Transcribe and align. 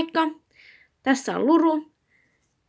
Moikka! 0.00 0.20
Tässä 1.02 1.36
on 1.36 1.46
Luru 1.46 1.82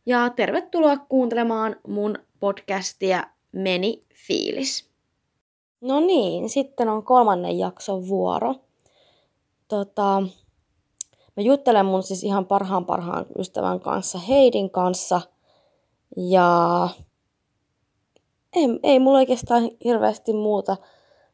ja 0.06 0.30
tervetuloa 0.30 0.96
kuuntelemaan 0.96 1.76
mun 1.88 2.18
podcastia 2.40 3.24
Meni 3.52 4.04
fiilis. 4.26 4.90
No 5.80 6.00
niin, 6.00 6.48
sitten 6.48 6.88
on 6.88 7.04
kolmannen 7.04 7.58
jakson 7.58 8.08
vuoro. 8.08 8.54
Tota, 9.68 10.22
mä 11.36 11.42
juttelen 11.42 11.86
mun 11.86 12.02
siis 12.02 12.24
ihan 12.24 12.46
parhaan 12.46 12.84
parhaan 12.84 13.26
ystävän 13.38 13.80
kanssa, 13.80 14.18
Heidin 14.18 14.70
kanssa. 14.70 15.20
Ja 16.16 16.88
ei, 18.56 18.64
ei 18.82 18.98
mulla 18.98 19.18
oikeastaan 19.18 19.70
hirveästi 19.84 20.32
muuta 20.32 20.76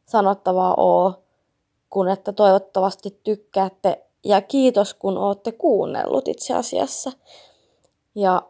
sanottavaa 0.05 0.73
oo, 0.77 1.23
kuin 1.89 2.09
että 2.09 2.33
toivottavasti 2.33 3.19
tykkäätte 3.23 4.08
ja 4.23 4.41
kiitos 4.41 4.93
kun 4.93 5.17
olette 5.17 5.51
kuunnellut 5.51 6.27
itse 6.27 6.53
asiassa. 6.53 7.11
Ja 8.15 8.41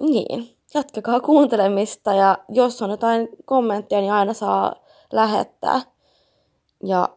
niin, 0.00 0.56
jatkakaa 0.74 1.20
kuuntelemista 1.20 2.14
ja 2.14 2.38
jos 2.48 2.82
on 2.82 2.90
jotain 2.90 3.28
kommentteja, 3.44 4.00
niin 4.00 4.12
aina 4.12 4.32
saa 4.32 4.74
lähettää. 5.12 5.80
Ja 6.84 7.08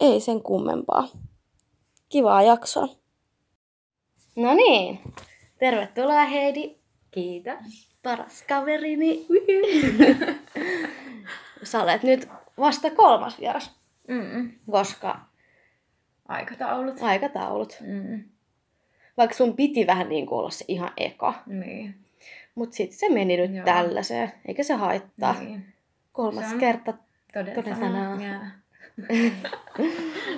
ei 0.00 0.20
sen 0.20 0.42
kummempaa. 0.42 1.08
Kivaa 2.08 2.42
jaksoa. 2.42 2.88
No 4.36 4.54
niin, 4.54 5.00
tervetuloa 5.58 6.24
Heidi. 6.24 6.74
Kiitos. 7.10 7.90
Paras 8.02 8.42
kaverini. 8.48 9.26
Sä 11.62 11.82
olet 11.82 12.02
nyt 12.02 12.28
vasta 12.58 12.90
kolmas 12.90 13.40
vieras, 13.40 13.70
Mm. 14.08 14.52
koska 14.70 15.20
Aikataulut. 16.30 17.02
aikataulut. 17.02 17.76
Mm. 17.86 18.24
Vaikka 19.16 19.36
sun 19.36 19.56
piti 19.56 19.86
vähän 19.86 20.08
niin 20.08 20.26
kuin 20.26 20.38
olla 20.38 20.50
se 20.50 20.64
ihan 20.68 20.90
eka. 20.96 21.34
Niin. 21.46 21.94
Mutta 22.54 22.76
sitten 22.76 22.98
se 22.98 23.08
meni 23.08 23.36
nyt 23.36 23.54
Joo. 23.54 23.64
tällaiseen, 23.64 24.32
eikä 24.48 24.62
se 24.62 24.74
haittaa. 24.74 25.40
niin. 25.40 25.66
Kolmas 26.12 26.50
Se 26.50 26.56
kerta. 26.56 26.94
Toden 27.34 27.54
Toden 27.54 27.76
sanaa. 27.76 28.16
sanaa. 28.16 28.26
Ja... 28.28 28.40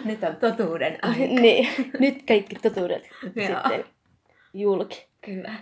Nyt 0.04 0.22
on 0.24 0.36
totuuden 0.36 0.98
aika. 1.02 1.18
niin, 1.18 1.68
nyt 1.98 2.22
kaikki 2.28 2.54
totuudet 2.54 3.02
sitten 3.34 3.84
julki. 4.54 5.06
Kyllä. 5.20 5.52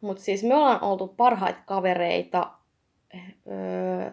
Mutta 0.00 0.22
siis 0.22 0.42
me 0.44 0.54
ollaan 0.54 0.82
oltu 0.84 1.08
parhaita 1.08 1.60
kavereita 1.66 2.50
öö, 3.50 4.10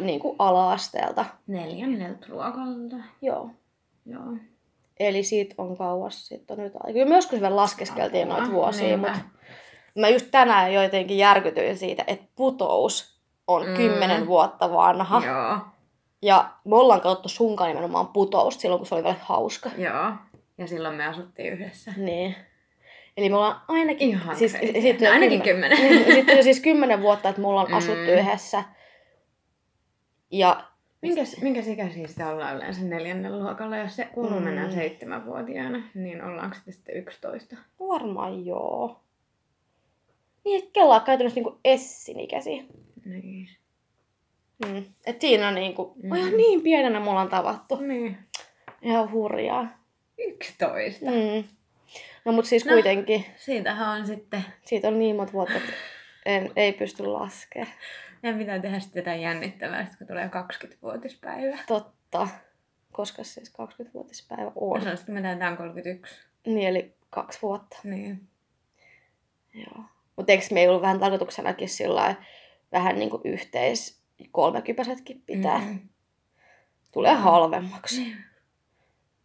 niin 0.00 0.20
kuin 0.20 0.36
ala-asteelta. 0.38 1.24
Neljänneltä 1.46 2.26
luokalta. 2.28 2.96
Joo. 3.22 3.50
Joo. 4.06 4.22
Eli 5.00 5.22
siitä 5.22 5.54
on 5.58 5.76
kauas 5.76 6.28
sitten 6.28 6.58
nyt 6.58 6.72
aika. 6.74 6.92
Kyllä 6.92 7.14
joskus 7.16 7.40
vielä 7.40 7.56
laskeskeltiin 7.56 8.26
Apua, 8.30 8.38
noita 8.38 8.54
vuosia, 8.54 8.86
niinpä. 8.86 9.08
mutta 9.12 9.24
mä 9.98 10.08
just 10.08 10.26
tänään 10.30 10.72
jotenkin 10.74 11.18
järkytyin 11.18 11.76
siitä, 11.78 12.04
että 12.06 12.26
putous 12.36 13.20
on 13.46 13.66
Mm. 13.66 13.74
kymmenen 13.74 14.26
vuotta 14.26 14.72
vanha. 14.72 15.22
Joo. 15.26 15.58
Ja 16.22 16.50
me 16.64 16.76
ollaan 16.76 17.00
katsottu 17.00 17.28
sunkaan 17.28 17.68
nimenomaan 17.68 18.08
putousta 18.08 18.60
silloin, 18.60 18.78
kun 18.78 18.86
se 18.86 18.94
oli 18.94 19.04
vielä 19.04 19.16
hauska. 19.20 19.70
Joo. 19.78 20.12
Ja 20.58 20.66
silloin 20.66 20.94
me 20.94 21.06
asuttiin 21.06 21.52
yhdessä. 21.52 21.92
Niin. 21.96 22.34
Eli 23.16 23.28
me 23.28 23.36
ollaan 23.36 23.60
ainakin... 23.68 24.08
Ihan 24.08 24.36
siis, 24.36 24.52
crazy. 24.52 24.80
sitten 24.80 25.08
No, 25.08 25.12
ainakin 25.14 25.42
kymmen- 25.42 25.70
kymmenen. 25.78 25.78
Niin, 26.06 26.14
sitten 26.14 26.42
siis 26.44 26.60
kymmenen 26.60 27.02
vuotta, 27.02 27.28
että 27.28 27.40
me 27.40 27.48
ollaan 27.48 27.68
Mm. 27.68 27.74
asuttu 27.74 28.00
yhdessä. 28.10 28.64
Ja 30.30 30.64
Minkäs, 31.02 31.36
minkäs 31.42 31.66
ikäisiä 31.68 32.06
sitä 32.06 32.28
ollaan 32.28 32.56
yleensä 32.56 32.84
neljännen 32.84 33.38
luokalla? 33.38 33.76
Jos 33.76 33.96
se 33.96 34.04
kuuluu 34.04 34.38
Mm. 34.38 34.44
mennään 34.44 34.72
seitsemänvuotiaana, 34.72 35.82
niin 35.94 36.24
ollaanko 36.24 36.54
sitten 36.54 36.74
sitten 36.74 36.96
11? 36.96 37.56
varmaan 37.88 38.46
joo. 38.46 39.00
Niin, 40.44 40.58
että 40.58 40.70
kello 40.72 40.94
on 40.94 41.00
käytännössä 41.02 41.40
niinku 41.40 41.58
Essin 41.64 42.20
ikäisiä. 42.20 42.62
Niin. 43.04 43.48
Mm. 44.66 44.84
Et 45.06 45.20
siinä 45.20 45.48
on 45.48 45.54
niinku, 45.54 45.94
Mm. 46.02 46.14
ihan 46.14 46.36
niin 46.36 46.62
pienenä 46.62 47.00
me 47.00 47.10
ollaan 47.10 47.28
tavattu. 47.28 47.76
Niin. 47.76 48.18
Ihan 48.82 49.12
hurjaa. 49.12 49.66
11. 50.18 51.06
Mm. 51.10 51.44
No 52.24 52.32
mut 52.32 52.44
siis 52.44 52.64
No. 52.64 52.72
kuitenkin, 52.72 53.24
Siitähän 53.36 54.00
on 54.00 54.06
sitten, 54.06 54.44
siitä 54.64 54.88
on 54.88 54.98
niin 54.98 55.16
monta 55.16 55.32
vuotta, 55.32 55.54
että 55.56 55.72
en, 56.26 56.50
ei 56.56 56.72
pysty 56.72 57.06
laskemaan. 57.06 57.72
Ja 58.22 58.32
pitää 58.32 58.58
tehdä 58.58 58.80
sitten 58.80 59.00
jotain 59.00 59.20
jännittävää, 59.20 59.86
kun 59.98 60.06
tulee 60.06 60.26
20-vuotispäivä. 60.26 61.58
Totta. 61.66 62.28
Koska 62.92 63.24
siis 63.24 63.52
20-vuotispäivä 63.52 64.52
on. 64.54 64.78
No 64.78 64.84
se 64.84 64.90
on 64.90 64.96
sitten 64.96 65.14
me 65.14 65.22
täytetään 65.22 65.56
31. 65.56 66.14
Niin, 66.46 66.68
eli 66.68 66.94
kaksi 67.10 67.38
vuotta. 67.42 67.78
Niin. 67.84 68.28
Joo. 69.54 69.84
Mutta 70.16 70.32
eikö 70.32 70.44
me 70.50 70.60
ei 70.60 70.68
ollut 70.68 70.82
vähän 70.82 71.00
tarkoituksenakin 71.00 71.68
sillä 71.68 72.14
vähän 72.72 72.98
niin 72.98 73.10
kuin 73.10 73.22
yhteis 73.24 74.02
kolmekypäisetkin 74.30 75.22
pitää? 75.26 75.58
Mm. 75.58 75.66
Mm. 75.66 75.78
Tulee 76.92 77.14
halvemmaksi. 77.14 78.02
Niin. 78.02 78.16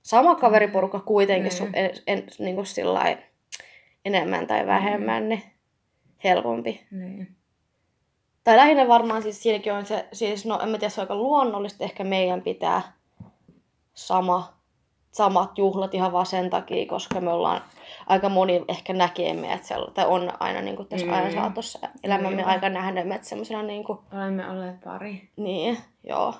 Sama 0.01 0.35
kaveriporukka 0.35 0.99
kuitenkin 0.99 1.51
Mm. 1.51 1.55
sun, 1.55 1.69
en, 1.73 1.91
en, 2.07 2.27
niin 2.39 2.55
kuin 2.55 2.65
enemmän 4.05 4.47
tai 4.47 4.67
vähemmän, 4.67 5.29
niin 5.29 5.43
helpompi. 6.23 6.87
Niin. 6.91 7.35
Tai 8.45 8.57
lähinnä 8.57 8.87
varmaan 8.87 9.21
siis 9.21 9.43
siinäkin 9.43 9.73
on 9.73 9.85
se, 9.85 10.05
siis 10.13 10.45
no 10.45 10.59
en 10.59 10.69
mä 10.69 10.77
tiedä, 10.77 10.89
se 10.89 11.01
on 11.01 11.03
aika 11.03 11.15
luonnollista, 11.15 11.83
ehkä 11.83 12.03
meidän 12.03 12.41
pitää 12.41 12.81
sama, 13.93 14.53
samat 15.11 15.57
juhlat 15.57 15.93
ihan 15.93 16.11
vaan 16.11 16.25
sen 16.25 16.49
takia, 16.49 16.85
koska 16.85 17.21
me 17.21 17.31
ollaan 17.31 17.61
aika 18.07 18.29
moni 18.29 18.65
ehkä 18.67 18.93
näkee 18.93 19.33
meidät 19.33 19.63
sella, 19.63 19.91
tai 19.91 20.05
on 20.05 20.33
aina 20.39 20.61
niin 20.61 20.75
kuin 20.75 20.87
tässä 20.87 21.05
Mm. 21.05 21.11
mm. 21.11 21.17
ajan 21.17 21.31
saatossa 21.33 21.79
elämämme 22.03 22.35
Niin. 22.35 22.47
aika 22.47 22.69
nähneet 22.69 23.07
meidät 23.07 23.23
semmoisena 23.23 23.63
niin 23.63 23.83
kuin, 23.83 23.99
Olemme 24.13 24.49
olleet 24.49 24.81
pari. 24.83 25.29
niin, 25.35 25.77
joo, 26.03 26.33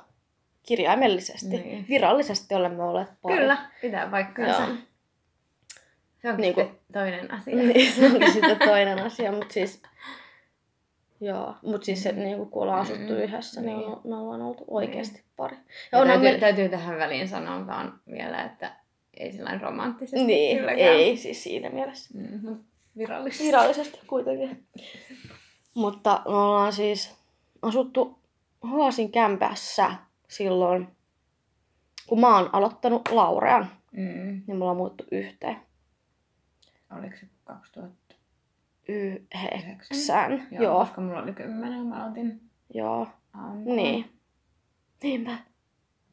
kirjaimellisesti. 0.64 1.48
Niin. 1.58 1.86
Virallisesti 1.90 2.56
olemme 2.56 2.84
olleet 2.84 3.10
pari. 3.22 3.36
Kyllä, 3.38 3.58
pitää 3.82 4.08
paikkaansa. 4.08 4.62
Joo. 4.62 4.76
Se 6.22 6.30
on 6.30 6.38
Niinku- 6.38 6.62
sitten 6.62 6.80
toinen 6.94 7.32
asia. 7.34 7.56
Niin, 7.56 7.92
se 7.94 8.06
onkin 8.06 8.34
sitten 8.34 8.60
toinen 8.60 9.00
asia, 9.04 9.32
mutta 9.32 9.54
siis... 9.54 9.82
Joo, 11.22 11.56
mutta 11.62 11.86
siis 11.86 12.03
se, 12.03 12.12
niin 12.12 12.50
kun 12.50 12.62
ollaan 12.64 12.81
asuttu 12.81 13.14
Mm. 13.14 13.20
yhdessä, 13.20 13.62
niin 13.62 13.78
Niin. 13.78 13.88
on, 13.88 14.02
me 14.03 14.16
ollaan 14.16 14.42
oltu 14.42 14.64
oikeasti 14.68 15.24
pari. 15.38 15.58
Ja 15.92 16.00
Ja 16.00 16.06
täytyy, 16.06 16.31
me... 16.31 16.38
täytyy 16.40 16.70
tähän 16.70 16.98
väliin 16.98 17.28
sanoa 17.28 17.68
vaan 17.68 18.00
vielä, 18.12 18.44
että 18.44 18.72
ei 19.18 19.31
sellainen 19.31 19.62
romanttisesti 19.62 20.25
Niin, 20.25 20.58
kylläkään. 20.58 20.80
ei 20.96 21.18
siis 21.18 21.44
siinä 21.44 21.70
mielessä. 21.70 22.09
Mm, 22.20 22.40
no, 22.50 22.58
virallisesti. 22.98 23.44
Virallisesti 23.48 24.00
kuitenkin. 24.08 24.68
Mutta 25.74 26.22
me 26.25 26.31
ollaan 26.36 26.74
siis 26.74 27.16
asuttu 27.62 28.20
Haasin 28.62 29.12
kämpässä 29.12 29.92
silloin, 30.30 30.88
kun 32.08 32.20
mä 32.20 32.36
oon 32.38 32.50
aloittanut 32.54 33.09
Laurean, 33.12 33.68
Mm. 33.92 34.42
niin 34.48 34.58
me 34.58 34.64
ollaan 34.64 34.78
muuttu 34.78 35.04
yhteen. 35.12 35.58
Oliko 36.98 37.16
se 37.20 37.25
2009? 37.44 38.05
Yhdeksän. 38.88 40.47
Joo, 40.51 40.63
Joo, 40.63 40.79
koska 40.79 41.01
mulla 41.01 41.23
oli 41.23 41.34
kymmenen, 41.34 41.79
kun 41.79 41.88
mä 41.90 42.03
aloitin 42.03 42.41
joo. 42.73 43.07
aamulla. 43.34 43.75
Niin. 43.75 44.09
Niinpä. 45.03 45.38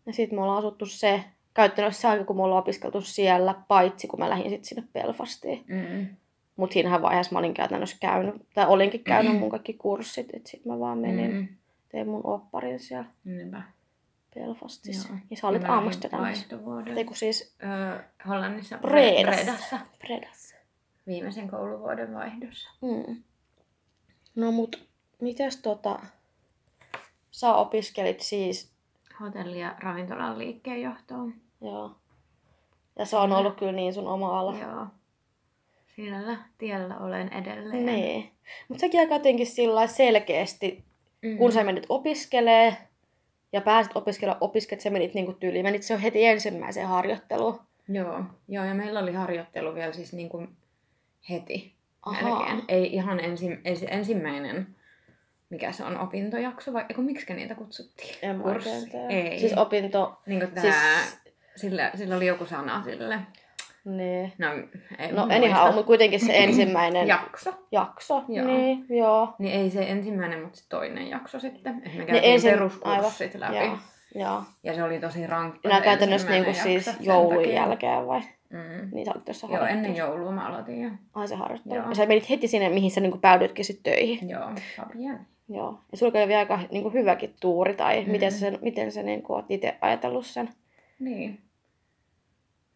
Ja 0.06 0.12
sitten 0.12 0.38
me 0.38 0.42
ollaan 0.42 0.58
asuttu 0.58 0.86
se, 0.86 1.24
käytännössä 1.54 2.00
se 2.00 2.08
aika, 2.08 2.24
kun 2.24 2.36
me 2.36 2.42
ollaan 2.42 2.62
opiskeltu 2.62 3.00
siellä, 3.00 3.54
paitsi 3.68 4.06
kun 4.08 4.18
mä 4.18 4.30
lähdin 4.30 4.50
sitten 4.50 4.64
sinne 4.64 4.84
Belfastiin. 4.92 5.64
Mm. 5.68 6.06
Mutta 6.56 6.74
siinähän 6.74 7.02
vaiheessa 7.02 7.32
mä 7.32 7.38
olin 7.38 7.54
käytännössä 7.54 7.96
käynyt, 8.00 8.34
tai 8.54 8.66
olinkin 8.68 9.04
käynyt 9.04 9.38
mun 9.38 9.50
kaikki 9.50 9.72
kurssit, 9.74 10.26
että 10.32 10.50
sitten 10.50 10.72
mä 10.72 10.78
vaan 10.80 10.98
menin, 10.98 11.32
Mm. 11.34 11.48
tein 11.88 12.08
mun 12.08 12.20
opparin 12.24 12.80
siellä 12.80 13.04
Niinpä. 13.24 13.62
Belfastissa. 14.34 15.08
Joo. 15.08 15.18
Ja 15.30 15.36
sä 15.36 15.48
olit 15.48 15.64
Amsterdamissa. 15.64 16.48
vaihtovuoden. 16.56 16.98
Ei 16.98 17.04
kun 17.04 17.16
siis 17.16 17.56
Öö, 17.64 17.98
Hollannissa. 18.28 18.78
Bredassa. 18.78 19.78
Predassa. 19.98 20.56
Viimeisen 21.06 21.48
kouluvuoden 21.50 22.14
vaihdossa. 22.14 22.68
Mm. 22.82 23.22
No 24.34 24.52
mut, 24.52 24.84
mites 25.20 25.56
tota, 25.56 25.98
sä 27.30 27.54
opiskelit 27.54 28.20
siis, 28.20 28.72
Hotelli- 29.20 29.60
ja 29.60 29.74
ravintolan 29.78 30.38
liikkeenjohtoon. 30.38 31.34
joo. 31.60 31.90
Ja 32.98 33.04
se 33.04 33.16
on 33.16 33.32
ollut 33.32 33.56
kyllä 33.58 33.72
niin 33.72 33.94
sun 33.94 34.06
oma 34.08 34.40
ala. 34.40 34.58
Joo. 34.58 34.86
Siellä 35.96 36.36
tiellä 36.58 36.98
olen 36.98 37.32
edelleen. 37.32 37.86
Niin. 37.86 38.30
Mutta 38.68 38.80
sekin 38.80 39.00
aika 39.00 39.14
jotenkin 39.14 39.46
sillä 39.46 39.86
selkeästi, 39.86 40.84
Mm. 41.22 41.38
kun 41.38 41.52
sä 41.52 41.64
menit 41.64 41.86
opiskelee 41.88 42.76
ja 43.52 43.60
pääsit 43.60 43.92
opiskella, 43.96 44.36
opiskelet, 44.40 44.80
sä 44.80 44.90
menit 44.90 45.14
niinku 45.14 45.32
tyyliin, 45.32 45.64
menit 45.64 45.82
se 45.82 45.94
jo 45.94 46.00
heti 46.00 46.24
ensimmäiseen 46.24 46.88
harjoitteluun. 46.88 47.60
Joo. 47.88 48.24
Joo, 48.48 48.64
ja 48.64 48.74
meillä 48.74 49.00
oli 49.00 49.12
harjoittelu 49.12 49.74
vielä 49.74 49.92
siis 49.92 50.12
niin 50.12 50.28
kuin 50.28 50.56
heti 51.30 51.74
Ahaa. 52.02 52.22
melkein. 52.38 52.62
Ei 52.68 52.94
ihan 52.94 53.20
ensi, 53.20 53.58
ensi, 53.64 53.86
ensimmäinen, 53.90 54.66
mikä 55.50 55.72
se 55.72 55.84
on, 55.84 55.98
opintojakso, 55.98 56.72
vai 56.72 56.84
eikö 56.88 57.02
miksi 57.02 57.34
niitä 57.34 57.54
kutsuttiin? 57.54 58.14
En 58.22 58.42
tiedä. 58.90 59.08
Ei. 59.08 59.38
Siis 59.38 59.52
opinto, 59.52 60.20
niin 60.26 60.40
kuin 60.40 60.60
siis, 60.60 60.74
tää, 60.74 61.02
sillä, 61.56 61.90
sillä 61.94 62.16
oli 62.16 62.26
joku 62.26 62.46
sana 62.46 62.82
sille. 62.82 63.18
Niin. 63.84 64.32
No, 64.38 64.48
ei 64.98 65.12
No 65.12 65.22
anyhow, 65.22 65.66
mutta 65.66 65.82
kuitenkin 65.82 66.20
se 66.20 66.38
ensimmäinen 66.38 67.08
Jakso. 67.08 67.54
jakso. 67.72 68.24
Joo. 68.28 68.46
Niin, 68.46 68.86
joo. 68.88 69.34
Niin 69.38 69.60
ei 69.60 69.70
se 69.70 69.82
ensimmäinen, 69.82 70.42
mutta 70.42 70.58
se 70.58 70.68
toinen 70.68 71.08
jakso 71.08 71.40
sitten. 71.40 71.74
Me 71.74 72.04
käytiin 72.06 72.34
ensin- 72.34 72.50
peruskurssit 72.50 73.34
läpi. 73.34 73.56
Joo. 73.56 73.78
joo. 74.14 74.42
Ja 74.62 74.74
se 74.74 74.82
oli 74.82 75.00
tosi 75.00 75.26
rankka. 75.26 75.68
Nämä 75.68 75.80
käytännössä 75.80 76.30
niinku 76.30 76.54
siis 76.54 76.90
joulun 77.00 77.48
jälkeen 77.48 78.06
vai? 78.06 78.20
Mm. 78.52 78.88
Niin 78.92 79.04
sä 79.06 79.12
olit 79.14 79.24
tuossa 79.24 79.46
Joo, 79.50 79.66
ennen 79.66 79.96
joulua 79.96 80.32
mä 80.32 80.46
aloitin 80.48 80.82
jo. 80.82 80.90
Ai 81.14 81.28
se 81.28 81.34
harjoittelu. 81.34 81.74
Joo. 81.74 81.88
Ja 81.88 81.94
sä 81.94 82.06
menit 82.06 82.30
heti 82.30 82.48
sinne, 82.48 82.68
mihin 82.68 82.90
sä 82.90 83.00
niinku 83.00 83.18
päädyitkin 83.18 83.64
sit 83.64 83.80
töihin. 83.82 84.28
Joo, 84.28 84.50
Fabian. 84.76 85.26
Joo. 85.48 85.78
Ja 85.92 85.98
sulla 85.98 86.12
kävi 86.12 86.34
aika 86.34 86.58
niinku 86.70 86.90
hyväkin 86.90 87.34
tuuri, 87.40 87.74
tai 87.74 88.04
Mm. 88.04 88.10
miten 88.10 88.32
sä, 88.32 88.52
miten 88.62 88.92
sä 88.92 89.02
niinku 89.02 89.32
oot 89.32 89.44
itse 89.50 89.78
ajatellut 89.80 90.26
sen? 90.26 90.48
Niin. 90.98 91.40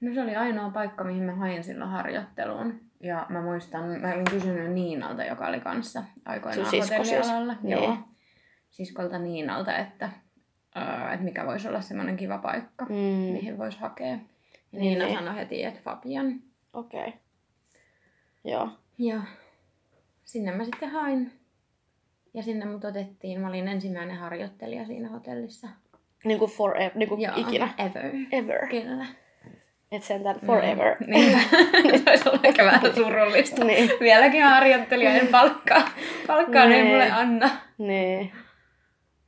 No 0.01 0.15
se 0.15 0.23
oli 0.23 0.37
ainoa 0.37 0.71
paikka, 0.71 1.05
mihin 1.05 1.23
mä 1.23 1.35
hain 1.35 1.65
silloin 1.65 1.91
harjoitteluun. 1.91 2.81
Ja 3.01 3.27
mä 3.29 3.43
muistan, 3.43 3.85
mä 4.01 4.13
olin 4.15 4.25
kysynyt 4.31 4.73
Niinalta, 4.73 5.25
joka 5.25 5.47
oli 5.47 5.61
kanssa 5.61 6.03
aikoinaan 6.25 6.71
Sun 6.71 6.83
sisko 6.83 7.05
siis? 7.05 7.27
Niin. 7.63 7.79
Joo. 7.83 7.97
Siskolta 8.71 9.19
Niinalta, 9.19 9.77
että, 9.79 10.11
uh, 10.77 11.13
että 11.13 11.25
mikä 11.25 11.47
voisi 11.47 11.69
olla 11.69 11.81
semmoinen 11.81 12.17
kiva 12.17 12.39
paikka, 12.39 12.85
Mm. 12.85 12.95
mihin 13.33 13.59
voisi 13.59 13.79
hakea. 13.81 14.19
Ja 14.73 14.79
Niina 14.81 15.05
Niin. 15.05 15.19
sanoi 15.19 15.37
heti, 15.37 15.65
että 15.65 15.81
Fabian. 15.85 16.41
Okei. 16.73 17.01
Okay. 17.01 17.13
Joo. 18.45 18.69
Ja 18.99 19.21
sinne 20.25 20.53
mä 20.53 20.65
sitten 20.65 20.91
hain. 20.91 21.33
Ja 22.35 22.43
sinne 22.43 22.65
mut 22.67 22.85
otettiin. 22.85 23.41
Mä 23.41 23.49
olin 23.49 23.69
ensimmäinen 23.69 24.17
harjoittelija 24.17 24.87
siinä 24.87 25.09
hotellissa. 25.09 25.69
Niinku 26.25 26.47
forever, 26.47 26.91
niinku 26.95 27.17
Joo, 27.17 27.33
ikinä. 27.37 27.75
Ever. 27.79 28.11
Ever. 28.33 28.69
Kyllä. 28.69 29.07
Et 29.93 30.03
sentään 30.03 30.41
forever. 30.47 30.97
Mm. 31.01 31.11
Niin. 31.11 31.39
se 32.05 32.11
olisi 32.11 32.29
ollut 32.29 32.45
ehkä 32.45 32.65
vähän 32.65 32.95
surullista. 32.95 33.65
niin. 33.65 33.91
Vieläkin 34.01 34.43
harjoittelijoiden 34.43 35.27
palkkaa. 35.29 35.89
Palkkaa 36.27 36.63
ei 36.65 36.69
Nee. 36.71 36.85
mulle 36.85 37.11
anna. 37.11 37.51
Niin. 37.79 38.33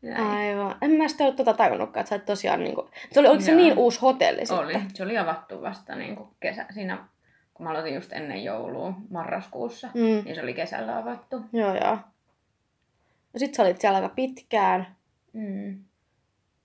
Näin. 0.03 0.23
Aivan. 0.23 0.77
En 0.83 0.91
mä 0.91 1.09
sitä 1.09 1.25
ole 1.25 1.33
tota 1.33 1.55
tajunnutkaan, 1.55 2.01
että 2.01 2.09
sä 2.09 2.17
et 2.17 2.25
tosiaan 2.25 2.65
niinku... 2.65 2.91
Se 3.13 3.21
oli, 3.21 3.29
oliko 3.29 3.43
se 3.43 3.51
Joo. 3.51 3.61
niin 3.61 3.79
uusi 3.79 4.01
hotelli 4.01 4.47
sitten? 4.47 4.59
Oli. 4.59 4.81
Se 4.95 5.03
oli 5.03 5.19
avattu 5.19 5.63
vasta 5.63 5.95
niin 5.95 6.17
kuin 6.17 6.29
kesä, 6.41 6.67
siinä, 6.71 6.99
kun 7.55 7.65
mä 7.65 7.71
aloitin 7.71 7.95
just 7.95 8.13
ennen 8.13 8.45
joulua 8.45 8.93
marraskuussa. 9.11 9.89
Mm. 9.95 10.01
Niin 10.01 10.35
se 10.35 10.43
oli 10.43 10.55
kesällä 10.55 10.99
avattu. 10.99 11.41
Joo, 11.53 11.75
joo. 11.75 11.99
No 13.33 13.39
sit 13.39 13.55
sä 13.55 13.63
olit 13.63 13.81
siellä 13.81 13.97
aika 13.97 14.15
pitkään. 14.15 14.87
Mm. 15.33 15.85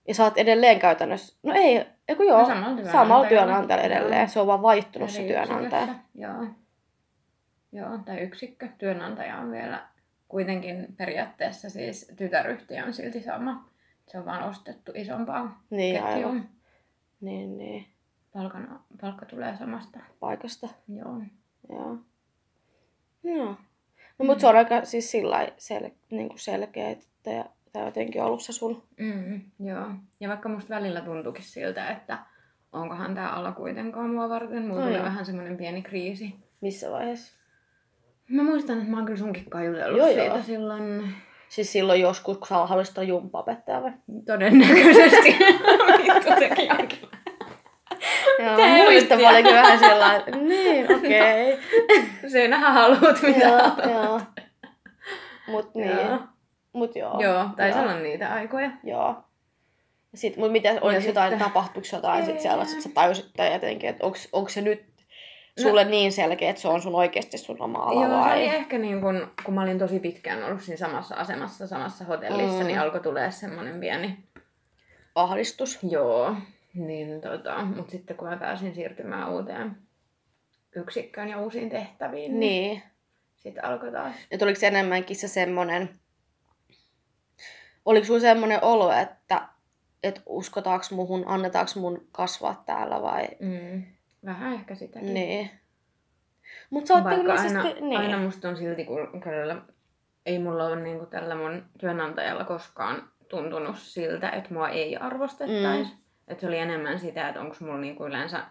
Ja 0.07 0.15
sä 0.15 0.23
oot 0.23 0.37
edelleen 0.37 0.79
käytännössä... 0.79 1.37
No 1.43 1.53
ei, 1.55 1.85
eiku 2.07 2.23
joo. 2.23 2.39
No 2.39 2.45
samalla 2.45 2.75
työnantajalla. 2.87 3.29
Työnantajalla 3.29 3.83
edelleen. 3.83 4.21
Joo. 4.21 4.27
Se 4.27 4.39
on 4.39 4.47
vaan 4.47 4.61
vaihtunut 4.61 5.09
Eri 5.09 5.17
se 5.17 5.27
työnantaja. 5.27 5.95
Joo. 6.15 6.45
Joo, 7.71 7.97
tai 8.05 8.19
yksikkö. 8.19 8.67
Työnantaja 8.77 9.37
on 9.37 9.51
vielä 9.51 9.92
kuitenkin 10.33 10.87
periaatteessa 10.97 11.69
siis 11.69 12.11
tytäryhtiö 12.17 12.85
on 12.85 12.93
silti 12.93 13.21
sama. 13.21 13.69
Se 14.07 14.17
on 14.17 14.25
vaan 14.25 14.43
ostettu 14.49 14.91
isompaan 14.95 15.55
Niin, 15.69 16.03
aivan. 16.03 16.13
ketjuun. 16.13 16.45
Niin, 17.21 17.57
niin. 17.57 17.85
Palkan, 18.33 18.79
palkka 19.01 19.25
tulee 19.25 19.57
samasta. 19.57 19.99
Paikasta. 20.19 20.69
Joo. 20.87 21.21
Joo. 21.69 21.97
Joo. 23.23 23.55
No 24.19 24.25
mut 24.25 24.39
se 24.39 24.47
on 24.47 24.55
aika 24.55 24.85
siis 24.85 25.11
sillä 25.11 25.47
sel, 25.57 25.89
niinku 26.11 26.37
selkeä, 26.37 26.89
että 26.89 27.45
tämä 27.73 27.85
jotenkin 27.85 28.23
ollut 28.23 28.41
se 28.41 28.53
sun... 28.53 28.83
Mm, 28.99 29.41
joo. 29.59 29.87
Ja 30.19 30.29
vaikka 30.29 30.49
musta 30.49 30.75
välillä 30.75 31.01
tuntuukin 31.01 31.43
siltä, 31.43 31.89
että 31.89 32.17
onkohan 32.71 33.15
tämä 33.15 33.29
alla 33.29 33.51
kuitenkaan 33.51 34.09
mua 34.09 34.29
varten. 34.29 34.67
Mulla 34.67 34.81
No 34.81 34.87
tuli 34.87 35.03
vähän 35.03 35.25
semmoinen 35.25 35.57
pieni 35.57 35.81
kriisi. 35.81 36.35
Missä 36.61 36.91
vaiheessa? 36.91 37.42
Mä 38.29 38.43
muistan, 38.43 38.77
että 38.77 38.89
mä 38.91 38.97
oon 38.97 39.05
kyllä 39.05 39.19
sunkin 39.19 39.45
jutellut 39.65 39.97
Joo, 39.97 40.07
siitä 40.07 40.23
joo. 40.23 40.41
silloin 40.41 41.13
Siis 41.49 41.71
silloin 41.71 42.01
joskus, 42.01 42.37
kun 42.37 42.47
sä 42.47 42.55
haluaisit 42.55 42.97
olla 42.97 43.07
jumppaopettaja 43.07 43.81
vai? 43.81 43.91
todennäköisesti. 44.25 45.29
Vittu 46.03 46.29
sekin 46.39 46.71
on 46.71 46.87
kyllä. 46.87 47.17
Joo, 48.39 48.57
Tää 48.57 49.17
mä 49.21 49.29
olin 49.29 49.43
vähän 49.45 49.79
sellainen, 49.79 50.19
että 50.19 50.37
niin, 50.37 50.95
okei. 50.95 51.57
Sinähän 52.31 52.73
haluat 52.73 53.21
mitä 53.21 53.39
Joo, 53.47 53.57
haluat. 53.57 53.85
joo. 53.85 54.21
Mut 55.47 55.75
niin. 55.75 55.89
Joo. 55.89 56.19
Mut 56.73 56.95
joo. 56.95 57.19
Joo, 57.21 57.45
tai 57.57 57.69
Joo. 57.69 57.77
sanon 57.77 58.03
niitä 58.03 58.33
aikoja. 58.33 58.71
Joo. 58.83 59.15
Sitten, 60.15 60.43
mut 60.43 60.51
mitä, 60.51 60.69
oliko 60.81 61.07
jotain, 61.07 61.39
tapahtuiko 61.39 61.87
jotain 61.91 62.25
sit 62.25 62.39
siellä, 62.39 62.63
että 62.63 62.81
sä 62.81 62.89
tajusit 62.93 63.33
tai 63.37 63.53
jotenkin, 63.53 63.89
että 63.89 64.05
onko 64.31 64.49
se 64.49 64.61
nyt 64.61 64.92
sulle 65.61 65.83
niin 65.83 66.11
selkeä, 66.11 66.49
että 66.49 66.61
se 66.61 66.67
on 66.67 66.81
sun 66.81 66.95
oikeasti 66.95 67.37
sun 67.37 67.61
oma 67.61 67.79
ala 67.83 67.93
Joo, 68.05 68.11
se 68.19 68.25
vai? 68.25 68.33
oli 68.33 68.55
ehkä 68.55 68.77
niin 68.77 69.01
kun, 69.01 69.31
kun 69.45 69.53
mä 69.53 69.61
olin 69.61 69.79
tosi 69.79 69.99
pitkään 69.99 70.43
ollut 70.43 70.61
siinä 70.61 70.77
samassa 70.77 71.15
asemassa, 71.15 71.67
samassa 71.67 72.05
hotellissa, 72.05 72.59
Mm. 72.59 72.67
niin 72.67 72.79
alkoi 72.79 72.99
tulee 72.99 73.31
semmoinen 73.31 73.79
pieni 73.79 74.17
Ahdistus. 75.15 75.79
Joo, 75.83 76.35
niin 76.73 77.21
tota, 77.21 77.65
mutta 77.65 77.91
sitten 77.91 78.17
kun 78.17 78.27
mä 78.29 78.37
pääsin 78.37 78.75
siirtymään 78.75 79.29
uuteen 79.31 79.75
yksikköön 80.75 81.29
ja 81.29 81.39
uusiin 81.39 81.69
tehtäviin, 81.69 82.39
niin 82.39 82.69
Niin. 82.69 82.83
sitten 83.35 83.65
alkoi 83.65 83.91
taas. 83.91 84.15
Että 84.31 84.45
oliko 84.45 84.59
se 84.59 84.67
enemmänkin 84.67 85.15
se 85.15 85.27
semmonen, 85.27 85.89
oliko 87.85 88.05
sulla 88.05 88.19
semmonen 88.19 88.63
olo, 88.63 88.91
että, 88.91 89.41
että 90.03 90.21
uskotaanko 90.25 90.85
muhun, 90.91 91.23
annetaanko 91.27 91.71
mun 91.75 92.07
kasvaa 92.11 92.63
täällä 92.65 93.01
vai? 93.01 93.27
Mm. 93.39 93.83
Vähän 94.25 94.53
ehkä 94.53 94.75
sitäkin. 94.75 95.13
Niin. 95.13 95.49
Mutta 96.69 96.87
sä 96.87 96.93
oot 96.93 97.03
Vaikka 97.03 97.21
ilmeisesti... 97.21 97.57
aina, 97.57 97.79
niin. 97.87 97.99
aina 97.99 98.17
musta 98.17 98.49
on 98.49 98.57
silti, 98.57 98.85
kun 98.85 99.21
kyllä 99.21 99.61
ei 100.25 100.39
mulla 100.39 100.65
ole 100.65 100.75
niinku 100.81 101.05
tällä 101.05 101.35
mun 101.35 101.65
työnantajalla 101.79 102.43
koskaan 102.43 103.09
tuntunut 103.29 103.77
siltä, 103.77 104.29
että 104.29 104.53
mua 104.53 104.69
ei 104.69 104.97
arvostettaisi. 104.97 105.91
Mm. 105.91 105.97
Että 106.27 106.41
se 106.41 106.47
oli 106.47 106.57
enemmän 106.57 106.99
sitä, 106.99 107.27
että 107.27 107.41
onko 107.41 107.55
mulla 107.59 107.77
niinku 107.77 108.05
yleensä, 108.05 108.43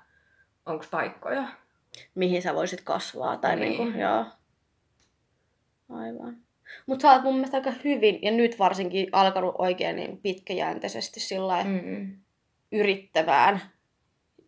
onko 0.67 0.85
paikkoja. 0.91 1.49
Mihin 2.15 2.43
sä 2.43 2.55
voisit 2.55 2.81
kasvaa 2.85 3.37
tai 3.37 3.57
Niin. 3.57 3.71
niin. 3.71 3.81
niinku, 3.81 3.99
joo. 3.99 4.25
Aivan. 5.89 6.37
Mutta 6.87 7.03
sä 7.03 7.13
oot 7.13 7.23
mun 7.23 7.35
mielestä 7.35 7.57
aika 7.57 7.73
hyvin, 7.85 8.19
ja 8.23 8.31
nyt 8.31 8.59
varsinkin 8.59 9.09
alkanut 9.13 9.55
oikein 9.59 9.97
niin 9.97 10.19
pitkäjänteisesti 10.19 11.21
sillä 11.21 11.65
mm. 11.65 11.81
Mm. 11.85 12.17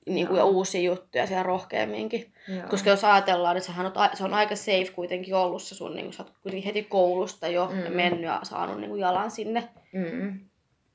Niin 0.06 0.26
kuin, 0.26 0.38
ja 0.38 0.44
uusia 0.44 0.80
juttuja 0.80 1.26
siellä 1.26 1.42
rohkeamminkin. 1.42 2.32
Joo. 2.48 2.68
Koska 2.70 2.90
jos 2.90 3.04
ajatellaan, 3.04 3.56
että 3.56 3.72
a- 3.94 4.10
se 4.16 4.24
on 4.24 4.34
aika 4.34 4.56
safe 4.56 4.92
kuitenkin 4.94 5.34
ollut 5.34 5.62
se 5.62 5.74
sun, 5.74 5.94
niin 5.94 6.04
kuin, 6.06 6.12
sä 6.12 6.22
oot 6.22 6.32
kuitenkin 6.42 6.66
heti 6.66 6.82
koulusta 6.82 7.48
jo 7.48 7.70
Mm. 7.72 7.76
mm. 7.88 7.92
mennyt 7.96 8.22
ja 8.24 8.40
saanut 8.42 8.80
niin 8.80 8.90
kuin, 8.90 9.00
jalan 9.00 9.30
sinne. 9.30 9.68
Mm. 9.92 10.40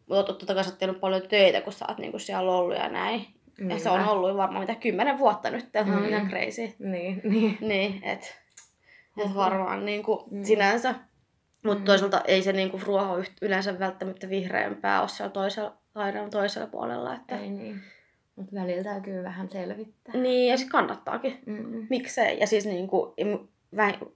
Mutta 0.09 0.23
totta 0.33 0.53
kai 0.55 0.63
sä 0.63 0.69
oot 0.69 0.79
tehnyt 0.79 0.99
paljon 0.99 1.21
töitä, 1.29 1.61
kun 1.61 1.73
sä 1.73 1.85
oot 1.89 1.97
niin 1.97 2.11
kuin, 2.11 2.21
siellä 2.21 2.51
ollut 2.51 2.75
ja 2.77 2.89
näin. 2.89 3.25
Ja 3.69 3.79
se 3.79 3.89
on 3.89 4.07
ollut 4.07 4.37
varmaan 4.37 4.61
mitä 4.61 4.75
kymmenen 4.75 5.19
vuotta 5.19 5.49
nyt, 5.49 5.71
tämä 5.71 5.95
on 5.95 6.01
Mm. 6.01 6.09
ihan 6.09 6.29
crazy. 6.29 6.73
Niin, 6.79 7.21
niin. 7.23 7.57
Niin, 7.61 8.03
et, 8.03 8.37
et 9.17 9.35
varmaan 9.35 9.85
niin 9.85 10.03
kuin, 10.03 10.19
Mm. 10.31 10.43
sinänsä. 10.43 10.95
Mutta 11.63 11.79
Mm. 11.79 11.85
toisaalta 11.85 12.21
ei 12.25 12.41
se 12.41 12.53
niin 12.53 12.71
kuin, 12.71 12.83
ruoho 12.83 13.17
yleensä 13.41 13.79
välttämättä 13.79 14.29
vihreämpää 14.29 14.99
ole 15.01 15.09
siellä 15.09 15.31
toisella, 15.31 15.73
taidan 15.93 16.29
toisella 16.29 16.67
puolella. 16.67 17.15
Että... 17.15 17.37
Ei 17.39 17.49
niin. 17.49 17.81
Mutta 18.39 18.55
välillä 18.55 18.83
täytyy 18.83 19.23
vähän 19.23 19.49
selvittää. 19.49 20.13
Niin, 20.21 20.51
ja 20.51 20.57
se 20.57 20.65
kannattaakin. 20.69 21.39
Mm. 21.45 21.87
Miksei? 21.89 22.39
Ja 22.39 22.47
siis 22.47 22.65
niin 22.65 22.87
kuin, 22.87 23.11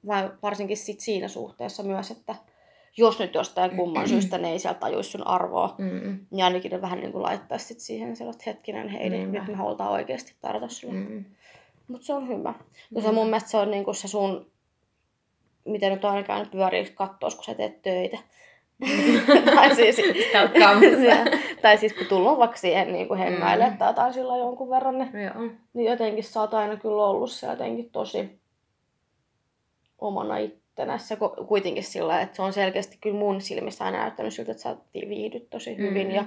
vai 0.07 0.31
varsinkin 0.43 0.77
sit 0.77 0.99
siinä 0.99 1.27
suhteessa 1.27 1.83
myös, 1.83 2.11
että 2.11 2.35
jos 2.97 3.19
nyt 3.19 3.35
jostain 3.35 3.75
kumman 3.75 4.09
syystä 4.09 4.37
ne 4.37 4.51
ei 4.51 4.59
sieltä 4.59 4.79
tajuisi 4.79 5.09
sun 5.09 5.27
arvoa, 5.27 5.75
Mm. 5.77 6.19
niin 6.31 6.45
ainakin 6.45 6.71
ne 6.71 6.81
vähän 6.81 6.99
niin 6.99 7.11
kuin 7.11 7.21
laittaisi 7.21 7.65
sit 7.65 7.79
siihen 7.79 8.15
sellaista 8.15 8.43
hetkinen, 8.47 8.89
hei, 8.89 9.09
niin 9.09 9.31
nyt 9.31 9.47
me 9.47 9.55
halutaan 9.55 9.91
oikeasti 9.91 10.35
tarjota 10.41 10.67
sulle. 10.67 10.93
Mm. 10.99 11.11
Mm. 11.11 11.25
Mutta 11.87 12.05
se 12.05 12.13
on 12.13 12.27
hyvä. 12.27 12.53
Ja 12.95 13.01
se 13.01 13.11
mun 13.11 13.25
mielestä 13.25 13.49
se 13.49 13.57
on 13.57 13.71
niinku 13.71 13.93
se 13.93 14.07
sun, 14.07 14.51
miten 15.65 15.91
nyt 15.93 16.05
aina 16.05 16.23
käynyt 16.23 16.51
pyörii 16.51 16.85
kattoos, 16.95 17.35
kun 17.35 17.43
sä 17.43 17.53
teet 17.53 17.81
töitä. 17.81 18.17
tai, 19.55 19.75
siis, 19.75 19.97
tai 21.61 21.77
siis 21.77 21.93
kun 21.93 22.07
tullut 22.07 22.37
vaikka 22.37 22.57
siihen 22.57 22.93
niin 22.93 23.07
kuin 23.07 23.19
hemmäille 23.19 23.69
Mm. 23.69 23.77
tai 23.95 24.13
sillä 24.13 24.37
jonkun 24.37 24.69
verran, 24.69 24.97
niin, 24.97 25.23
Joo. 25.23 25.49
niin 25.73 25.91
jotenkin 25.91 26.23
sä 26.23 26.39
oot 26.41 26.53
aina 26.53 26.77
kyllä 26.77 27.03
ollut 27.05 27.31
se 27.31 27.47
jotenkin 27.47 27.89
tosi 27.91 28.39
omana 29.99 30.37
ittenässä. 30.37 31.17
Kuitenkin 31.47 31.83
sillä, 31.83 32.21
että 32.21 32.35
se 32.35 32.41
on 32.41 32.53
selkeästi 32.53 32.97
kyllä 33.01 33.17
mun 33.17 33.41
silmissä 33.41 33.85
aina 33.85 33.97
näyttänyt 33.97 34.33
siltä, 34.33 34.51
että 34.51 34.63
sä 34.63 34.75
viihdyt 34.93 35.49
tosi 35.49 35.77
hyvin. 35.77 36.07
Mm. 36.07 36.13
Ja 36.13 36.25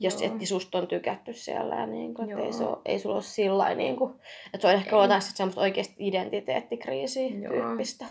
jos 0.00 0.22
Joo. 0.22 0.32
etti 0.32 0.46
susta 0.46 0.78
on 0.78 0.86
tykätty 0.86 1.32
siellä, 1.32 1.74
ja 1.74 1.86
niin 1.86 2.14
kuin, 2.14 2.30
että 2.30 2.44
ei, 2.44 2.52
se 2.52 2.64
ole, 2.64 2.78
ei 2.84 2.98
sulla 2.98 3.14
ole 3.14 3.22
sillä 3.22 3.74
niin 3.74 3.96
kuin, 3.96 4.14
että 4.54 4.62
se 4.62 4.68
on 4.68 4.74
ehkä 4.74 4.96
ollut 4.96 5.10
semmoista 5.20 5.60
oikeasti 5.60 5.94
identiteettikriisiä 5.98 7.28
Joo. 7.28 7.52
tyyppistä. 7.52 8.06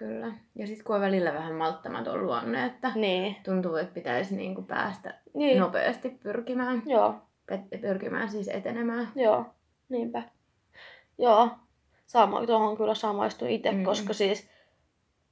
Kyllä. 0.00 0.32
Ja 0.54 0.66
sitten 0.66 0.84
kun 0.84 0.94
on 0.96 1.00
välillä 1.02 1.34
vähän 1.34 1.54
malttamaton 1.54 2.22
luonne, 2.26 2.64
että 2.66 2.92
Niin. 2.94 3.36
tuntuu, 3.44 3.76
että 3.76 3.94
pitäisi 3.94 4.36
niinku 4.36 4.62
päästä 4.62 5.14
niin. 5.34 5.58
nopeasti 5.58 6.10
pyrkimään, 6.10 6.82
Joo, 6.86 7.14
pyrkimään 7.80 8.28
siis 8.28 8.48
etenemään. 8.48 9.08
joo, 9.14 9.46
niinpä. 9.88 10.22
Joo. 11.18 11.48
Sama, 12.06 12.46
tuohon 12.46 12.76
kyllä 12.76 12.94
samaistun 12.94 13.48
itse, 13.48 13.72
Mm. 13.72 13.84
koska 13.84 14.12
siis 14.12 14.48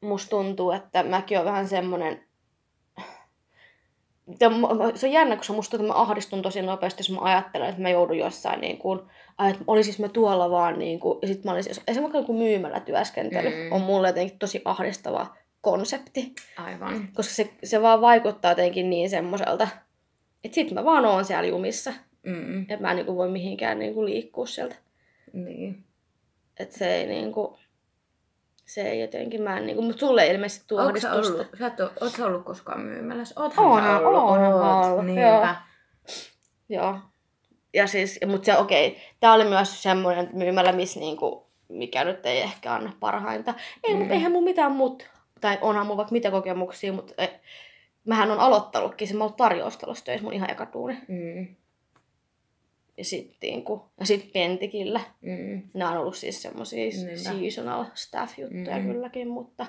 musta 0.01 0.31
tuntuu, 0.31 0.71
että 0.71 1.03
mäkin 1.03 1.39
on 1.39 1.45
vähän 1.45 1.69
semmonen... 1.69 2.28
Se 4.95 5.07
on 5.07 5.13
jännä, 5.13 5.37
koska 5.37 5.53
musta 5.53 5.71
tuntuu, 5.71 5.87
että 5.87 5.99
mä 5.99 6.03
ahdistun 6.03 6.43
tosi 6.43 6.63
nopeasti, 6.63 7.01
jos 7.01 7.11
mä 7.11 7.19
ajattelen, 7.21 7.69
että 7.69 7.83
mä 7.83 7.91
joudun 7.91 8.19
jossain 8.19 8.61
niin 8.61 8.79
kuin, 8.79 9.01
että 9.51 9.65
olisis 9.67 9.99
mä 9.99 10.09
tuolla 10.09 10.51
vaan 10.51 10.79
niin 10.79 11.01
kuin, 11.01 11.19
ja 11.23 11.29
sit 11.29 11.45
mä 11.45 11.53
olisin, 11.53 11.73
esimerkiksi 11.89 12.19
joku 12.19 12.33
myymällä 12.39 12.81
työskentely 12.81 13.49
Mm. 13.51 13.73
on 13.73 13.81
mulle 13.81 14.09
jotenkin 14.09 14.39
tosi 14.39 14.63
ahdistava 14.65 15.37
konsepti, 15.61 16.33
Aivan. 16.57 17.09
koska 17.15 17.35
se, 17.35 17.51
se 17.65 17.83
vaan 17.83 18.01
vaikuttaa 18.01 18.51
jotenkin 18.51 18.91
niin 18.91 19.11
semmoiselta, 19.11 19.69
että 20.45 20.55
sit 20.55 20.71
mä 20.73 20.85
vaan 20.85 21.05
oon 21.05 21.25
siellä 21.25 21.47
jumissa, 21.49 21.93
Mm. 22.23 22.61
että 22.61 22.81
mä 22.81 22.91
en 22.91 22.97
niin 22.97 23.07
kuin 23.07 23.17
voi 23.17 23.31
mihinkään 23.31 23.79
niin 23.79 23.95
kuin 23.95 24.07
liikkua 24.07 24.47
sieltä. 24.47 24.75
Niin. 25.33 25.85
Että 26.61 26.79
se 26.79 26.95
ei 26.95 27.07
niinku, 27.07 27.59
se 28.69 28.83
ei 28.83 29.01
jotenkin, 29.01 29.43
mä 29.43 29.59
en 29.59 29.67
niinku, 29.67 29.83
mutta 29.83 30.01
sulle 30.01 30.23
ei 30.23 30.35
ilmeisesti 30.35 30.65
tuo 30.69 30.83
Onko 30.83 31.01
sä 31.01 31.13
ollut, 31.13 31.47
sä 31.59 31.67
et 31.67 31.81
ole, 31.81 31.91
oot 32.01 32.19
ollut 32.19 32.45
koskaan 32.45 32.81
myymälässä? 32.81 33.41
Oothan 33.41 33.67
Oonhan, 33.67 34.01
sä 34.01 34.09
ollut, 34.09 34.23
oonhan 34.23 34.53
oot. 34.53 34.87
ollut, 34.87 35.07
Niinpä. 35.07 35.57
Joo. 36.69 36.99
Ja 37.75 37.87
siis, 37.87 38.21
mutta 38.27 38.47
se 38.47 38.59
okei, 38.59 38.89
okay. 38.89 39.01
tää 39.21 39.33
oli 39.33 39.45
myös 39.45 39.83
semmoinen 39.83 40.29
myymällä, 40.33 40.73
missä 40.73 41.01
niinku, 41.01 41.47
mikä 41.69 42.05
nyt 42.05 42.27
ei 42.27 42.41
ehkä 42.41 42.75
anna 42.75 42.93
parhainta. 43.01 43.55
Ei, 43.85 43.95
mm. 43.95 44.03
Mm. 44.03 44.11
eihän 44.11 44.33
mun 44.33 44.45
mitään 44.45 44.73
muut, 44.73 45.07
tai 45.41 45.59
onhan 45.61 45.87
mun 45.87 45.97
vaikka 45.97 46.13
mitä 46.13 46.31
kokemuksia, 46.31 46.93
mutta 46.93 47.15
eh, 47.19 47.41
mähän 48.05 48.31
on 48.31 48.41
aloittanutkin, 48.41 49.09
se 49.09 49.15
mä 49.15 49.25
oon 49.25 49.35
tarjoustalossa 49.35 50.13
mun 50.23 50.33
ihan 50.33 50.51
eka 50.51 50.67
duuni. 50.73 50.99
Mm. 51.09 51.57
Ja 52.99 53.05
sitten 53.05 53.51
niinku, 53.51 53.85
ja 54.01 54.07
sit 54.07 54.33
Pentikillä. 54.33 55.01
Mm. 55.21 55.63
Nämä 55.75 55.91
on 55.91 55.99
ollut 55.99 56.17
siis 56.17 56.43
semmosia 56.43 56.79
Niinpä. 56.85 57.17
seasonal 57.17 57.85
staff-juttuja 57.95 58.79
Mm. 58.79 58.87
kylläkin, 58.87 59.29
mutta 59.29 59.67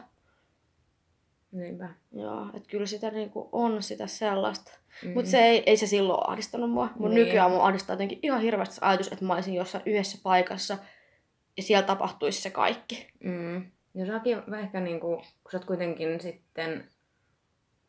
Niinpä. 1.51 1.89
Joo, 2.11 2.47
että 2.53 2.69
kyllä 2.69 2.85
sitä 2.85 3.11
niinku 3.11 3.49
on 3.51 3.83
sitä 3.83 4.07
sellaista. 4.07 4.71
Mm. 5.03 5.13
Mutta 5.13 5.31
se 5.31 5.37
ei, 5.45 5.63
ei 5.65 5.77
se 5.77 5.87
silloin 5.87 6.29
ahdistanut 6.29 6.71
mua. 6.71 6.89
Mun 6.99 7.09
Niin. 7.13 7.25
nykyään 7.25 7.51
mua 7.51 7.65
ahdistaa 7.67 7.93
jotenkin 7.93 8.19
ihan 8.23 8.41
hirveästi 8.41 8.75
se 8.75 8.81
ajatus, 8.85 9.07
että 9.11 9.25
mä 9.25 9.33
olisin 9.33 9.53
jossain 9.53 9.83
yhdessä 9.85 10.17
paikassa 10.23 10.77
ja 11.57 11.63
siellä 11.63 11.87
tapahtuisi 11.87 12.41
se 12.41 12.49
kaikki. 12.49 13.07
Mm. 13.23 13.65
Ja 13.93 14.05
säkin 14.05 14.37
ehkä 14.63 14.79
niinku, 14.79 15.07
kun 15.43 15.51
sä 15.51 15.57
oot 15.57 15.65
kuitenkin 15.65 16.21
sitten, 16.21 16.87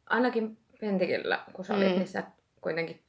ainakin 0.06 0.56
Pentikillä, 0.80 1.44
kun 1.52 1.64
sä 1.64 1.74
olit, 1.74 1.88
Mm. 1.88 1.94
niin 1.94 2.08
sä 2.08 2.22
kuitenkin 2.60 3.00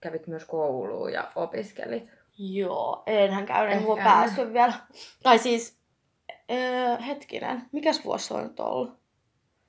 kävit 0.00 0.26
myös 0.26 0.44
kouluun 0.44 1.12
ja 1.12 1.32
opiskelit. 1.34 2.04
Joo, 2.38 3.02
enhän 3.06 3.46
käynyt, 3.46 3.76
en 3.76 3.84
päässyt 4.04 4.52
vielä. 4.52 4.72
Tai 5.22 5.38
siis, 5.38 5.78
öö, 6.50 6.96
hetkinen, 7.06 7.62
mikäs 7.72 8.04
vuosi 8.04 8.26
se 8.26 8.34
on 8.34 8.42
nyt 8.42 8.60
ollut? 8.60 9.00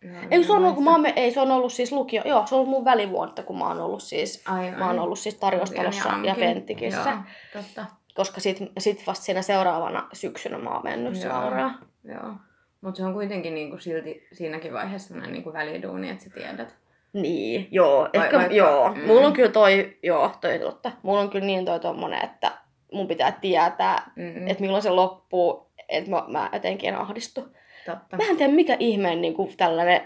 No, 0.03 0.19
Ei 0.31 0.43
se 0.43 0.51
on 0.51 0.57
ollut, 0.57 0.75
kun 0.75 0.83
mä 0.83 0.91
oon, 0.91 1.05
ei 1.05 1.31
se 1.31 1.39
on 1.41 1.51
ollut 1.51 1.73
siis 1.73 1.91
lukio, 1.91 2.21
joo, 2.25 2.47
se 2.47 2.55
on 2.55 2.59
ollut 2.59 2.71
mun 2.71 2.85
välivuotta, 2.85 3.43
kun 3.43 3.57
mä 3.57 3.67
oon 3.67 3.79
ollut 3.81 4.03
siis, 4.03 4.43
Aivan. 4.47 4.79
mä 4.79 4.87
oon 4.87 4.99
ollut 4.99 5.19
siis 5.19 5.35
tarjostalossa 5.35 6.09
Lukion 6.09 6.25
ja 6.25 6.31
amkin. 6.31 6.47
Penttikissä. 6.47 7.09
Joo, 7.09 7.63
totta. 7.63 7.85
Koska 8.15 8.41
sit, 8.41 8.57
sit 8.77 9.07
vasta 9.07 9.25
siinä 9.25 9.41
seuraavana 9.41 10.07
syksynä 10.13 10.57
mä 10.57 10.69
oon 10.69 10.83
mennyt 10.83 11.23
Joo. 11.23 11.33
Lauraan. 11.33 11.79
Joo. 12.03 12.33
Mutta 12.81 12.97
se 12.97 13.05
on 13.05 13.13
kuitenkin 13.13 13.53
niinku 13.53 13.77
silti 13.77 14.27
siinäkin 14.33 14.73
vaiheessa 14.73 15.07
sellainen 15.07 15.33
niinku 15.33 15.53
väliduuni, 15.53 16.09
että 16.09 16.23
sä 16.23 16.29
tiedät. 16.29 16.75
Niin, 17.13 17.67
joo. 17.71 17.99
Vai- 18.01 18.09
Ehkä, 18.23 18.37
vaikka- 18.37 18.55
joo. 18.55 18.93
mm. 18.93 19.01
Mulla 19.07 19.27
on 19.27 19.33
kyllä 19.33 19.49
toi, 19.51 19.97
joo, 20.03 20.31
toi 20.41 20.59
totta. 20.59 20.91
Mulla 21.03 21.19
on 21.19 21.29
kyllä 21.29 21.45
niin 21.45 21.65
toi 21.65 21.79
tommonen, 21.79 22.23
että 22.23 22.51
mun 22.91 23.07
pitää 23.07 23.31
tietää, 23.31 24.11
Mm. 24.15 24.47
että 24.47 24.61
milloin 24.61 24.83
se 24.83 24.89
loppuu, 24.89 25.71
että 25.89 26.09
mä, 26.09 26.23
mä 26.27 26.49
jotenkin 26.53 26.89
en 26.89 26.95
ahdistu. 26.95 27.41
Totta. 27.85 28.17
Mä 28.17 28.23
en 28.29 28.37
tiedä 28.37 28.53
mikä 28.53 28.75
ihmeen 28.79 29.21
niin 29.21 29.33
kuin 29.33 29.57
tällainen, 29.57 30.01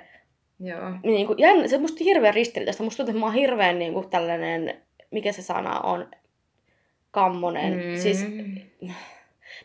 Joo. 0.59 0.91
niin 1.03 1.27
kuin, 1.27 1.39
jännä, 1.39 1.67
se 1.67 1.77
musta 1.77 2.03
hirveän 2.03 2.33
ristiriitaista. 2.33 2.83
Musta 2.83 2.97
tuntuu, 2.97 3.11
että 3.11 3.19
mä 3.19 3.25
oon 3.25 3.35
hirveän 3.35 3.79
niin 3.79 3.93
kuin 3.93 4.09
tällainen, 4.09 4.81
mikä 5.11 5.31
se 5.31 5.41
sana 5.41 5.79
on, 5.79 6.07
kammonen. 7.11 7.73
Mm. 7.73 7.95
Siis, 7.97 8.25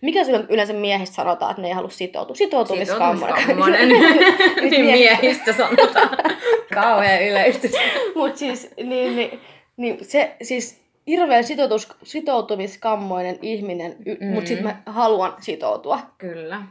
mikä 0.01 0.21
yleensä 0.49 0.73
miehistä 0.73 1.15
sanotaan, 1.17 1.51
että 1.51 1.63
ne 1.63 1.69
ei 1.69 1.75
halua 1.75 1.91
sitoutua? 1.91 2.37
Sitoutumiskammonen. 2.37 3.37
Sitoutumiskammonen. 3.47 3.89
niin 4.71 4.85
miehistä 4.85 5.53
sanotaan. 5.53 6.09
Kauhean 6.75 7.23
yleistys. 7.23 7.73
Mutta 8.15 8.39
siis, 8.39 8.71
niin, 8.77 9.17
niin, 9.17 9.41
niin, 9.77 9.99
se 10.05 10.37
siis 10.43 10.81
hirveän 11.07 11.45
sitoutus, 11.45 11.89
sitoutumiskammoinen 12.03 13.39
ihminen, 13.43 13.97
y- 14.07 14.17
Mm. 14.21 14.27
mutta 14.27 14.49
sitten 14.49 14.67
mä 14.67 14.77
haluan 14.87 15.35
sitoutua. 15.41 16.01
Kyllä. 16.19 16.63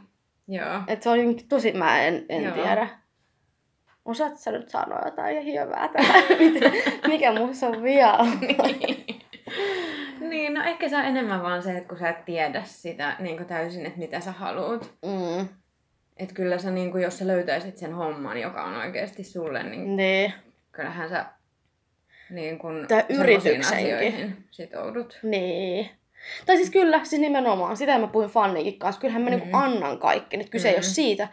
Joo. 0.48 0.80
Et 0.88 1.02
se 1.02 1.08
on 1.10 1.18
tosi, 1.48 1.72
mä 1.72 2.02
en, 2.04 2.26
en 2.28 2.42
Joo. 2.44 2.54
tiedä. 2.54 2.88
Osaat 4.04 4.36
sä 4.36 4.50
nyt 4.52 4.68
sanoa 4.68 5.00
jotain 5.04 5.46
hyvää 5.46 5.88
tähän? 5.92 6.24
Mikä 7.08 7.32
muussa 7.32 7.66
on 7.66 7.82
vielä? 7.82 8.26
niin, 8.40 9.04
no 10.50 10.64
ehkä 10.64 10.88
se 10.88 10.96
on 10.96 11.04
enemmän 11.04 11.42
vaan 11.42 11.62
se, 11.62 11.76
että 11.76 11.88
kun 11.88 11.98
sä 11.98 12.08
et 12.08 12.24
tiedä 12.24 12.62
sitä 12.64 13.16
niin 13.18 13.46
täysin, 13.46 13.86
että 13.86 13.98
mitä 13.98 14.20
sä 14.20 14.32
haluat. 14.32 14.90
Mm, 15.06 15.48
Että 16.16 16.34
kyllä 16.34 16.58
sä, 16.58 16.70
niin 16.70 16.90
kuin, 16.90 17.02
jos 17.02 17.18
sä 17.18 17.26
löytäisit 17.26 17.76
sen 17.78 17.94
homman, 17.94 18.40
joka 18.40 18.64
on 18.64 18.76
oikeasti 18.76 19.24
sulle, 19.24 19.62
niin 19.62 19.96
niin, 19.96 20.32
kyllähän 20.72 21.08
sä 21.08 21.24
niin 22.30 22.58
kuin, 22.58 22.86
semmoisiin 22.88 23.20
yrityksenkin. 23.20 23.66
asioihin 23.94 24.36
sitoudut. 24.50 25.18
niin. 25.22 25.90
Tai 26.46 26.56
siis 26.56 26.70
kyllä, 26.70 27.00
siis 27.04 27.20
nimenomaan, 27.22 27.76
sitä 27.76 27.98
mä 27.98 28.06
puhuin 28.06 28.30
Fannikin 28.30 28.78
kanssa. 28.78 29.00
Kyllähän 29.00 29.22
mä 29.22 29.30
mm. 29.30 29.36
Mm. 29.36 29.40
niinku 29.42 29.56
annan 29.56 29.98
kaikki, 29.98 30.36
nyt 30.36 30.50
kyse 30.50 30.68
mm. 30.68 30.70
ei 30.70 30.76
ole 30.76 30.82
siitä. 30.82 31.28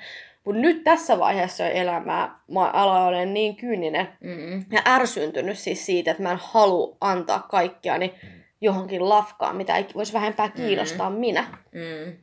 Mutta 0.46 0.62
nyt 0.62 0.84
tässä 0.84 1.20
vaiheessa 1.20 1.70
elämää 1.70 2.40
mä 2.52 2.70
alan 2.70 3.02
olen 3.04 3.34
niin 3.34 3.56
kyyninen, 3.56 4.08
Mm. 4.22 4.66
ja 4.72 4.82
ärsyntynyt 4.88 5.58
siis 5.58 5.86
siitä, 5.86 6.12
että 6.12 6.24
mä 6.24 6.32
en 6.32 6.38
halua 6.42 6.98
antaa 7.02 7.40
kaikkiani 7.40 8.14
johonkin 8.62 9.10
lafkaan, 9.10 9.56
mitä 9.56 9.78
ei 9.78 9.86
voisi 9.96 10.14
vähempää 10.14 10.50
kiinnostaa 10.50 11.10
mm. 11.10 11.16
minä. 11.16 11.48
Mm. 11.72 12.18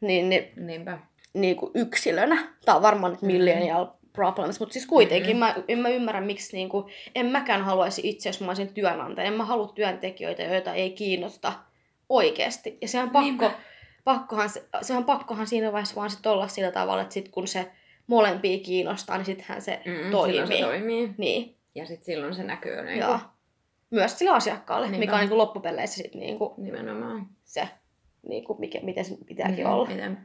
Niin, 0.00 0.28
niin, 0.28 0.52
Niinpä. 0.56 0.98
niin 1.34 1.56
kuin 1.56 1.70
yksilönä. 1.74 2.48
Tämä 2.64 2.76
on 2.76 2.82
varmaan 2.82 3.12
nyt 3.12 3.22
Mm. 3.22 3.26
millennial 3.26 3.86
problems, 4.12 4.60
mutta 4.60 4.72
siis 4.72 4.86
kuitenkin 4.86 5.36
Mm. 5.36 5.38
mä, 5.40 5.54
en 5.68 5.78
mä 5.78 5.88
ymmärrä, 5.88 6.20
miksi 6.20 6.56
niin 6.56 6.68
kuin, 6.68 6.84
en 7.14 7.26
mäkään 7.26 7.62
haluaisi 7.64 8.00
itse, 8.04 8.28
jos 8.28 8.40
mä 8.40 8.46
olisin 8.46 8.74
työnantaja. 8.74 9.26
En 9.28 9.32
mä 9.34 9.44
halua 9.44 9.72
työntekijöitä, 9.74 10.42
joita 10.42 10.74
ei 10.74 10.90
kiinnosta 10.90 11.52
oikeasti. 12.08 12.78
Ja 12.82 12.88
sehän, 12.88 13.10
pakko, 13.10 13.20
Niinpä. 13.28 13.50
pakkohan, 14.04 14.48
se- 14.48 14.64
sehän 14.82 15.04
pakkohan 15.04 15.46
siinä 15.46 15.72
vaiheessa 15.72 15.94
vaan 15.96 16.10
sit 16.10 16.26
olla 16.26 16.48
sillä 16.48 16.70
tavalla, 16.70 17.02
että 17.02 17.14
sit 17.14 17.28
kun 17.28 17.48
se 17.48 17.70
molempia 18.06 18.58
kiinnostaa, 18.58 19.16
niin 19.16 19.26
sittenhän 19.26 19.62
se 19.62 19.80
Mm. 19.84 19.92
Silloin 19.94 20.10
toimii. 20.10 20.58
se 20.58 20.64
toimii. 20.64 21.10
Niin. 21.18 21.56
Ja 21.74 21.86
sitten 21.86 22.04
silloin 22.04 22.34
se 22.34 22.42
näkyy 22.42 22.82
niin 22.82 22.98
Joo. 22.98 23.18
Myös 23.94 24.18
sille 24.18 24.30
asiakkaalle, 24.30 24.86
Niinpä. 24.86 24.98
mikä 24.98 25.16
on 25.16 25.20
niin 25.28 25.38
loppupeleissä 25.38 25.96
sit 25.96 26.14
niinku 26.14 26.54
nimenomaan. 26.56 27.26
se, 27.44 27.68
niinku, 28.28 28.54
mikä, 28.58 28.78
miten 28.82 29.04
se 29.04 29.16
pitääkin 29.26 29.66
Mm, 29.66 29.72
olla. 29.72 29.88
Miten 29.88 30.18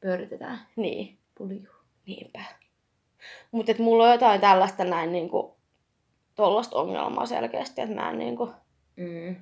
pyöritetään 0.00 0.58
Niin, 0.76 1.18
pulju. 1.38 1.66
niinpä. 2.06 2.40
Mutta 3.52 3.72
mulla 3.78 4.04
on 4.04 4.12
jotain 4.12 4.40
tällaista 4.40 4.84
näin 4.84 5.12
niinku, 5.12 5.56
tollasta 6.34 6.76
ongelmaa 6.78 7.26
selkeästi, 7.26 7.80
että 7.80 7.94
mä 7.94 8.10
en 8.10 8.18
niinku, 8.18 8.50
Mm. 8.96 9.36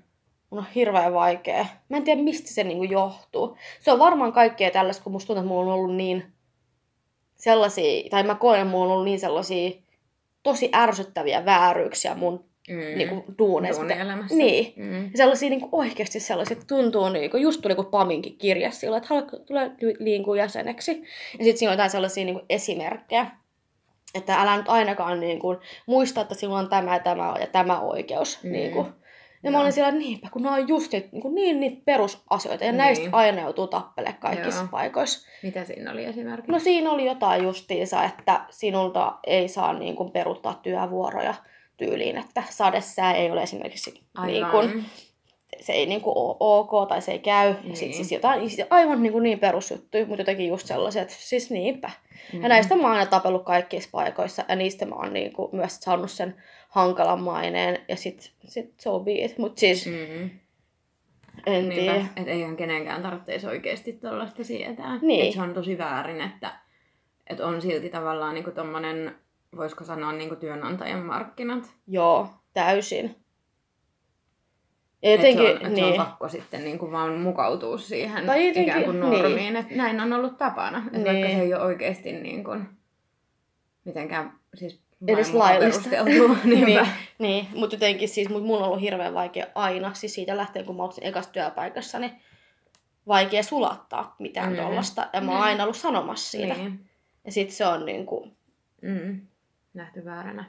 mun 0.51 0.59
on 0.61 0.67
hirveän 0.75 1.15
vaikea. 1.15 1.67
Mä 1.89 1.97
en 1.97 2.03
tiedä, 2.05 2.23
mistä 2.23 2.49
se 2.49 2.65
niinku 2.65 2.85
johtuu. 2.85 3.57
Se 3.81 3.93
on 3.93 3.99
varmaan 3.99 4.33
kaikkea 4.33 4.71
tällaista, 4.71 5.03
kun 5.05 5.13
musta 5.13 5.27
tuntuu, 5.27 5.41
että 5.41 5.49
mulla 5.49 5.73
on 5.73 5.79
ollut 5.81 5.97
niin 5.97 6.33
sellaisia, 7.35 8.11
tai 8.11 8.23
mä 8.23 8.35
koen, 8.35 8.61
että 8.61 8.71
mulla 8.71 8.85
on 8.85 8.91
ollut 8.93 9.05
niin 9.05 9.21
sellaisia 9.21 9.71
tosi 10.43 10.71
ärsyttäviä 10.75 11.45
vääryyksiä 11.45 12.15
mun 12.15 12.45
Mm. 12.71 12.99
niinku, 12.99 13.25
duuneissa. 13.39 13.83
Duunielämässä. 13.83 14.37
Niin. 14.37 14.73
Mm. 14.77 15.05
Ja 15.05 15.11
sellaisia 15.15 15.51
niin 15.51 15.69
oikeasti 15.73 16.21
sellaisia, 16.21 16.53
että 16.53 16.67
tuntuu 16.67 17.09
niin 17.09 17.31
kuin, 17.31 17.43
just 17.43 17.61
tuli 17.61 17.75
kuin 17.75 17.87
Paminkin 17.87 18.39
kirja 18.39 18.71
sillä, 18.71 18.97
että 18.97 19.09
haluatko 19.09 19.37
tulla 19.39 19.61
liinkua 19.99 20.37
jäseneksi. 20.37 20.91
Ja 21.39 21.45
sitten 21.45 21.57
siinä 21.59 21.71
on 21.71 21.75
jotain 21.75 21.91
sellaisia 21.91 22.25
niin 22.25 22.35
kuin 22.35 22.47
esimerkkejä, 22.49 23.27
että 24.15 24.35
älä 24.43 24.57
nyt 24.57 24.69
ainakaan 24.69 25.21
niin 25.21 25.39
kuin, 25.39 25.59
muista, 25.87 26.21
että 26.21 26.35
sinulla 26.35 26.59
on 26.59 26.69
tämä 26.69 26.95
ja 26.95 27.01
tämä 27.01 27.35
ja 27.41 27.47
tämä 27.47 27.81
oikeus. 27.81 28.43
Mm. 28.43 28.53
Niin 28.53 28.73
kuin. 28.73 28.87
Ja 29.43 29.51
mä 29.51 29.61
olin 29.61 29.73
siellä, 29.73 29.89
että 29.89 29.99
niinpä, 29.99 30.29
kun 30.33 30.43
nämä 30.43 30.55
on 30.55 30.69
just 30.69 30.93
niitä, 30.93 31.09
niin, 31.13 31.23
kuin, 31.23 31.35
niin 31.35 31.61
niitä 31.61 31.83
perusasioita. 31.85 32.65
Ja 32.65 32.73
Niin. 32.73 32.79
näistä 32.79 33.09
aina 33.13 33.43
joutuu 33.43 33.67
tappelemaan 33.67 34.21
kaikissa 34.21 34.61
Joo. 34.61 34.69
paikoissa. 34.71 35.29
Mitä 35.43 35.65
siinä 35.65 35.93
oli 35.93 36.05
esimerkiksi? 36.05 36.53
No 36.53 36.59
siinä 36.59 36.91
oli 36.91 37.07
jotain 37.07 37.43
justiinsa, 37.43 38.05
että 38.05 38.41
sinulta 38.51 39.19
ei 39.27 39.49
saa 39.49 39.73
niin 39.73 39.97
kuin, 39.97 40.11
peruuttaa 40.11 40.61
työvuoroja 40.63 41.35
tyyliin, 41.77 42.19
että 42.19 42.43
sadesää 42.51 43.15
ei 43.15 43.31
ole 43.31 43.43
esimerkiksi 43.43 44.05
niin 44.27 44.47
kuin, 44.51 44.85
se 45.61 45.73
ei 45.73 45.87
niinku 45.87 46.11
ole 46.11 46.37
ok 46.41 46.89
tai 46.89 47.03
se 47.03 47.13
ei 47.13 47.19
käy. 47.19 47.53
Niin. 47.53 47.63
Niin. 47.65 47.77
Sitten 47.77 47.95
siis 47.95 48.13
jotain 48.13 48.51
siis 48.51 48.67
aivan 48.71 49.03
niinku 49.03 49.19
niin 49.19 49.39
perusjuttuja, 49.39 50.07
mutta 50.07 50.21
jotenkin 50.21 50.49
just 50.49 50.67
sellaiset, 50.67 51.03
että 51.03 51.15
siis 51.19 51.51
niinpä. 51.51 51.91
Mm. 52.33 52.43
Ja 52.43 52.49
näistä 52.49 52.77
mä 52.77 52.83
oon 52.83 52.93
aina 52.93 53.07
tapellut 53.07 53.45
kaikissa 53.45 53.89
paikoissa 53.93 54.45
ja 54.49 54.57
niistä 54.57 54.87
mä 54.87 54.95
oon 54.95 55.13
niinku 55.13 55.49
myös 55.53 55.77
saanut 55.77 56.11
sen 56.11 56.43
hankalan 56.69 57.21
maineen 57.21 57.79
ja 57.89 57.97
sit, 57.97 58.33
sit 58.45 58.81
so 58.81 59.01
be 59.01 59.13
it. 59.13 59.39
Mut 59.39 59.59
siis, 59.59 59.87
mm. 59.87 59.93
Mm. 59.93 60.31
En 61.47 61.69
Niinpä, 61.69 61.93
tiedä. 61.93 62.07
että 62.17 62.31
eihän 62.31 62.57
kenenkään 62.57 63.03
tarvitsisi 63.03 63.47
oikeasti 63.47 63.93
tuollaista 63.93 64.45
sietää. 64.45 64.99
Niin. 65.03 65.27
Et 65.27 65.35
se 65.35 65.41
on 65.41 65.55
tosi 65.55 65.79
väärin, 65.79 66.21
että, 66.21 66.53
että 67.27 67.47
on 67.47 67.63
silti 67.63 67.89
tavallaan 67.91 68.35
niinku 68.35 68.51
tommonen, 68.51 69.15
voisiko 69.57 69.85
sanoa 69.85 70.13
niinku 70.13 70.37
työnantajan 70.37 71.03
markkinat. 71.05 71.75
Joo, 71.87 72.29
täysin. 72.55 73.05
Ja 75.03 75.11
Että 75.15 75.23
se, 75.23 75.29
jotenkin, 75.31 75.57
on, 75.57 75.67
et 75.71 75.77
se 75.77 75.81
niin. 75.83 76.01
on 76.01 76.07
pakko 76.07 76.29
sitten 76.29 76.65
niinku 76.65 76.91
vaan 76.93 77.13
mukautua 77.19 77.79
siihen 77.79 78.27
Tai 78.27 78.47
jotenkin, 78.47 78.63
ikään 78.63 78.85
kuin 78.85 79.01
niin. 79.01 79.13
normiin, 79.23 79.57
että 79.57 79.75
näin 79.75 80.01
on 80.01 80.13
ollut 80.13 80.39
tapana. 80.39 80.79
Että 80.79 80.99
Niin. 80.99 81.05
vaikka 81.07 81.29
se 81.29 81.43
ei 81.43 81.55
ole 81.55 81.63
oikeasti 81.63 82.13
niin 82.13 82.45
kuin, 82.45 82.69
mitenkään 83.85 84.39
siis 84.55 84.85
Edes 85.09 85.35
laillista. 85.35 85.89
niin, 86.05 86.65
Niinpä. 86.67 86.87
niin, 87.19 87.47
mutta 87.55 87.77
jotenkin 87.77 88.09
siis 88.09 88.29
mut 88.29 88.43
mulla 88.45 88.61
on 88.61 88.67
ollut 88.67 88.81
hirveän 88.81 89.15
vaikea 89.15 89.47
aina, 89.55 89.95
siis 89.95 90.15
siitä 90.15 90.37
lähtien 90.37 90.65
kun 90.65 90.77
mä 90.77 90.83
olin 90.83 90.95
ekassa 91.01 91.33
työpaikassa, 91.33 91.99
niin 91.99 92.13
vaikea 93.07 93.43
sulattaa 93.43 94.17
mitään 94.19 94.53
Mm. 94.53 94.57
mm. 94.59 94.63
tollasta. 94.65 95.09
Ja 95.13 95.21
mä 95.21 95.31
oon 95.31 95.41
Niin. 95.41 95.45
aina 95.49 95.63
ollut 95.63 95.77
sanomassa 95.77 96.31
siitä. 96.31 96.55
Niin. 96.55 96.65
Niin. 96.65 96.91
Ja 97.25 97.33
sit 97.33 97.51
se 97.51 97.67
on 97.67 97.87
niinku... 97.87 98.29
Mm. 98.83 99.21
Nähty 99.75 100.05
vääränä. 100.05 100.45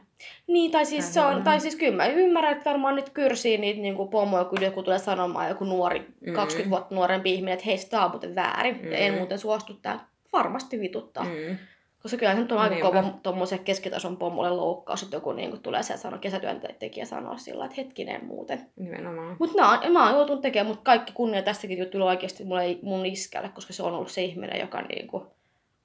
Niin, 0.47 0.71
tai 0.71 0.85
siis, 0.85 1.13
se 1.13 1.21
on, 1.21 1.43
tai 1.43 1.59
siis 1.59 1.75
kyllä 1.75 1.95
mä 1.95 2.05
ymmärrän, 2.07 2.51
että 2.57 2.69
varmaan 2.69 2.95
nyt 2.95 3.09
kyrsii 3.09 3.57
niitä 3.57 3.81
niinku 3.81 4.07
pomoja, 4.07 4.45
kun 4.45 4.61
joku 4.63 4.83
tulee 4.83 4.99
sanomaan, 4.99 5.49
joku 5.49 5.63
nuori, 5.65 6.07
Mm. 6.21 6.33
20 6.33 6.69
vuotta 6.69 6.95
nuorempi 6.95 7.33
ihminen, 7.33 7.53
että 7.53 7.65
hei, 7.65 7.77
tää 7.89 8.05
on 8.05 8.11
muuten 8.11 8.35
väärin. 8.35 8.79
Mm. 8.81 8.91
Ja 8.91 8.97
en 8.97 9.13
muuten 9.13 9.39
suostu 9.39 9.73
tähän. 9.73 10.01
Varmasti 10.33 10.79
vituttaa. 10.79 11.23
Mm. 11.23 11.29
Mm. 11.49 11.57
Koska 12.01 12.17
kyllä 12.17 12.33
se 12.33 12.39
nyt 12.39 12.51
on 12.51 12.57
aika 12.57 12.75
Niinpä. 12.75 12.87
kova 12.87 13.03
tuommoisen 13.23 13.59
keskitason 13.59 14.17
pomolle 14.17 14.49
loukkaus, 14.49 15.03
että 15.03 15.15
joku 15.15 15.31
niinku 15.31 15.57
tulee 15.57 15.83
sieltä 15.83 16.01
sanoa, 16.01 16.19
kesätyöntekijä 16.19 17.05
sanoo 17.05 17.37
sillä 17.37 17.65
että 17.65 17.75
hetkinen 17.77 18.25
muuten. 18.25 18.65
Nimenomaan. 18.75 19.35
Mutta 19.39 19.61
mä, 19.89 20.03
oon- 20.03 20.15
joutunut 20.15 20.41
tekemään, 20.41 20.67
mutta 20.67 20.83
kaikki 20.83 21.13
kunnia 21.13 21.41
tästäkin 21.41 21.77
juttuilla 21.77 22.05
oikeasti 22.07 22.43
mulle 22.43 22.63
ei, 22.63 22.79
mun 22.81 23.05
iskälle, 23.05 23.49
koska 23.49 23.73
se 23.73 23.83
on 23.83 23.93
ollut 23.93 24.11
se 24.11 24.21
ihminen, 24.23 24.59
joka 24.59 24.81
niinku 24.81 25.27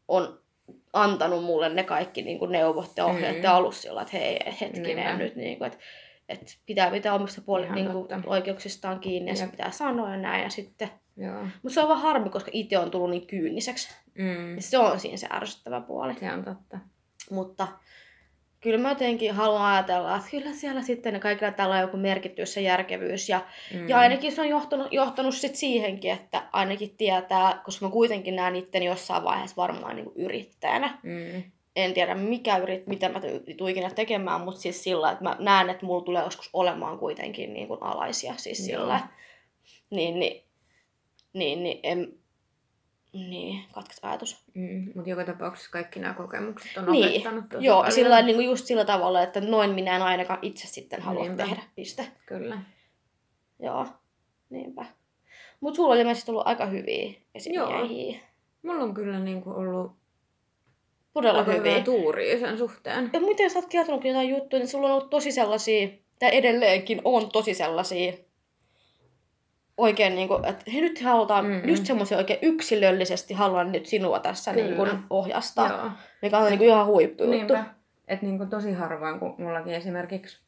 on 0.08 0.38
antanut 0.92 1.44
mulle 1.44 1.68
ne 1.68 1.82
kaikki 1.84 2.22
niinku 2.22 2.46
neuvot 2.46 2.92
ja 2.96 3.04
ohjeet 3.04 3.36
Mm. 3.36 3.42
ja 3.42 3.54
ollut 3.54 3.74
sillä, 3.74 4.02
että 4.02 4.16
hei 4.16 4.38
hetkinen 4.60 4.82
Niinpä. 4.96 5.16
nyt, 5.16 5.36
niinku, 5.36 5.64
että 5.64 5.78
et 6.28 6.58
pitää 6.66 6.90
pitää 6.90 7.14
omista 7.14 7.40
puoli, 7.40 7.64
Ihan 7.64 7.74
niinku, 7.74 7.98
totta. 7.98 8.20
oikeuksistaan 8.26 9.00
kiinni 9.00 9.30
ja 9.30 9.36
se 9.36 9.46
pitää 9.46 9.70
sanoa 9.70 10.10
ja 10.10 10.16
näin. 10.16 10.42
Ja 10.42 10.50
sitten, 10.50 10.88
mutta 11.62 11.74
se 11.74 11.80
on 11.80 11.88
vaan 11.88 12.00
harmi, 12.00 12.30
koska 12.30 12.50
itse 12.54 12.78
on 12.78 12.90
tullut 12.90 13.10
niin 13.10 13.26
kyyniseksi. 13.26 13.94
Mm. 14.18 14.56
Ja 14.56 14.62
se 14.62 14.78
on 14.78 15.00
siinä 15.00 15.16
se 15.16 15.26
ärsyttävä 15.32 15.80
puoli. 15.80 16.14
Se 16.14 16.32
on 16.32 16.44
totta. 16.44 16.78
Mutta 17.30 17.68
kyllä 18.60 18.78
mä 18.78 18.88
jotenkin 18.88 19.34
haluan 19.34 19.62
ajatella, 19.64 20.16
että 20.16 20.30
kyllä 20.30 20.52
siellä 20.52 20.82
sitten 20.82 21.20
kaikilla 21.20 21.52
tällä 21.52 21.74
on 21.74 21.80
joku 21.80 21.96
merkitys 21.96 22.56
ja 22.56 22.62
järkevyys. 22.62 23.28
Ja, 23.28 23.40
Mm. 23.74 23.88
ja 23.88 23.98
ainakin 23.98 24.32
se 24.32 24.40
on 24.40 24.48
johtanut, 24.48 24.92
johtanut 24.92 25.34
sit 25.34 25.56
siihenkin, 25.56 26.10
että 26.12 26.42
ainakin 26.52 26.94
tietää, 26.96 27.60
koska 27.64 27.86
mä 27.86 27.92
kuitenkin 27.92 28.36
näen 28.36 28.56
itteni 28.56 28.86
jossain 28.86 29.24
vaiheessa 29.24 29.56
varmaan 29.56 29.96
niin 29.96 30.12
yrittäjänä. 30.14 30.98
Mm. 31.02 31.42
En 31.76 31.94
tiedä 31.94 32.14
mikä 32.14 32.56
yrit, 32.56 32.86
mitä 32.86 33.08
mä 33.08 33.20
tuun 33.58 33.70
ikinä 33.70 33.90
tekemään, 33.90 34.40
mutta 34.40 34.60
siis 34.60 34.84
sillä, 34.84 35.10
että 35.10 35.24
mä 35.24 35.36
näen, 35.38 35.70
että 35.70 35.86
mulla 35.86 36.04
tulee 36.04 36.24
joskus 36.24 36.50
olemaan 36.52 36.98
kuitenkin 36.98 37.54
niin 37.54 37.68
kuin 37.68 37.82
alaisia. 37.82 38.34
Siis 38.36 38.68
Joo. 38.68 38.80
sillä, 38.80 39.00
niin, 39.90 40.18
niin, 40.18 40.42
niin, 41.32 41.62
niin, 41.62 41.80
en, 41.82 42.12
niin, 43.12 43.64
katkes 43.72 43.98
ajatus. 44.02 44.44
Mm. 44.54 44.92
Mutta 44.94 45.10
joka 45.10 45.24
tapauksessa 45.24 45.70
kaikki 45.70 46.00
nämä 46.00 46.14
kokemukset 46.14 46.76
on 46.76 46.92
Niin, 46.92 47.08
opettanut 47.10 47.48
tosi 47.48 47.66
Joo, 47.66 47.76
paljon. 47.76 47.92
sillä 47.92 48.22
niin 48.22 48.36
kuin 48.36 48.46
just 48.46 48.66
sillä 48.66 48.84
tavalla, 48.84 49.22
että 49.22 49.40
noin 49.40 49.70
minä 49.70 49.96
en 49.96 50.02
ainakaan 50.02 50.38
itse 50.42 50.66
sitten 50.66 51.02
halua 51.02 51.22
Niinpä. 51.22 51.42
tehdä. 51.44 51.62
Piste. 51.76 52.06
Kyllä. 52.26 52.58
Joo, 53.58 53.86
niinpä. 54.50 54.86
Mutta 55.60 55.76
sulla 55.76 55.92
oli 55.92 56.00
ilmeisesti 56.00 56.30
ollut 56.30 56.46
aika 56.46 56.66
hyviä 56.66 57.12
esimiehiä. 57.34 58.18
Mulla 58.62 58.84
on 58.84 58.94
kyllä 58.94 59.18
niinku 59.18 59.50
ollut 59.50 59.92
Todella 61.12 61.38
aika 61.38 61.52
hyviä. 61.52 61.80
tuuria 61.80 62.38
sen 62.38 62.58
suhteen. 62.58 63.10
Ja 63.12 63.20
miten 63.20 63.50
sä 63.50 63.58
oot 63.58 63.68
kertonut 63.68 64.04
jotain 64.04 64.28
juttuja, 64.28 64.60
niin 64.60 64.68
sulla 64.68 64.86
on 64.88 64.92
ollut 64.94 65.10
tosi 65.10 65.32
sellaisia, 65.32 65.88
tai 66.18 66.36
edelleenkin 66.36 67.00
on 67.04 67.28
tosi 67.32 67.54
sellaisia, 67.54 68.12
oikein 69.80 70.14
niinku, 70.14 70.34
että 70.34 70.70
he 70.74 70.80
nyt 70.80 71.02
halutaan, 71.02 71.44
Mm. 71.44 71.50
mm-hmm. 71.52 71.68
just 71.68 71.86
semmoisia 71.86 72.18
oikein 72.18 72.38
yksilöllisesti 72.42 73.34
haluan 73.34 73.72
nyt 73.72 73.86
sinua 73.86 74.18
tässä 74.18 74.52
Kyllä. 74.54 74.66
niinku 74.66 74.86
ohjastaa. 75.10 75.68
Joo. 75.68 75.90
Mikä 76.22 76.38
on 76.38 76.44
niinku 76.46 76.64
ihan 76.64 76.86
huippujuttu. 76.86 77.36
Niinpä. 77.36 77.64
Että 78.08 78.26
niinku 78.26 78.46
tosi 78.46 78.72
harvoin, 78.72 79.18
kun 79.20 79.34
mullakin 79.38 79.74
esimerkiksi 79.74 80.40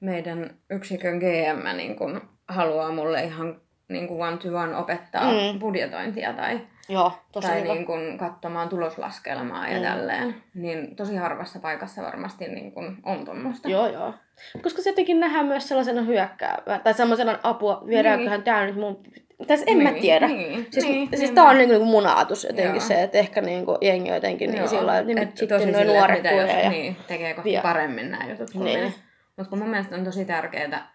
meidän 0.00 0.54
yksikön 0.70 1.18
GM 1.18 1.76
niin 1.76 1.96
kun 1.96 2.20
haluaa 2.48 2.92
mulle 2.92 3.22
ihan 3.24 3.60
niin 3.88 4.08
kuin 4.08 4.22
one 4.28 4.36
to 4.36 4.48
one 4.56 4.76
opettaa 4.76 5.30
Mm. 5.32 5.58
budjetointia 5.58 6.32
tai, 6.32 6.60
Joo, 6.88 7.12
tosi 7.32 7.48
tai 7.48 7.62
hyvä. 7.62 7.74
niin 7.74 7.86
kuin 7.86 8.18
katsomaan 8.18 8.68
tuloslaskelmaa 8.68 9.68
ja 9.68 9.76
Mm. 9.76 9.82
tälleen. 9.82 10.34
Niin 10.54 10.96
tosi 10.96 11.16
harvassa 11.16 11.58
paikassa 11.58 12.02
varmasti 12.02 12.48
niin 12.48 12.72
kuin 12.72 12.96
on 13.04 13.24
tuommoista. 13.24 13.68
Joo, 13.68 13.86
joo. 13.92 14.14
Koska 14.62 14.82
se 14.82 14.90
jotenkin 14.90 15.20
nähdään 15.20 15.46
myös 15.46 15.68
sellaisena 15.68 16.02
hyökkäävää, 16.02 16.78
tai 16.84 16.94
semmoisena 16.94 17.38
apua, 17.42 17.82
viedäänköhän 17.86 18.38
niin. 18.38 18.44
tää 18.44 18.66
nyt 18.66 18.76
mun... 18.76 19.02
Siis 19.46 19.64
en 19.66 19.78
niin, 19.78 19.82
mä 19.94 20.00
tiedä. 20.00 20.28
Niin, 20.28 20.66
Siis, 20.70 20.86
niin, 20.86 21.08
siis 21.08 21.20
niin. 21.20 21.34
tää 21.34 21.44
on 21.44 21.58
niinku 21.58 21.84
mun 21.84 22.06
ajatus 22.06 22.44
jotenkin 22.44 22.74
Joo. 22.74 22.80
se, 22.80 23.02
että 23.02 23.18
ehkä 23.18 23.40
niinku 23.40 23.78
jengi 23.80 24.08
jotenkin 24.10 24.50
niin 24.50 24.58
Joo, 24.58 24.68
sillä 24.68 24.86
lailla, 24.86 25.10
että 25.10 25.22
et 25.22 25.36
sitten 25.36 25.72
noin 25.72 25.86
nuoret 25.86 26.24
jos, 26.24 26.50
ja... 26.64 26.70
niin, 26.70 26.96
tekee 27.06 27.34
kohta 27.34 27.44
vie. 27.44 27.60
paremmin 27.62 28.10
nämä 28.10 28.30
jutut 28.30 28.50
kuin 28.50 28.64
Niin. 28.64 28.80
niin. 28.80 28.94
Mutta 29.36 29.56
mun 29.56 29.68
mielestä 29.68 29.96
on 29.96 30.04
tosi 30.04 30.24
tärkeää 30.24 30.92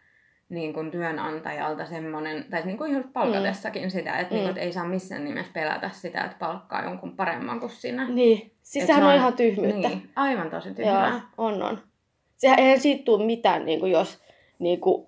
niin 0.49 0.73
kuin 0.73 0.91
työnantajalta 0.91 1.85
semmoinen, 1.85 2.45
tai 2.49 2.65
niin 2.65 2.77
kuin 2.77 2.91
ihan 2.91 3.03
palkatessakin 3.13 3.83
mm. 3.83 3.89
sitä, 3.89 4.17
että, 4.17 4.33
Mm. 4.33 4.39
niin, 4.39 4.49
että 4.49 4.61
ei 4.61 4.71
saa 4.73 4.85
missään 4.85 5.25
nimessä 5.25 5.51
pelätä 5.53 5.89
sitä, 5.93 6.21
että 6.23 6.37
palkkaa 6.39 6.83
jonkun 6.83 7.15
paremman 7.15 7.59
kuin 7.59 7.69
sinä. 7.69 8.07
Niin, 8.09 8.51
siis 8.61 8.83
Et 8.83 8.87
sehän 8.87 9.01
se 9.03 9.07
on 9.07 9.15
ihan 9.15 9.33
tyhmyyttä. 9.33 9.87
Niin, 9.87 10.09
aivan 10.15 10.49
tosi 10.49 10.69
Joo, 10.69 10.75
tyhmää. 10.75 11.21
on, 11.37 11.63
on. 11.63 11.81
Sehän 12.45 12.59
eihän 12.59 12.79
siitä 12.79 13.03
tule 13.03 13.25
mitään, 13.25 13.65
niin 13.65 13.79
kuin 13.79 13.91
jos, 13.91 14.19
niin 14.59 14.79
kuin, 14.81 15.07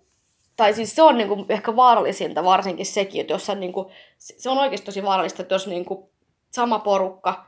tai 0.56 0.73
siis 0.73 0.95
se 0.95 1.02
on 1.02 1.17
niin 1.17 1.28
kuin, 1.28 1.45
ehkä 1.50 1.76
vaarallisinta 1.76 2.43
varsinkin 2.43 2.86
sekin, 2.86 3.21
että 3.21 3.34
jos 3.34 3.45
sä, 3.45 3.56
niin 3.56 3.73
kuin, 3.73 3.88
se 4.17 4.50
on 4.50 4.58
oikeasti 4.58 4.86
tosi 4.86 5.04
vaarallista, 5.04 5.41
että 5.41 5.56
jos 5.56 5.67
niin 5.67 5.86
kuin, 5.86 6.10
sama 6.52 6.80
porukka 6.80 7.45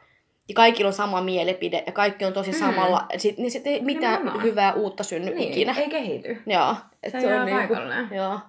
ja 0.50 0.56
kaikilla 0.56 0.88
on 0.88 0.94
sama 0.94 1.22
mielipide 1.22 1.84
ja 1.86 1.92
kaikki 1.92 2.26
on 2.26 2.34
tosi 2.34 2.52
Mm. 2.52 2.58
samalla, 2.58 3.06
sit, 3.18 3.38
niin 3.38 3.52
sitten 3.52 3.74
ei 3.74 3.82
mitään 3.82 4.14
Nimenomaan. 4.14 4.44
hyvää 4.44 4.74
uutta 4.74 5.04
synny 5.04 5.32
Niin, 5.36 5.52
ikinä. 5.52 5.74
ei 5.78 5.90
kehity. 5.90 6.42
Joo, 6.46 6.76
et 7.04 7.12
Se 7.12 7.22
se, 7.22 7.40
on 7.40 7.46
niin 7.46 7.58
paikalleen. 7.58 8.08
joo, 8.12 8.40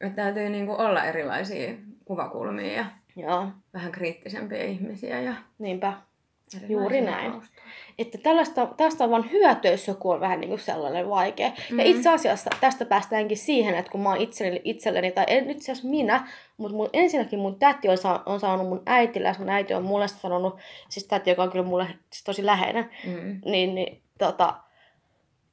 Että 0.00 0.22
täytyy 0.22 0.48
niin 0.48 0.66
kuin 0.66 0.78
olla 0.80 1.04
erilaisia 1.04 1.74
kuvakulmia 2.04 2.72
ja 2.72 2.84
joo, 3.16 3.46
vähän 3.74 3.92
kriittisempiä 3.92 4.64
ihmisiä 4.64 5.20
ja 5.20 5.34
niinpä. 5.58 5.92
Juuri 6.68 7.00
näin. 7.00 7.32
taustoja. 7.32 7.66
Että 7.98 8.18
tällaista, 8.18 8.68
tästä 8.76 9.04
on 9.04 9.10
vaan 9.10 9.30
hyötyä, 9.30 9.70
jos 9.70 9.88
joku 9.88 10.10
on 10.10 10.20
vähän 10.20 10.40
niin 10.40 10.48
kuin 10.48 10.60
sellainen 10.60 11.08
vaikea. 11.08 11.50
Mm. 11.70 11.78
Ja 11.78 11.84
itse 11.84 12.08
asiassa 12.10 12.50
tästä 12.60 12.84
päästäänkin 12.84 13.36
siihen, 13.36 13.74
että 13.74 13.90
kun 13.90 14.00
mä 14.00 14.08
oon 14.08 14.20
itselleni, 14.20 14.60
itselleni 14.64 15.12
tai 15.12 15.24
en 15.28 15.46
nyt 15.46 15.58
asiassa 15.58 15.88
minä, 15.88 16.28
mutta 16.56 16.76
mun, 16.76 16.90
ensinnäkin 16.92 17.38
mun 17.38 17.58
täti 17.58 17.88
on, 17.88 17.98
saa, 17.98 18.22
on 18.26 18.40
saanut 18.40 18.68
mun 18.68 18.82
äitille, 18.86 19.28
ja 19.28 19.34
mun 19.38 19.48
äiti 19.48 19.74
on 19.74 19.82
mulle 19.84 20.08
sanonut, 20.08 20.58
siis 20.88 21.06
täti, 21.06 21.30
joka 21.30 21.42
on 21.42 21.50
kyllä 21.50 21.64
mulle 21.64 21.86
siis 22.12 22.24
tosi 22.24 22.46
läheinen, 22.46 22.90
Mm. 23.06 23.40
niin, 23.44 23.74
niin 23.74 24.02
tota, 24.18 24.54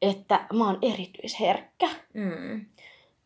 että 0.01 0.39
mä 0.53 0.65
oon 0.65 0.77
erityisherkkä. 0.81 1.89
Mm. 2.13 2.65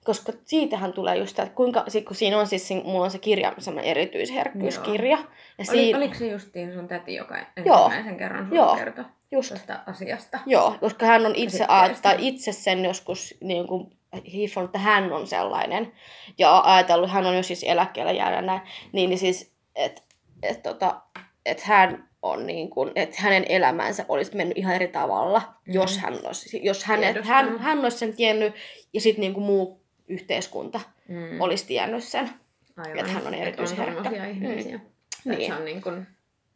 Koska 0.08 0.34
siitähän 0.46 0.94
tulee 0.94 1.18
just, 1.18 1.40
että 1.40 1.56
kuinka, 1.56 1.86
kun 2.08 2.16
siinä 2.16 2.40
on 2.40 2.48
siis, 2.48 2.70
mulla 2.84 3.06
on 3.06 3.12
se 3.12 3.20
kirja, 3.20 3.54
semmoinen 3.58 3.92
erityisherkkyyskirja. 3.92 5.18
Ja 5.18 5.24
Oli, 5.58 5.66
siinä, 5.66 5.98
Oliko 5.98 6.14
se 6.14 6.28
justiin 6.28 6.74
sun 6.74 6.88
täti, 6.88 7.16
joka 7.16 7.36
ensimmäisen 7.58 8.18
kerran 8.18 8.46
sulle 8.46 8.56
Joo. 8.56 8.76
kertoi 8.76 9.06
just, 9.32 9.50
tästä 9.50 9.84
asiasta? 9.86 10.40
Joo, 10.46 10.76
koska 10.80 11.06
hän 11.06 11.26
on 11.26 11.36
itse, 11.36 11.66
tai 12.02 12.16
itse 12.20 12.52
sen 12.52 12.86
joskus 12.86 13.38
niin 13.42 13.68
kuin, 13.68 13.92
hiffannut, 14.34 14.70
että 14.70 14.80
hän 14.80 15.14
on 15.14 15.28
sellainen. 15.28 15.92
Ja 16.38 16.62
ajatellut, 16.66 17.12
hän 17.12 17.26
on 17.26 17.36
jo 17.36 17.44
siis 17.44 17.64
eläkkeellä 17.64 18.12
jäänyt 18.12 18.46
näin. 18.46 18.62
Niin, 18.92 19.10
niin 19.10 19.20
siis, 19.20 19.54
että 19.76 20.02
et, 20.44 20.64
tota, 20.64 21.02
et 21.46 21.62
hän 21.62 22.08
on 22.22 22.48
niin 22.48 22.70
kuin, 22.70 22.92
että 22.96 23.16
hänen 23.20 23.46
elämänsä 23.50 24.06
olisi 24.10 24.36
mennyt 24.36 24.58
ihan 24.58 24.76
eri 24.76 24.88
tavalla, 24.88 25.40
mm. 25.40 25.74
jos 25.74 25.98
hän 25.98 26.20
olisi, 26.24 26.60
jos 26.64 26.84
hän, 26.84 27.00
hän, 27.24 27.60
hän 27.60 27.80
olisi 27.80 27.98
sen 27.98 28.16
tiennyt 28.16 28.54
ja 28.94 29.02
sitten 29.02 29.22
niin 29.22 29.34
kuin 29.34 29.46
muu 29.46 29.87
yhteiskunta 30.08 30.80
Mm. 31.08 31.42
olisi 31.42 31.68
tiennyt 31.68 32.04
sen. 32.04 32.30
Aivan. 32.78 33.00
että 33.00 33.12
hän 33.12 33.28
on 33.28 33.34
erityisherkkä. 33.34 33.94
tommosia 33.96 34.26
ihmisiä. 34.26 34.78
Niin. 35.26 35.38
Niin. 35.38 35.52
Se 35.52 35.58
on 35.58 35.66
niin 35.66 35.82
kuin 35.82 36.08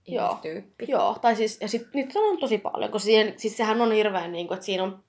Joo. 0.07 0.27
ihmistyyppi. 0.29 0.85
Joo, 0.87 1.17
tai 1.21 1.35
siis, 1.35 1.61
ja 1.61 1.67
sit, 1.67 1.87
niitä 1.93 2.19
on 2.19 2.37
tosi 2.37 2.57
paljon, 2.57 2.91
koska 2.91 3.05
siihen, 3.05 3.33
siis 3.37 3.57
sehän 3.57 3.81
on 3.81 3.91
hirveän, 3.91 4.31
niin 4.31 4.47
kuin, 4.47 4.55
että 4.55 4.65
siinä 4.65 4.83
on 4.83 5.03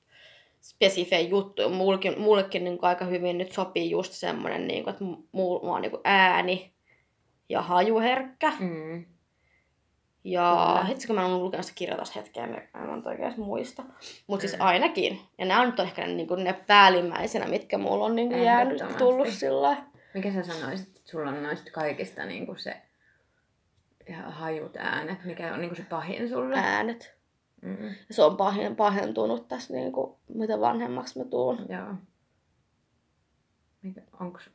spesifejä 0.62 1.28
juttuja. 1.28 1.68
Mullekin, 1.68 2.20
mullekin 2.20 2.64
niin 2.64 2.78
kuin, 2.78 2.88
aika 2.88 3.04
hyvin 3.04 3.38
nyt 3.38 3.52
sopii 3.52 3.90
just 3.90 4.12
semmoinen, 4.12 4.66
niin 4.68 4.84
kuin, 4.84 4.92
että 4.92 5.04
mulla 5.32 5.74
on 5.74 5.82
niin 5.82 5.90
kuin 5.90 6.00
ääni 6.04 6.72
ja 7.48 7.62
hajuherkkä. 7.62 8.52
Mm. 8.60 9.04
Ja 10.24 10.66
Kyllä. 10.68 10.84
hetki, 10.84 11.06
kun 11.06 11.16
mä 11.16 11.26
oon 11.26 11.44
lukenut 11.44 11.66
sitä 11.66 11.78
kirjaa 11.78 11.96
taas 11.96 12.16
hetkeä, 12.16 12.46
mä 12.46 12.56
en 12.82 12.88
monta 12.90 13.10
oikein 13.10 13.34
muista. 13.36 13.82
Mutta 14.26 14.40
siis 14.48 14.58
Mm. 14.60 14.66
ainakin. 14.66 15.20
Ja 15.38 15.44
nämä 15.44 15.66
nyt 15.66 15.80
on 15.80 15.86
ehkä 15.86 16.06
ne, 16.06 16.14
niin 16.14 16.28
kuin, 16.28 16.44
ne 16.44 16.52
päällimmäisenä, 16.52 17.46
mitkä 17.46 17.78
mulla 17.78 18.04
on 18.04 18.16
niin 18.16 18.28
kuin, 18.28 18.42
jäänyt 18.42 18.82
tullut 18.98 19.28
sillä. 19.28 19.76
Mikä 20.14 20.32
sä 20.32 20.42
sanoisit, 20.42 20.88
että 20.88 21.10
sulla 21.10 21.28
on 21.30 21.42
noista 21.42 21.70
kaikista 21.70 22.24
niin 22.24 22.46
kuin 22.46 22.58
se 22.58 22.82
hajut 24.26 24.76
äänet, 24.76 25.24
mikä 25.24 25.54
on 25.54 25.60
niin 25.60 25.70
kuin 25.70 25.76
se 25.76 25.84
pahin 25.90 26.28
sulle? 26.28 26.56
Äänet. 26.58 27.14
Mm. 27.62 27.84
Ja 27.84 28.14
se 28.14 28.22
on 28.22 28.36
pahin, 28.36 28.76
pahentunut 28.76 29.48
tässä, 29.48 29.74
niin 29.74 29.92
kuin, 29.92 30.16
mitä 30.28 30.60
vanhemmaksi 30.60 31.18
mä 31.18 31.24
tuun. 31.24 31.58
Joo. 31.68 31.94
Mikä, 33.82 34.00
onks 34.20 34.50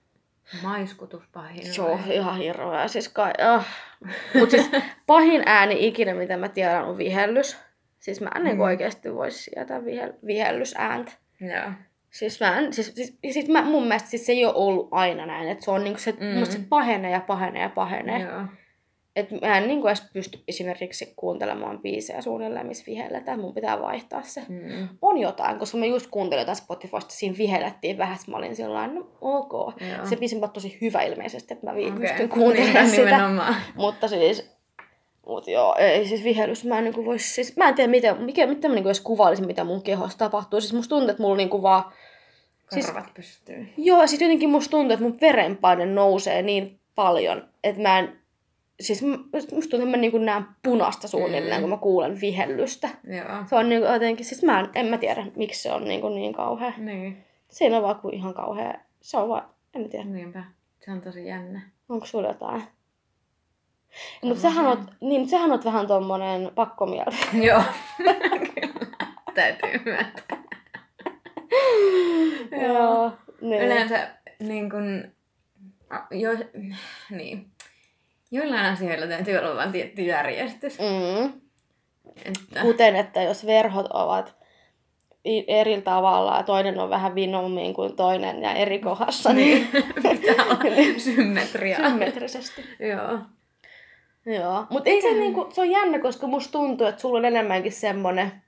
maiskutus 0.63 1.23
pahin? 1.33 1.73
Se 1.73 1.81
on 1.81 1.99
ihan 2.11 2.37
hirveä. 2.37 2.87
Siis 2.87 3.09
kai, 3.09 3.31
ah. 3.41 3.67
Mut 4.39 4.49
siis 4.49 4.69
pahin 5.07 5.43
ääni 5.45 5.87
ikinä, 5.87 6.13
mitä 6.13 6.37
mä 6.37 6.49
tiedän, 6.49 6.85
on 6.85 6.97
vihellys. 6.97 7.57
Siis 7.99 8.21
mä 8.21 8.29
en 8.35 8.43
mm. 8.43 8.49
Mm. 8.49 8.59
oikeasti 8.59 9.13
voisi 9.13 9.43
sietää 9.43 9.85
vihel, 9.85 10.13
vihellysääntä. 10.25 11.11
Joo. 11.41 11.71
Siis, 12.09 12.39
mä 12.39 12.57
en, 12.57 12.73
siis, 12.73 12.95
siis, 12.95 13.17
siis 13.31 13.49
mä, 13.49 13.61
mun 13.61 13.83
mielestä 13.83 14.09
siis 14.09 14.25
se 14.25 14.31
ei 14.31 14.45
ole 14.45 14.53
ollut 14.55 14.87
aina 14.91 15.25
näin. 15.25 15.49
Että 15.49 15.65
se 15.65 15.71
on 15.71 15.83
niinku 15.83 15.99
se, 15.99 16.11
mm. 16.11 16.45
se 16.45 16.59
pahenee 16.69 17.11
ja 17.11 17.19
pahenee 17.19 17.61
ja 17.61 17.69
pahenee. 17.69 18.21
Joo. 18.21 18.41
Että 19.17 19.35
mä 19.47 19.57
en 19.57 19.67
niinku 19.67 19.87
edes 19.87 20.03
pysty 20.13 20.39
esimerkiksi 20.47 21.13
kuuntelemaan 21.15 21.79
biisejä 21.79 22.21
suunnilleen, 22.21 22.67
missä 22.67 22.83
vihelletään. 22.87 23.39
Mun 23.39 23.53
pitää 23.53 23.81
vaihtaa 23.81 24.21
se. 24.23 24.41
Mm. 24.47 24.87
On 25.01 25.17
jotain, 25.17 25.59
koska 25.59 25.77
mä 25.77 25.85
just 25.85 26.07
kuuntelin 26.11 26.41
jotain 26.41 26.55
Spotifysta, 26.55 27.13
siinä 27.13 27.37
vihellettiin 27.37 27.97
vähän, 27.97 28.17
mä 28.27 28.37
olin 28.37 28.55
sillä 28.55 28.87
no 28.87 29.07
ok. 29.21 29.51
Joo. 29.53 30.05
Se 30.05 30.15
biisi 30.15 30.39
on 30.43 30.49
tosi 30.51 30.77
hyvä 30.81 31.01
ilmeisesti, 31.01 31.53
että 31.53 31.65
mä 31.67 31.75
vi- 31.75 31.87
Okei. 31.91 31.99
pystyn 31.99 32.29
kuuntelemaan 32.29 32.73
Niinpä 32.85 32.89
sitä. 32.95 33.05
Nimenomaan. 33.05 33.55
Mutta 33.75 34.07
siis, 34.07 34.51
mut 35.27 35.47
joo, 35.47 35.75
ei 35.79 36.07
siis 36.07 36.23
vihellys, 36.23 36.65
mä 36.65 36.77
en 36.77 36.83
niinku 36.83 37.05
vois, 37.05 37.35
siis 37.35 37.57
mä 37.57 37.67
en 37.69 37.75
tiedä 37.75 37.91
miten, 37.91 38.21
mikä, 38.21 38.47
miten 38.47 38.71
mä 38.71 38.75
niinku 38.75 38.89
edes 38.89 39.01
kuvailisin, 39.01 39.47
mitä 39.47 39.63
mun 39.63 39.81
kehossa 39.83 40.17
tapahtuu. 40.17 40.61
Siis 40.61 40.73
musta 40.73 40.89
tuntuu, 40.89 41.09
että 41.09 41.23
mulla 41.23 41.37
niinku 41.37 41.61
vaan, 41.61 41.83
Siis- 42.73 42.85
Karvat 42.85 43.13
pystyy. 43.13 43.67
joo, 43.77 44.01
ja 44.01 44.07
sit 44.07 44.21
jotenkin 44.21 44.49
musta 44.49 44.71
tuntuu, 44.71 44.93
että 44.93 45.03
mun 45.05 45.17
verenpaine 45.21 45.85
nousee 45.85 46.41
niin 46.41 46.79
paljon, 46.95 47.49
että 47.63 47.81
mä 47.81 47.99
en, 47.99 48.19
siis 48.81 49.01
musta 49.01 49.49
tuntuu, 49.49 49.79
että 49.79 49.85
mä 49.91 49.97
niinku 49.97 50.17
näen 50.17 50.45
punasta 50.63 51.07
suunnilleen, 51.07 51.57
Mm. 51.57 51.61
kun 51.61 51.69
mä 51.69 51.77
kuulen 51.77 52.21
vihellystä. 52.21 52.89
Joo. 53.03 53.43
Se 53.49 53.55
on 53.55 53.69
niinku 53.69 53.87
jotenkin, 53.87 54.25
siis 54.25 54.43
mä 54.43 54.59
en, 54.59 54.69
en 54.75 54.85
mä 54.85 54.97
tiedä, 54.97 55.25
miksi 55.35 55.61
se 55.61 55.71
on 55.71 55.83
niinku 55.85 56.09
niin 56.09 56.33
kauhea. 56.33 56.73
Niin. 56.77 57.25
Siinä 57.49 57.77
on 57.77 57.83
vaan 57.83 57.95
kuin 57.99 58.13
ihan 58.13 58.33
kauhea, 58.33 58.73
se 59.01 59.17
on 59.17 59.29
vaan, 59.29 59.49
en 59.75 59.81
mä 59.81 59.87
tiedä, 59.87 60.05
Niinpä. 60.05 60.43
Se 60.85 60.91
on 60.91 61.01
tosi 61.01 61.25
jännä. 61.25 61.61
onko 61.89 62.05
sulla 62.05 62.27
jotain. 62.27 62.63
Mutta 64.23 64.41
sähän 64.41 64.65
oot, 64.65 64.79
niin, 65.01 65.29
sähän 65.29 65.51
oot 65.51 65.65
vähän 65.65 65.87
tommonen 65.87 66.51
pakkomieli. 66.55 67.15
Joo. 67.47 67.61
Kyllä. 67.97 68.15
Täytyy 69.35 69.81
myöntää. 69.85 70.37
Joo. 72.67 73.11
Niin. 73.41 73.61
Yleensä 73.61 74.09
niin 74.39 74.69
kun, 74.69 75.11
jo, 76.11 76.29
niin. 77.09 77.45
Joillain 78.31 78.65
asioilla 78.65 79.07
täytyy 79.07 79.37
olla 79.37 79.55
vain 79.55 79.71
tietty 79.71 80.01
järjestys. 80.01 80.77
Mm. 80.79 81.33
Että, 82.25 82.61
Kuten, 82.61 82.95
että 82.95 83.21
jos 83.21 83.45
verhot 83.45 83.87
ovat 83.93 84.35
eri 85.47 85.81
tavalla 85.81 86.37
ja 86.37 86.43
toinen 86.43 86.79
on 86.79 86.89
vähän 86.89 87.15
vinommin 87.15 87.73
kuin 87.73 87.95
toinen 87.95 88.41
ja 88.41 88.53
eri 88.53 88.79
kohdassa, 88.79 89.33
niin 89.33 89.67
pitää 89.95 90.45
olla 90.45 90.59
symmetria. 90.97 91.77
symmetrisesti. 91.77 92.65
Joo. 92.79 93.19
Joo. 94.25 94.65
Mutta 94.69 94.89
se, 95.01 95.13
niinku, 95.13 95.47
se 95.53 95.61
on 95.61 95.69
jännä, 95.69 95.99
koska 95.99 96.27
musta 96.27 96.51
tuntuu, 96.51 96.87
että 96.87 97.01
sulla 97.01 97.17
on 97.17 97.25
enemmänkin 97.25 97.71
semmonen, 97.71 98.27
että 98.27 98.46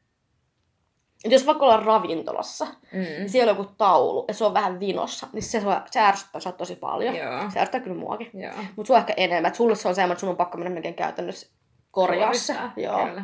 jos 1.26 1.46
vaikka 1.46 1.66
ollaan 1.66 1.84
ravintolassa, 1.86 2.68
Mm. 2.92 3.00
niin 3.00 3.30
siellä 3.30 3.52
on 3.52 3.58
joku 3.58 3.72
taulu 3.78 4.26
ja 4.28 4.34
se 4.34 4.46
on 4.46 4.54
vähän 4.54 4.80
vinossa, 4.80 5.28
niin 5.34 5.44
se, 5.44 5.62
sua- 5.62 5.82
se 5.92 6.00
ärsyttää 6.00 6.42
sua 6.42 6.52
tosi 6.52 6.76
paljon. 6.76 7.16
Joo. 7.16 7.50
Se 7.54 7.60
ärsyttää 7.60 7.82
kyllä 7.82 7.98
muakin. 7.98 8.32
Mutta 8.76 8.88
sulla 8.88 9.00
ehkä 9.00 9.14
enemmän. 9.18 9.46
että 9.50 9.58
Sulle 9.58 9.76
se 9.76 9.88
on 9.88 9.96
semmoinen, 9.96 10.12
että 10.14 10.20
sun 10.20 10.30
on 10.30 10.38
pakko 10.38 10.58
mennä 10.58 10.74
melkein 10.74 10.94
käytännössä 10.96 11.48
korjaa 11.92 12.34
se. 12.34 12.40
Suorittaa, 12.54 12.74
Joo. 12.78 13.06
Kyllä. 13.06 13.24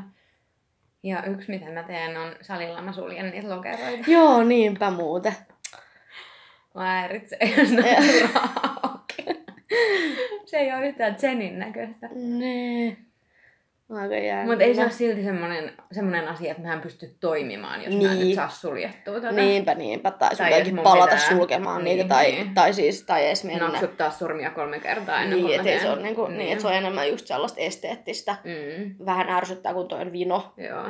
Ja 1.03 1.23
yksi, 1.23 1.51
mitä 1.51 1.69
mä 1.71 1.83
teen, 1.83 2.17
on 2.17 2.35
salilla 2.41 2.81
mä 2.81 2.93
suljen 2.93 3.29
niitä 3.31 3.49
lokeroita. 3.55 4.11
Joo, 4.11 4.43
niinpä 4.43 4.91
muuten. 4.91 5.35
Mä 6.75 6.83
häiritsee, 6.85 7.39
jos 7.57 7.71
ne. 7.71 7.97
Se 10.45 10.57
ei 10.57 10.73
ole 10.73 10.87
yhtään 10.87 11.15
Zenin 11.15 11.59
näköistä. 11.59 12.09
Nee. 12.15 12.97
Jännä. 14.27 14.45
Mutta 14.45 14.63
ei 14.63 14.75
se 14.75 14.81
ole 14.81 14.91
silti 14.91 15.23
semmoinen, 15.23 15.71
semmoinen 15.91 16.27
asia, 16.27 16.51
että 16.51 16.63
mä 16.67 16.73
en 16.73 16.81
pysty 16.81 17.15
toimimaan, 17.19 17.79
jos 17.83 17.89
niin. 17.89 18.03
mä 18.03 18.11
en 18.11 18.17
Niin. 18.17 18.27
nyt 18.27 18.35
saa 18.35 18.49
suljettua 18.49 19.13
tuota. 19.13 19.31
Niinpä, 19.31 19.75
niinpä. 19.75 20.11
Tai 20.11 20.29
sun 20.29 20.37
Tai 20.37 20.49
täytyy 20.51 20.73
mun 20.73 20.83
palata 20.83 21.15
pitää- 21.15 21.29
sulkemaan 21.29 21.83
niin, 21.83 21.97
niitä. 21.97 22.09
Tai, 22.15 22.31
niin. 22.31 22.53
tai 22.53 22.73
siis, 22.73 23.03
tai 23.05 23.25
edes 23.27 23.43
mennä. 23.43 23.67
Napsuttaa 23.67 24.09
sormia 24.11 24.49
kolme 24.51 24.79
kertaa 24.79 25.21
ennen 25.21 25.43
Niin, 25.43 25.61
kuin 25.61 25.79
se 25.81 25.89
on, 25.89 26.03
niinku, 26.03 26.27
niin. 26.27 26.51
että 26.51 26.61
se 26.61 26.67
on 26.67 26.73
enemmän 26.73 27.09
just 27.09 27.27
sellaista 27.27 27.59
esteettistä. 27.61 28.35
Mm, 28.43 29.05
Vähän 29.05 29.29
ärsyttää, 29.29 29.73
kun 29.73 29.87
toi 29.87 30.01
on 30.01 30.11
vino. 30.11 30.53
joo. 30.57 30.85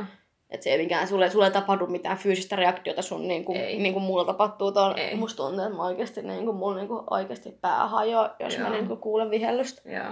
Että 0.49 0.63
se 0.63 0.69
ei 0.69 0.77
mikään, 0.77 1.07
sulle, 1.07 1.29
sulle 1.29 1.45
ei 1.45 1.51
tapahdu 1.51 1.87
mitään 1.87 2.17
fyysistä 2.17 2.55
reaktiota 2.55 3.01
sun, 3.01 3.27
niin 3.27 3.45
kuin, 3.45 3.57
Ei. 3.57 3.77
niin 3.77 3.93
kuin 3.93 4.03
mulla 4.03 4.25
tapahtuu 4.25 4.71
tuon. 4.71 4.95
Musta 5.15 5.43
tuntuu, 5.43 5.63
että 5.65 5.75
mä 5.77 5.83
oikeasti, 5.85 6.21
niin 6.21 6.45
kuin, 6.45 6.57
mulla 6.57 6.75
niin 6.75 6.87
kuin, 6.87 7.03
oikeasti 7.09 7.57
pää 7.61 7.87
hajoaa, 7.87 8.35
jos 8.39 8.57
Joo. 8.57 8.63
mä 8.69 8.75
niin 8.75 8.87
kuin, 8.87 8.99
kuulen 8.99 9.29
vihellystä. 9.31 9.89
Joo. 9.89 10.05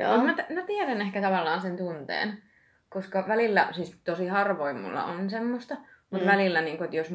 Joo. 0.00 0.18
Mä, 0.24 0.34
t- 0.34 0.50
mä 0.50 0.62
tiedän 0.62 1.00
ehkä 1.00 1.20
tavallaan 1.22 1.60
sen 1.60 1.76
tunteen, 1.76 2.42
koska 2.88 3.24
välillä, 3.28 3.68
siis 3.72 4.00
tosi 4.04 4.26
harvoin 4.26 4.76
mulla 4.80 5.04
on 5.04 5.30
semmoista, 5.30 5.76
mutta 6.10 6.26
Mm. 6.26 6.32
välillä, 6.32 6.60
niin 6.60 6.76
kun, 6.76 6.84
että 6.84 6.96
jos 6.96 7.14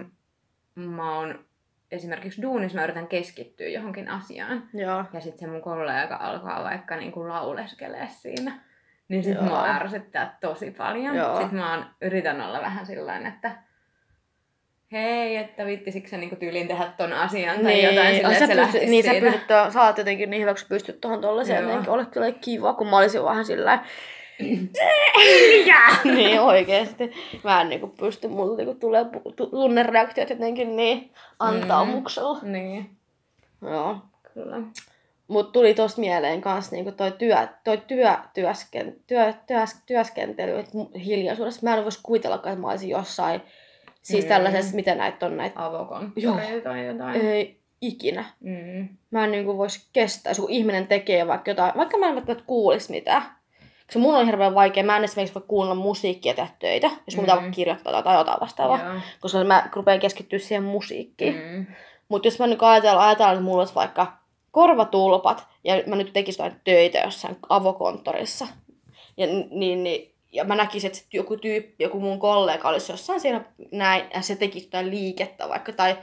mä 0.75 1.15
oon 1.19 1.45
esimerkiksi 1.91 2.41
duunissa, 2.41 2.77
mä 2.77 2.83
yritän 2.83 3.07
keskittyä 3.07 3.67
johonkin 3.67 4.09
asiaan, 4.09 4.63
Joo. 4.73 5.05
ja 5.13 5.21
sitten 5.21 5.39
se 5.39 5.47
mun 5.47 5.61
kollega 5.61 6.15
alkaa 6.15 6.63
vaikka 6.63 6.95
niin 6.95 7.11
kuin 7.11 7.29
lauleskelee 7.29 8.07
siinä, 8.09 8.59
niin 9.07 9.23
sit 9.23 9.35
Joo. 9.35 9.43
mua 9.43 9.65
ärsyttää 9.65 10.37
tosi 10.41 10.71
paljon. 10.71 11.15
Joo. 11.15 11.37
Sitten 11.41 11.59
mä 11.59 11.73
oon, 11.75 11.85
yritän 12.01 12.41
olla 12.41 12.61
vähän 12.61 12.85
sillä 12.85 13.17
että 13.27 13.51
hei, 14.93 15.35
että 15.37 15.65
vittisikö 15.65 16.07
sä 16.09 16.17
niinku 16.17 16.35
tyyliin 16.35 16.67
tehdä 16.67 16.91
ton 16.97 17.13
asian 17.13 17.55
tai 17.55 17.73
Niin, 17.73 17.95
jotain 17.95 18.15
sillä, 18.15 18.27
ai 18.29 18.33
että 18.33 18.47
sä 18.47 18.53
se 18.55 18.61
pystyt, 18.61 18.89
niin 18.89 19.03
sä 19.03 19.11
siitä. 19.11 19.25
pystyt, 19.25 19.47
tuo- 19.47 19.71
sä 19.71 19.81
oot 19.83 19.97
jotenkin 19.97 20.29
niin 20.29 20.41
hyväksi 20.41 20.65
pystyt 20.69 21.01
tuohon 21.01 21.21
Joo. 21.23 21.35
jotenkin 21.61 21.89
olet 21.89 22.09
kyllä 22.09 22.31
kiva, 22.31 22.73
kun 22.73 22.87
mä 22.87 22.97
olisin 22.97 23.23
vähän 23.23 23.45
sillä 23.45 23.79
niin 26.03 26.41
oikeesti. 26.41 27.11
Mä 27.43 27.61
en 27.61 27.69
niinku 27.69 27.87
pysty, 27.87 28.27
mulla 28.27 28.57
niinku 28.57 28.73
tulee 28.73 29.05
tunnereaktiot 29.51 30.29
jotenkin 30.29 30.75
niin 30.75 31.11
antaumuksella. 31.39 32.39
Niin, 32.43 32.89
Joo. 33.61 33.97
kyllä. 34.33 34.57
Mut 35.27 35.51
tuli 35.51 35.73
tosta 35.73 36.01
mieleen 36.01 36.41
kans 36.41 36.71
niinku 36.71 36.91
toi, 36.91 37.11
työ, 37.11 37.47
toi 37.63 37.77
työ, 37.87 38.13
työsken, 38.33 38.95
työ, 39.07 39.33
työs, 39.47 39.75
työskentely 39.85 40.59
et 40.59 40.67
mu- 40.73 40.99
hiljaisuudessa. 40.99 41.59
Mä 41.63 41.75
en 41.77 41.83
vois 41.83 41.97
kuvitellakaan, 42.03 42.53
että 42.53 42.61
mä 42.61 42.69
olisin 42.71 42.89
jossain, 42.89 43.41
siis 44.03 44.23
Mm. 44.25 44.29
tällaisessa, 44.29 44.75
mitä 44.75 44.95
näitä 44.95 45.25
on 45.25 45.37
näitä, 45.37 45.65
Avokonttoreita 45.65 46.69
tai 46.69 46.85
jotain. 46.85 47.21
ei 47.21 47.59
ikinä. 47.81 48.25
Mm. 48.39 48.87
Mä 49.11 49.23
en 49.23 49.31
niinku 49.31 49.57
vois 49.57 49.89
kestää, 49.93 50.31
jos 50.31 50.41
ihminen 50.49 50.87
tekee 50.87 51.27
vaikka 51.27 51.51
jotain, 51.51 51.73
vaikka 51.77 51.97
mä 51.97 52.07
en 52.09 52.15
välttämättä 52.15 52.43
kuulisi 52.47 52.91
mitään. 52.91 53.23
Koska 53.87 53.99
mun 53.99 54.15
on 54.15 54.25
hirveän 54.25 54.55
vaikea, 54.55 54.83
mä 54.83 54.97
en 54.97 55.03
esimerkiksi 55.03 55.35
voi 55.35 55.43
kuunnella 55.47 55.75
musiikkia 55.75 56.33
tehdä 56.33 56.49
töitä, 56.59 56.89
jos 57.07 57.15
mun 57.15 57.25
pitää 57.25 57.35
Mm. 57.35 57.41
vaikka 57.41 57.55
kirjoittaa 57.55 58.01
tai 58.03 58.17
jotain 58.17 58.39
vastaavaa. 58.41 58.79
Joo. 58.83 58.93
Koska 59.19 59.43
mä 59.43 59.69
rupean 59.75 59.99
keskittyä 59.99 60.39
siihen 60.39 60.63
musiikkiin. 60.63 61.35
Mm. 61.51 61.65
Mutta 62.09 62.27
jos 62.27 62.39
mä 62.39 62.47
nyt 62.47 62.59
ajatellaan, 62.63 63.07
ajatellaan, 63.07 63.33
että 63.35 63.43
mulla 63.45 63.61
olisi 63.61 63.75
vaikka 63.75 64.13
korvatulpat 64.51 65.47
ja 65.63 65.83
mä 65.87 65.95
nyt 65.95 66.13
tekisin 66.13 66.43
jotain 66.43 66.61
töitä 66.63 66.99
jossain 66.99 67.37
avokonttorissa, 67.49 68.47
ja, 69.17 69.27
niin, 69.27 69.83
niin, 69.83 70.12
ja 70.33 70.43
mä 70.43 70.55
näkisin, 70.55 70.87
että 70.87 70.99
joku 71.13 71.37
tyyppi, 71.37 71.83
joku 71.83 71.99
mun 71.99 72.19
kollega 72.19 72.69
olisi 72.69 72.91
jossain 72.91 73.19
siinä 73.19 73.41
näin, 73.71 74.03
ja 74.13 74.21
se 74.21 74.35
tekisi 74.35 74.65
jotain 74.67 74.89
liikettä 74.91 75.49
vaikka, 75.49 75.71
tai 75.71 75.97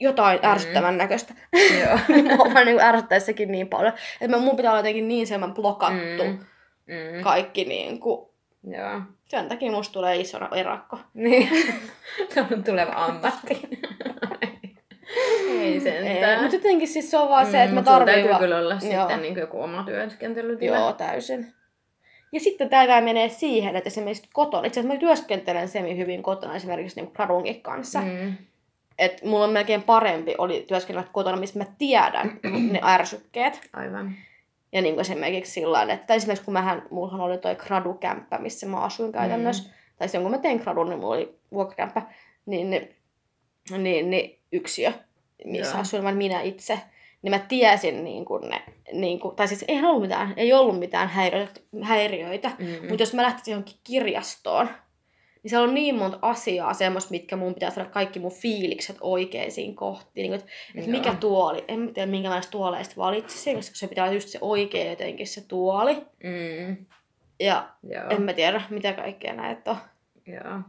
jotain 0.00 0.40
Mm. 0.42 0.48
ärsyttävän 0.50 0.98
näköistä. 0.98 1.34
Joo. 1.80 1.98
vaan 2.54 2.66
niin 2.66 2.80
ärsyttäisi 2.80 3.26
sekin 3.26 3.52
niin 3.52 3.68
paljon. 3.68 3.92
Että 4.20 4.36
mä- 4.36 4.42
mun 4.44 4.56
pitää 4.56 4.70
olla 4.70 4.78
jotenkin 4.78 5.08
niin 5.08 5.26
semmoinen 5.26 5.54
blokattu 5.54 6.24
Mm. 6.24 6.38
Mm. 6.86 7.22
kaikki 7.22 7.64
niin 7.64 8.00
kuin, 8.00 8.28
Joo. 8.64 9.00
sen 9.28 9.48
takia 9.48 9.70
musta 9.70 9.92
tulee 9.92 10.16
iso 10.16 10.38
erakko. 10.54 10.98
Niin. 11.14 11.48
Se 12.34 12.40
on 12.40 12.64
tuleva 12.64 12.92
ammatti. 12.92 13.68
Ei 15.60 15.80
sentään. 15.80 16.40
mutta 16.40 16.56
jotenkin 16.56 16.88
siis 16.88 17.10
se 17.10 17.18
on 17.18 17.28
vaan 17.28 17.46
se, 17.46 17.62
että 17.62 17.74
mä 17.74 17.82
tarvitsen 17.82 18.24
täytyy 18.24 18.38
kyllä 18.38 18.58
olla 18.58 18.70
Joo. 18.74 18.80
sitten 18.80 19.22
niin 19.22 19.36
joku 19.38 19.62
oma 19.62 19.82
työskentelytila. 19.86 20.76
Joo, 20.76 20.92
täysin. 20.92 21.54
Ja 22.32 22.40
sitten 22.40 22.68
tämä 22.68 23.00
menee 23.00 23.28
siihen, 23.28 23.76
että 23.76 23.88
esimerkiksi 23.88 24.28
kotona, 24.32 24.66
itse 24.66 24.80
asiassa 24.80 24.94
mä 24.94 25.00
työskentelen 25.00 25.68
semi 25.68 25.96
hyvin 25.96 26.22
kotona 26.22 26.56
esimerkiksi 26.56 27.00
niin 27.00 27.12
gradunkin 27.14 27.62
kanssa. 27.62 28.00
Mm. 28.00 28.36
Että 28.98 29.26
mulla 29.26 29.44
on 29.44 29.52
melkein 29.52 29.82
parempi 29.82 30.34
oli 30.38 30.64
työskennellä 30.68 31.08
kotona, 31.12 31.36
missä 31.36 31.58
mä 31.58 31.64
tiedän 31.78 32.40
ne 32.70 32.80
ärsykkeet. 32.84 33.60
Aivan. 33.72 34.14
Ja 34.72 34.82
niin 34.82 34.94
kuin 34.94 35.00
esimerkiksi 35.00 35.52
sillä 35.52 35.82
että 35.82 36.14
esimerkiksi 36.14 36.44
kun 36.44 36.54
mähän, 36.54 36.82
mullahan 36.90 37.20
oli 37.20 37.38
toi 37.38 37.56
gradukämppä, 37.56 38.38
missä 38.38 38.66
mä 38.66 38.80
asuin 38.80 39.12
käytännössä. 39.12 39.68
Mm. 39.68 39.74
Tai 39.96 40.08
silloin 40.08 40.32
kun 40.32 40.38
mä 40.38 40.42
tein 40.42 40.58
gradun, 40.58 40.88
niin 40.88 41.00
mulla 41.00 41.14
oli 41.14 41.38
vuokrakämppä. 41.52 42.02
Niin, 42.46 42.70
niin, 42.70 42.96
niin, 43.78 44.10
niin 44.10 44.38
yksiö, 44.52 44.92
missä 45.44 45.74
Joo. 45.74 45.80
asuin 45.80 46.04
vain 46.04 46.16
minä 46.16 46.40
itse. 46.40 46.80
Niin 47.22 47.30
mä 47.30 47.38
tiesin 47.38 48.04
niin 48.04 48.24
kuin 48.24 48.42
ne, 48.50 48.62
niin 48.92 49.20
kuin, 49.20 49.36
tai 49.36 49.48
siis 49.48 49.64
ei 49.68 49.84
ollut 49.84 50.02
mitään, 50.02 50.34
ei 50.36 50.52
ollut 50.52 50.78
mitään 50.78 51.08
häiriöitä, 51.08 51.60
häiriöitä 51.82 52.50
Mm. 52.58 52.88
mutta 52.88 53.02
jos 53.02 53.14
mä 53.14 53.22
lähtisin 53.22 53.52
johonkin 53.52 53.76
kirjastoon, 53.84 54.68
niin 55.42 55.50
siellä 55.50 55.68
on 55.68 55.74
niin 55.74 55.94
monta 55.94 56.18
asiaa 56.22 56.74
semmoista, 56.74 57.10
mitkä 57.10 57.36
mun 57.36 57.54
pitää 57.54 57.70
saada 57.70 57.90
kaikki 57.90 58.18
mun 58.18 58.32
fiilikset 58.32 58.96
oikeisiin 59.00 59.76
kohtiin. 59.76 60.30
Niin, 60.30 60.34
että, 60.40 60.50
Joo. 60.74 60.86
mikä 60.86 61.14
tuoli, 61.14 61.64
en 61.68 61.94
tiedä 61.94 62.10
minkälaista 62.10 62.50
tuoleista 62.50 62.94
valitsisin, 62.96 63.56
koska 63.56 63.76
se 63.76 63.88
pitää 63.88 64.04
olla 64.04 64.14
just 64.14 64.28
se 64.28 64.38
oikea 64.40 64.90
jotenkin 64.90 65.26
se 65.26 65.44
tuoli. 65.48 65.94
Mm. 66.24 66.86
Ja 67.40 67.68
Joo. 67.82 68.04
en 68.10 68.22
mä 68.22 68.32
tiedä, 68.32 68.62
mitä 68.70 68.92
kaikkea 68.92 69.34
näitä 69.34 69.70
on. 69.70 69.76
Joo. 70.26 70.60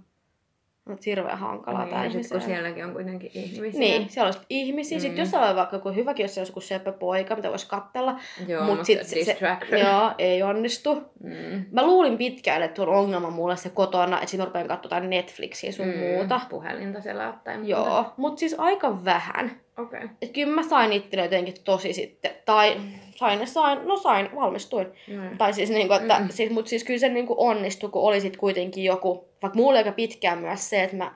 Mutta 0.89 1.04
hirveän 1.06 1.38
hankalaa 1.38 1.82
Niin, 1.86 1.94
tää 1.96 2.06
ja 2.06 2.12
sit, 2.12 2.32
kun 2.32 2.41
sielläkin 2.41 2.86
on 2.86 2.94
kuitenkin 2.94 3.32
ihmisiä. 3.34 3.80
Niin, 3.80 4.10
siellä 4.10 4.28
olisi 4.28 4.39
ihmisiä. 4.50 4.98
Mm. 4.98 5.02
Sitten 5.02 5.20
jos 5.22 5.34
on 5.34 5.56
vaikka 5.56 5.76
joku 5.76 5.89
hyväkin, 5.89 6.24
jos 6.24 6.38
olisi 6.38 6.52
joku 6.52 6.62
seppä 6.62 6.91
poika, 6.91 7.36
mitä 7.36 7.50
voisi 7.50 7.67
kattella. 7.67 8.20
Joo, 8.48 8.63
mut 8.63 8.70
mutta 8.72 8.84
sit 8.86 9.04
se- 9.04 9.15
distraction. 9.15 9.82
Joo, 9.82 10.12
ei 10.17 10.44
onnistu. 10.44 10.96
Mm. 11.24 11.65
Mä 11.72 11.84
luulin 11.86 12.17
pitkään, 12.17 12.62
että 12.62 12.82
on 12.82 12.89
ongelma 12.89 13.30
mulle 13.30 13.58
se 13.58 13.70
kotona, 13.70 14.17
että 14.17 14.28
sitten 14.30 14.48
rupean 14.48 14.67
katsomaan 14.67 15.10
Netflixiä 15.10 15.72
sun 15.72 15.88
Mm. 15.88 15.98
muuta. 15.98 16.41
Puhelinta 16.50 17.02
selaattaa. 17.02 17.54
ja 17.54 17.60
Joo, 17.63 18.13
mutta 18.17 18.39
siis 18.39 18.56
aika 18.58 19.06
vähän. 19.06 19.61
Okei. 19.82 20.04
Okay. 20.04 20.10
Et 20.22 20.32
kyllä 20.32 20.56
mä 20.56 20.63
sain 20.63 20.94
itselle 20.94 21.24
jotenkin 21.24 21.56
tosi 21.63 21.94
sitten, 21.94 22.32
tai 22.46 22.78
sain, 23.15 23.39
ne 23.39 23.46
sain, 23.46 23.88
no 23.88 23.98
sain, 23.98 24.30
valmistuin. 24.36 24.88
Mm. 25.08 25.38
Tai 25.38 25.54
siis 25.54 25.70
niinku, 25.70 25.94
että, 25.94 26.20
Mm. 26.20 26.30
siis, 26.30 26.52
mutta 26.52 26.70
siis 26.70 26.84
kyllä 26.84 27.00
se 27.00 27.10
niinku 27.10 27.36
onnistui, 27.38 27.89
kun 27.89 28.02
oli 28.02 28.22
sit 28.22 28.38
kuitenkin 28.38 28.84
joku, 28.84 29.26
vaikka 29.41 29.58
mulla 29.58 29.70
oli 29.72 29.78
aika 29.78 29.91
pitkään 29.91 30.38
myös 30.38 30.70
se, 30.70 30.84
että 30.84 30.98
mä 30.98 31.13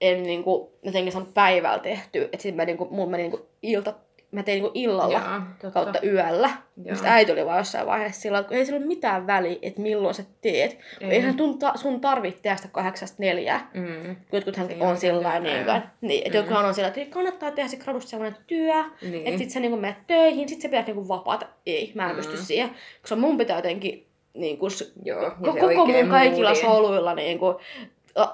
en 0.00 0.22
niinku 0.22 0.72
jotenkin 0.82 1.12
saanut 1.12 1.34
päivällä 1.34 1.78
tehtyä, 1.78 2.24
että 2.24 2.42
sit 2.42 2.56
mä 2.56 2.64
niinku, 2.64 2.88
mulla 2.90 3.10
meni 3.10 3.22
niinku 3.22 3.46
ilta, 3.62 3.94
mä 4.32 4.42
tein 4.42 4.62
niinku 4.62 4.70
illalla 4.74 5.12
Joo, 5.18 5.40
totta. 5.60 5.70
kautta 5.70 5.98
yöllä. 6.06 6.50
Joo. 6.84 6.94
Sitten 6.94 7.12
äiti 7.12 7.32
oli 7.32 7.46
vaan 7.46 7.58
jossain 7.58 7.86
vaiheessa 7.86 8.20
sillä, 8.20 8.38
että 8.38 8.54
ei 8.54 8.66
sillä 8.66 8.76
ole 8.78 8.86
mitään 8.86 9.26
väliä, 9.26 9.56
että 9.62 9.80
milloin 9.80 10.14
sä 10.14 10.22
teet. 10.40 10.78
Ei. 11.00 11.10
Eihän 11.10 11.34
sun, 11.38 11.58
ta- 11.58 11.72
sun 11.76 12.00
tarvitse 12.00 12.40
tehdä 12.42 12.56
sitä 12.56 12.68
kahdeksasta 12.72 13.16
neljää. 13.18 13.70
Mm. 13.74 14.16
Jotkuthan 14.32 14.66
Siinä 14.66 14.88
on 14.88 14.96
sillä 14.96 15.18
kyllä 15.18 15.40
niin, 15.40 15.56
päivä. 15.56 15.76
että, 15.76 15.88
niin, 16.00 16.28
Mm. 16.32 16.34
jotkut 16.34 16.56
on 16.56 16.74
sillä, 16.74 16.88
että 16.88 17.00
kannattaa 17.10 17.50
tehdä 17.50 17.68
se 17.68 17.76
gradussa 17.76 18.08
sellainen 18.08 18.40
työ, 18.46 18.74
Niin. 19.02 19.26
että 19.26 19.38
sit 19.38 19.50
sä 19.50 19.60
niinku 19.60 19.76
menet 19.76 20.06
töihin, 20.06 20.48
sit 20.48 20.60
sä 20.60 20.68
pidät 20.68 20.86
niinku 20.86 21.08
vapaata. 21.08 21.46
Ei, 21.66 21.92
mä 21.94 22.04
en 22.04 22.10
Mm. 22.10 22.16
pysty 22.16 22.36
siihen, 22.36 22.70
koska 23.00 23.16
mun 23.16 23.38
pitää 23.38 23.58
jotenkin 23.58 24.06
niinku, 24.34 24.70
s- 24.70 24.92
Joo, 25.04 25.30
koko 25.44 25.74
mun 25.86 26.08
kaikilla 26.08 26.48
moodi. 26.50 26.60
soluilla 26.60 27.14
niinku, 27.14 27.46
o- 27.46 27.60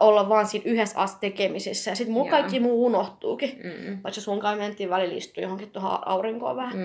olla 0.00 0.28
vaan 0.28 0.46
siinä 0.46 0.70
yhdessä 0.70 1.00
asti 1.00 1.30
tekemisissä. 1.30 1.90
Ja 1.90 1.94
sit 1.96 2.08
mun 2.08 2.26
Joo. 2.26 2.30
kaikki 2.30 2.60
muu 2.60 2.86
unohtuukin. 2.86 3.60
Mm. 3.64 3.98
Vaikka 4.04 4.20
sun 4.20 4.40
kai 4.40 4.56
mentiin 4.56 4.90
välillä 4.90 5.14
istua 5.14 5.42
johonkin 5.42 5.70
tuohon 5.70 5.98
aurinkoon 6.08 6.56
vähän. 6.56 6.78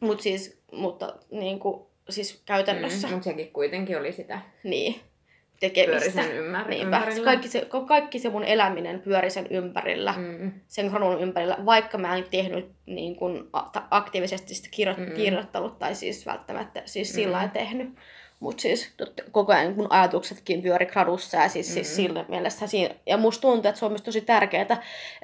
Mut 0.00 0.20
siis, 0.20 0.62
mutta 0.72 1.14
niinku, 1.30 1.90
siis 2.10 2.42
käytännössä, 2.46 3.06
Mm. 3.08 3.12
Mutta 3.14 3.24
sekin 3.30 3.52
kuitenkin 3.52 3.98
oli 3.98 4.12
sitä 4.12 4.40
niin, 4.64 5.00
tekemistä. 5.60 6.22
ymmär- 6.22 6.68
Niinpä. 6.68 6.96
ympärillä. 6.96 7.24
Kaikki 7.24 7.48
se, 7.48 7.66
kaikki 7.88 8.18
se 8.18 8.28
mun 8.30 8.44
eläminen 8.44 9.00
pyöri 9.00 9.30
sen 9.30 9.46
ympärillä, 9.50 10.14
mm. 10.16 10.52
Sen 10.66 10.86
gradun 10.86 11.20
ympärillä, 11.20 11.56
vaikka 11.66 11.98
mä 11.98 12.16
en 12.16 12.24
tehnyt 12.30 12.70
niin 12.86 13.16
kun, 13.16 13.50
aktiivisesti 13.90 14.54
sitä 14.54 14.68
kirjo- 14.70 14.96
Mm. 15.08 15.12
kirjoittanut 15.14 15.78
tai 15.78 15.94
siis 15.94 16.26
välttämättä 16.26 16.82
siis 16.84 17.10
Mm. 17.12 17.14
sillä 17.14 17.48
tehnyt. 17.52 17.88
Mutta 18.44 18.60
siis 18.60 18.92
totta, 18.96 19.22
koko 19.30 19.52
ajan 19.52 19.74
mun 19.76 19.86
ajatuksetkin 19.90 20.62
pyöri 20.62 20.86
gradussa 20.86 21.36
ja 21.36 21.48
siis, 21.48 21.68
mm. 21.68 21.74
siis 21.74 21.88
Mm. 21.90 21.94
sillä 21.94 22.24
mielessä 22.28 22.66
siinä. 22.66 22.94
Ja 23.06 23.16
musta 23.16 23.42
tuntuu, 23.42 23.68
että 23.68 23.78
se 23.78 23.84
on 23.84 23.92
myös 23.92 24.02
tosi 24.02 24.20
tärkeää, 24.20 24.62
että 24.62 24.78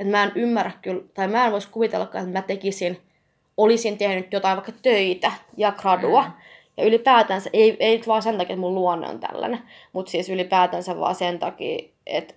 mä 0.04 0.22
en 0.22 0.32
ymmärrä 0.34 0.72
kyllä, 0.82 1.02
tai 1.14 1.28
mä 1.28 1.46
en 1.46 1.52
voisi 1.52 1.68
kuvitellakaan, 1.70 2.24
että 2.24 2.38
mä 2.38 2.42
tekisin, 2.42 3.00
olisin 3.56 3.98
tehnyt 3.98 4.32
jotain 4.32 4.56
vaikka 4.56 4.72
töitä 4.82 5.32
ja 5.56 5.72
gradua. 5.72 6.22
Mm. 6.22 6.32
Ja 6.76 6.84
ylipäätänsä, 6.84 7.50
ei, 7.52 7.76
ei 7.80 7.96
nyt 7.96 8.06
vaan 8.06 8.22
sen 8.22 8.38
takia, 8.38 8.54
että 8.54 8.60
mun 8.60 8.74
luonne 8.74 9.08
on 9.08 9.20
tällainen, 9.20 9.62
mutta 9.92 10.10
siis 10.10 10.28
ylipäätänsä 10.28 10.98
vaan 10.98 11.14
sen 11.14 11.38
takia, 11.38 11.78
että 12.06 12.34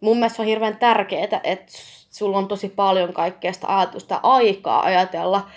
mun 0.00 0.16
mielestä 0.16 0.36
se 0.36 0.42
on 0.42 0.48
hirveän 0.48 0.76
tärkeää, 0.76 1.40
että 1.44 1.72
sulla 2.10 2.38
on 2.38 2.48
tosi 2.48 2.68
paljon 2.68 3.12
kaikkea 3.12 3.52
sitä 3.52 3.76
ajatusta 3.78 4.14
ja 4.14 4.20
aikaa 4.22 4.82
ajatella, 4.82 5.48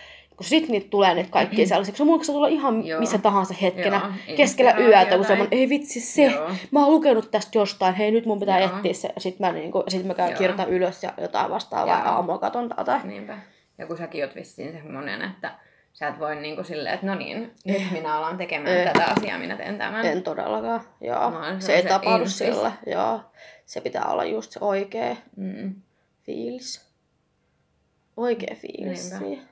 kun 0.41 0.49
sit 0.49 0.69
niitä 0.69 0.87
tulee 0.89 1.25
sellaisia, 1.65 1.91
koska 1.91 2.05
mulla 2.05 2.23
se 2.23 2.31
tulee 2.31 2.51
ihan 2.51 2.85
Joo. 2.87 2.99
missä 2.99 3.17
tahansa 3.17 3.53
hetkenä, 3.61 4.01
Joo, 4.27 4.35
keskellä 4.37 4.71
inspiraatio 4.71 4.99
yötä, 4.99 5.15
kun 5.15 5.19
tai- 5.25 5.27
semmoinen, 5.27 5.59
ei 5.59 5.69
vitsi 5.69 5.99
se, 6.01 6.23
Joo. 6.25 6.49
mä 6.71 6.79
oon 6.85 6.91
lukenut 6.91 7.31
tästä 7.31 7.57
jostain, 7.57 7.95
hei 7.95 8.11
nyt 8.11 8.25
mun 8.25 8.39
pitää 8.39 8.59
Joo. 8.59 8.69
etsiä 8.77 8.93
se, 8.93 9.09
ja 9.15 9.21
sit 9.21 9.39
mä, 9.39 9.51
niinku, 9.51 9.83
sit 9.87 10.05
mä 10.05 10.13
käyn 10.13 10.37
kirjoitan 10.37 10.69
ylös 10.69 11.03
ja 11.03 11.13
jotain 11.21 11.51
vastaavaa, 11.51 11.95
Joo. 11.97 12.05
ja 12.05 12.11
aamulla 12.11 12.39
katon 12.39 12.69
tai 12.85 12.99
Niinpä. 13.03 13.37
Ja 13.77 13.87
kun 13.87 13.97
säkin 13.97 14.23
oot 14.23 14.35
vissiin 14.35 14.71
semmonen, 14.73 15.21
että 15.21 15.51
sä 15.93 16.07
et 16.07 16.19
voi 16.19 16.35
niinku 16.35 16.63
silleen, 16.63 16.95
että 16.95 17.05
no 17.07 17.15
niin, 17.15 17.51
nyt 17.65 17.91
minä 17.91 18.15
alan 18.17 18.37
tekemään 18.37 18.77
Eh. 18.77 18.93
tätä 18.93 19.05
asiaa, 19.17 19.37
minä 19.39 19.57
teen 19.57 19.77
tämän. 19.77 20.05
En 20.05 20.23
todellakaan, 20.23 20.81
joo. 21.01 21.31
Se 21.59 21.65
se 21.65 21.71
on 21.71 21.75
ei 21.75 21.81
se 21.83 21.87
tapahdu 21.89 22.27
sillä, 22.27 22.71
joo. 22.85 23.19
Se 23.65 23.81
pitää 23.81 24.05
olla 24.05 24.23
just 24.25 24.51
se 24.51 24.59
oikea 24.61 25.15
Mm. 25.35 25.75
fiilis. 26.23 26.91
Oikea 28.17 28.55
fiilis 28.55 29.19
Niinpä. 29.19 29.43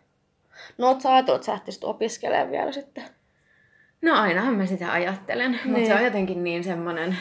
No 0.77 0.87
oot 0.87 1.01
sä 1.01 1.13
ajatellut, 1.13 1.35
että 1.39 1.45
sä 1.45 1.51
lähtisit 1.51 1.83
opiskelemaan 1.83 2.51
vielä 2.51 2.71
sitten? 2.71 3.03
No 4.01 4.21
ainahan 4.21 4.55
mä 4.55 4.65
sitä 4.65 4.91
ajattelen, 4.91 5.51
mutta 5.51 5.69
Niin. 5.69 5.87
se 5.87 5.95
on 5.95 6.03
jotenkin 6.03 6.43
niin 6.43 6.63
semmonen... 6.63 7.17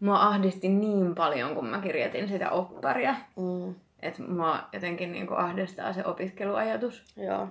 Mua 0.00 0.20
ahdisti 0.22 0.68
niin 0.68 1.14
paljon, 1.14 1.54
kun 1.54 1.66
mä 1.66 1.78
kirjoitin 1.78 2.28
sitä 2.28 2.50
opparia. 2.50 3.14
Mm, 3.36 3.74
Että 4.02 4.22
mua 4.22 4.58
jotenkin 4.72 5.12
niinku 5.12 5.34
ahdistaa 5.34 5.92
se 5.92 6.04
opiskeluajatus. 6.04 7.04
joo. 7.16 7.48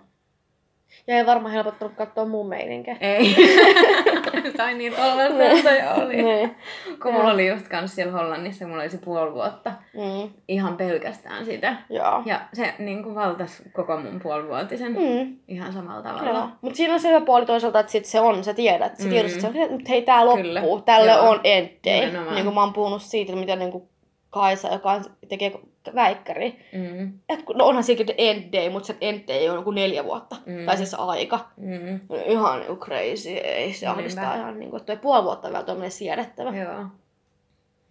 Ja 1.07 1.15
ei 1.17 1.25
varmaan 1.25 1.53
helpottanut 1.53 1.93
katsoa 1.95 2.25
mun 2.25 2.49
meininkä. 2.49 2.97
Ei. 3.01 3.35
tai 4.57 4.73
niin 4.73 4.93
tollaista 4.93 5.71
jo 5.71 6.05
oli. 6.05 6.15
Niin. 6.23 6.55
Kun 7.01 7.13
mulla 7.13 7.31
oli 7.31 7.47
just 7.47 7.67
kans 7.67 7.95
siellä 7.95 8.13
Hollannissa, 8.13 8.67
mulla 8.67 8.81
oli 8.81 8.89
se 8.89 8.97
puoli 8.97 9.33
vuotta. 9.33 9.71
Mm, 9.93 10.29
Ihan 10.47 10.77
pelkästään 10.77 11.45
sitä. 11.45 11.75
joo. 11.89 12.21
Ja 12.25 12.41
se 12.53 12.73
niin 12.79 13.03
kuin 13.03 13.15
valtas 13.15 13.63
koko 13.73 13.97
mun 13.97 14.19
puolivuotisen 14.23 14.91
Mm, 14.91 15.37
ihan 15.47 15.73
samalla 15.73 16.01
tavalla. 16.01 16.49
Mutta 16.61 16.77
siinä 16.77 16.93
on 16.93 16.99
se 16.99 17.09
hyvä 17.09 17.21
puoli 17.21 17.45
toisaalta, 17.45 17.79
että 17.79 17.91
sit 17.91 18.05
se 18.05 18.19
on, 18.19 18.43
sä 18.43 18.53
tiedät. 18.53 18.97
Sä 18.97 19.03
Mm. 19.03 19.09
tiedät, 19.09 19.31
että 19.31 19.41
se 19.41 19.47
että 19.63 19.89
hei, 19.89 20.01
tää 20.01 20.25
loppuu. 20.25 20.43
Kyllä. 20.43 20.61
Tälle 20.85 21.11
Joo. 21.11 21.29
on 21.29 21.39
end 21.43 21.69
day. 21.87 21.99
Nimenomaan. 22.05 22.35
Niin 22.35 22.43
kuin 22.45 22.53
mä 22.55 22.61
oon 22.61 22.73
puhunut 22.73 23.01
siitä, 23.01 23.35
mitä 23.35 23.55
niin 23.55 23.71
kuin 23.71 23.83
Kaisa, 24.29 24.67
joka 24.73 25.01
tekee 25.29 25.51
väikkäri, 25.95 26.59
Mm. 26.73 27.13
Et, 27.29 27.39
no 27.55 27.65
onhan 27.65 27.83
sekin 27.83 28.07
end 28.17 28.53
day, 28.53 28.69
mutta 28.69 28.87
se 28.87 28.95
end 29.01 29.21
day 29.27 29.49
on 29.49 29.55
joku 29.55 29.71
neljä 29.71 30.03
vuotta. 30.03 30.35
Mm. 30.45 30.65
Tai 30.65 30.77
siis 30.77 30.93
aika. 30.97 31.39
Mm. 31.57 31.99
Ihan 32.25 32.59
niinku 32.59 32.75
crazy. 32.85 33.29
Ei 33.29 33.73
se 33.73 33.85
Niinpä. 33.85 33.99
ahdistaa 33.99 34.35
ihan 34.35 34.59
niinku, 34.59 34.77
että 34.77 34.95
puoli 34.95 35.23
vuotta 35.23 35.49
vielä 35.51 35.63
tuommoinen 35.63 35.91
siedettävä. 35.91 36.49
Joo, 36.57 36.85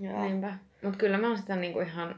Joo. 0.01 0.23
niinpä. 0.23 0.55
Mut 0.85 0.97
kyllä 0.97 1.19
mä 1.19 1.27
oon 1.29 1.39
sitä 1.39 1.57
niinku 1.57 1.81
ihan 1.81 2.15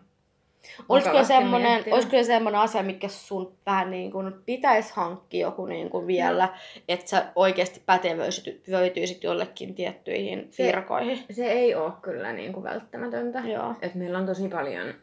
Olisiko 0.89 1.25
semmoinen, 1.25 1.85
olisiko 1.91 2.11
se 2.11 2.25
semmoinen 2.25 2.61
asia, 2.61 2.83
mikä 2.83 3.09
sun 3.09 3.53
vähän 3.67 3.91
niin 3.91 4.13
kuin 4.13 4.33
pitäisi 4.47 4.93
hankkia 4.97 5.47
joku 5.47 5.67
niin 5.67 5.91
kuin 5.91 6.07
vielä, 6.07 6.49
että 6.89 7.09
sä 7.11 7.27
oikeasti 7.37 7.83
pätevöityisit 7.87 9.25
jollekin 9.25 9.75
tiettyihin 9.75 10.47
Se- 10.51 10.63
virkoihin? 10.65 11.25
Se 11.31 11.47
ei 11.53 11.75
oo 11.75 11.91
kyllä 12.03 12.33
niinku 12.33 12.63
välttämätöntä. 12.63 13.39
Joo. 13.39 13.75
Et 13.83 13.95
meillä 13.95 14.19
on 14.19 14.27
tosi 14.27 14.49
paljon 14.49 14.95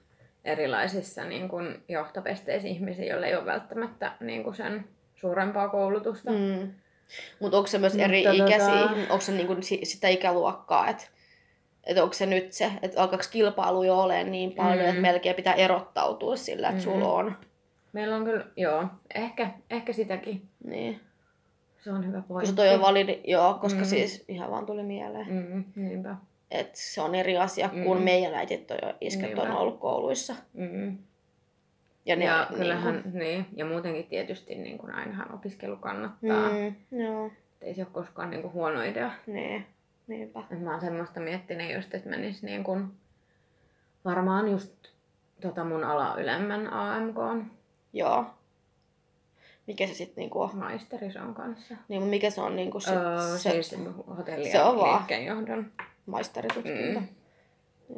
erilaisissa 0.45 1.23
niin 1.23 1.49
kuin 1.49 1.83
johtopesteissä 1.89 2.67
ihmisiä, 2.67 3.05
joilla 3.05 3.25
ei 3.27 3.35
ole 3.35 3.45
välttämättä 3.45 4.11
niin 4.19 4.43
kuin 4.43 4.55
sen 4.55 4.85
suurempaa 5.15 5.69
koulutusta. 5.69 6.31
Mm. 6.31 6.71
Mutta 7.39 7.57
onko 7.57 7.67
se 7.67 7.77
myös 7.77 7.93
Mutta 7.93 8.03
eri 8.05 8.23
tota- 8.25 8.45
ikäisiä, 8.45 8.81
onko 9.09 9.19
se 9.21 9.31
niinku 9.31 9.55
si- 9.61 9.79
sitä 9.85 10.07
ikäluokkaa, 10.07 10.87
että 10.89 11.03
et 11.83 11.97
onko 11.97 12.13
se 12.13 12.25
nyt 12.25 12.53
se, 12.53 12.71
että 12.81 13.01
alkaako 13.01 13.23
kilpailu 13.31 13.83
jo 13.83 13.99
olemaan 13.99 14.31
niin 14.31 14.51
paljon, 14.51 14.79
Mm. 14.85 14.89
että 14.89 15.01
melkein 15.01 15.35
pitää 15.35 15.53
erottautua 15.53 16.35
sillä, 16.35 16.69
että 16.69 16.79
Mm. 16.81 16.83
sulla 16.83 17.13
on. 17.13 17.37
Meillä 17.93 18.15
on 18.15 18.25
kyllä, 18.25 18.45
joo, 18.55 18.85
ehkä, 19.15 19.49
ehkä 19.69 19.93
sitäkin. 19.93 20.41
Niin. 20.63 20.99
Se 21.83 21.91
on 21.91 22.07
hyvä 22.07 22.21
pointti. 22.27 22.51
Koska 22.51 22.55
toi 22.55 22.73
on 22.75 22.81
validi, 22.81 23.19
joo, 23.23 23.53
koska 23.53 23.79
Mm. 23.79 23.85
siis 23.85 24.25
ihan 24.27 24.51
vaan 24.51 24.65
tuli 24.65 24.83
mieleen, 24.83 25.27
Mm, 25.29 25.63
niinpä. 25.75 26.15
Että 26.51 26.71
se 26.79 27.01
on 27.01 27.15
eri 27.15 27.37
asia 27.37 27.69
kuin 27.69 27.97
Mm. 27.99 28.03
meidän 28.03 28.33
äitit 28.33 28.71
on 28.71 28.77
jo 28.83 28.93
isket 29.01 29.39
on 29.39 29.51
ollut 29.51 29.79
kouluissa. 29.79 30.35
Mm. 30.53 30.97
Ja, 32.05 32.15
ne, 32.15 32.25
Ja 32.25 32.47
on 32.51 32.57
kyllähän, 32.57 33.03
niin, 33.13 33.45
ja 33.55 33.65
muutenkin 33.65 34.07
tietysti 34.07 34.55
niin 34.55 34.77
kuin 34.77 34.93
ainahan 34.93 35.33
opiskelu 35.35 35.75
kannattaa. 35.77 36.49
Mm. 36.49 36.99
Joo, 37.03 37.31
Ei 37.61 37.75
se 37.75 37.81
ole 37.81 37.87
koskaan 37.91 38.29
niin 38.29 38.41
kuin 38.41 38.53
huono 38.53 38.81
idea. 38.81 39.11
niin, 39.27 39.65
niinpä. 40.07 40.43
Et 40.51 40.61
mä 40.61 40.71
oon 40.71 40.81
semmoista 40.81 41.19
miettinyt 41.19 41.73
just, 41.75 41.93
että 41.93 42.09
menis 42.09 42.43
niin 42.43 42.63
kuin, 42.63 42.87
varmaan 44.05 44.51
just 44.51 44.73
tota 45.41 45.63
mun 45.63 45.83
ala 45.83 46.15
ylemmän 46.19 46.73
AMK 46.73 47.45
Joo. 47.93 48.25
Mikä 49.67 49.87
se 49.87 49.93
sitten 49.93 50.21
niinku 50.21 50.41
on? 50.41 50.57
maisterison 50.57 51.33
kanssa. 51.33 51.75
Niin, 51.87 52.03
mikä 52.03 52.29
se 52.29 52.41
on 52.41 52.55
niinku 52.55 52.79
sit, 52.79 52.93
Öö, 52.93 53.37
se 53.37 53.51
siis 53.51 53.75
hotelli- 54.17 54.51
se 54.51 54.57
ja 54.57 54.65
on 54.65 54.77
vaan. 54.77 54.95
liikkeenjohdon. 54.97 55.71
Maisteritutkinto? 56.07 56.99
Mm. 56.99 57.07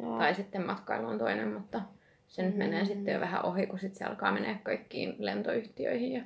Joo. 0.02 0.18
Tai 0.18 0.34
sitten 0.34 0.66
matkailu 0.66 1.06
on 1.06 1.18
toinen, 1.18 1.48
mutta 1.48 1.80
se 2.28 2.42
nyt 2.42 2.56
menee 2.56 2.80
Mm. 2.80 2.86
sitten 2.86 3.14
jo 3.14 3.20
vähän 3.20 3.44
ohi, 3.44 3.66
kun 3.66 3.78
sit 3.78 3.94
se 3.94 4.04
alkaa 4.04 4.32
menee 4.32 4.58
kaikkiin 4.62 5.14
lentoyhtiöihin 5.18 6.12
ja 6.12 6.22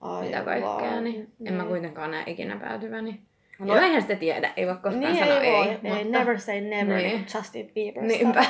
Ai 0.00 0.24
mitä 0.26 0.40
kaikkea, 0.42 0.68
vaan. 0.68 1.04
niin 1.04 1.28
en 1.46 1.54
mä 1.54 1.64
kuitenkaan 1.64 2.10
näe 2.10 2.22
ikinä 2.26 2.56
päätyväni. 2.56 3.20
No, 3.58 3.66
No- 3.66 3.74
no 3.74 3.80
eihän 3.80 4.02
sitä 4.02 4.14
tiedä, 4.16 4.50
ei 4.56 4.66
voi 4.66 4.74
koskaan 4.74 5.00
Niin 5.00 5.16
sanoa 5.16 5.40
ei, 5.40 5.52
voi, 5.52 5.66
ei. 5.92 5.98
ei, 5.98 6.04
never 6.04 6.40
say 6.40 6.60
never, 6.60 6.96
Niin. 6.96 7.08
niin. 7.08 7.26
Justin 7.34 7.70
Bieber. 7.74 8.02
Niinpä. 8.02 8.44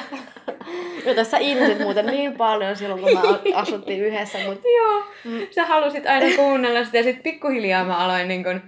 Ja 1.07 1.15
tässä 1.21 1.39
ihmiset 1.39 1.79
muuten 1.79 2.07
niin 2.07 2.33
paljon 2.37 2.77
silloin, 2.77 3.01
kun 3.01 3.13
me 3.13 3.55
asuttiin 3.55 4.01
yhdessä, 4.05 4.39
mutta 4.47 4.69
Joo, 4.77 5.03
Mm. 5.25 5.47
sä 5.51 5.67
halusit 5.67 6.07
aina 6.07 6.37
kuunnella 6.37 6.85
sitä 6.85 6.97
ja 6.97 7.03
sit 7.03 7.23
pikkuhiljaa 7.23 7.85
mä 7.85 7.97
aloin 7.99 8.29
niin 8.29 8.45
kun, 8.45 8.61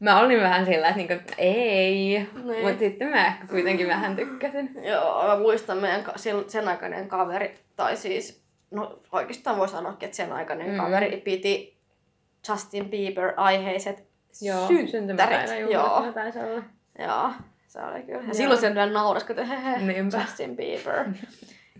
mä 0.00 0.20
olin 0.20 0.40
vähän 0.40 0.66
sillä, 0.66 0.88
että 0.88 0.96
niin 0.96 1.08
kun, 1.08 1.20
ei, 1.38 2.08
Niin. 2.44 2.62
mutta 2.62 2.78
sitten 2.78 3.08
mä 3.08 3.26
ehkä 3.26 3.46
kuitenkin 3.46 3.88
vähän 3.88 4.16
tykkäsin. 4.16 4.70
joo, 4.82 5.26
mä 5.28 5.38
muistan 5.38 5.78
meidän 5.78 6.02
ka- 6.04 6.14
sen 6.48 6.68
aikainen 6.68 7.08
kaveri, 7.08 7.54
tai 7.76 7.96
siis, 7.96 8.42
no 8.70 8.98
oikeastaan 9.12 9.56
voi 9.58 9.68
sanoa, 9.68 9.96
että 10.00 10.16
sen 10.16 10.32
aikainen 10.32 10.70
Mm. 10.70 10.76
kaveri 10.76 11.16
piti 11.16 11.78
Justin 12.48 12.90
Bieber-aiheiset 12.90 14.04
Joo, 14.42 14.66
syntymäpäivän 14.90 15.70
Joo, 15.70 16.12
taisi 16.14 16.38
olla. 16.38 16.62
joo, 16.98 17.30
se 17.68 17.80
oli 17.82 18.02
kyllä. 18.02 18.18
Ja 18.18 18.24
Joo. 18.24 18.34
silloin 18.34 18.60
se 18.60 18.74
vielä 18.74 18.92
naurasi, 18.92 19.26
että 19.30 19.44
hehe, 19.44 19.78
Niinpä. 19.78 20.18
Justin 20.20 20.56
Bieber. 20.56 20.96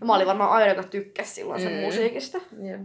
Ja 0.01 0.05
mä 0.05 0.15
olin 0.15 0.27
varmaan 0.27 0.51
aina, 0.51 0.67
joka 0.67 0.83
tykkäsi 0.83 1.33
silloin 1.33 1.61
sen 1.61 1.73
Mm. 1.73 1.79
musiikista. 1.79 2.37
Jep. 2.61 2.81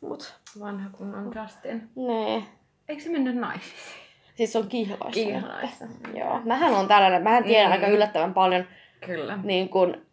Mut, 0.00 0.34
Vanha 0.60 0.90
kunnon 0.92 1.32
Justin. 1.42 1.88
nee. 1.96 2.42
Eikö 2.88 3.02
se 3.02 3.10
mennyt 3.10 3.36
naimisiin? 3.36 4.01
Siis 4.34 4.52
se 4.52 4.58
on 4.58 4.68
kihlaissa. 4.68 5.10
Kihlaissa. 5.12 5.84
Joo. 6.14 6.40
Mähän 6.44 6.74
on 6.74 6.88
tällainen, 6.88 7.22
mähän 7.22 7.44
tiedän 7.44 7.66
Mm. 7.70 7.72
aika 7.72 7.86
yllättävän 7.86 8.34
paljon 8.34 8.64
Kyllä. 9.06 9.38
niin 9.42 9.68
kuin 9.68 10.06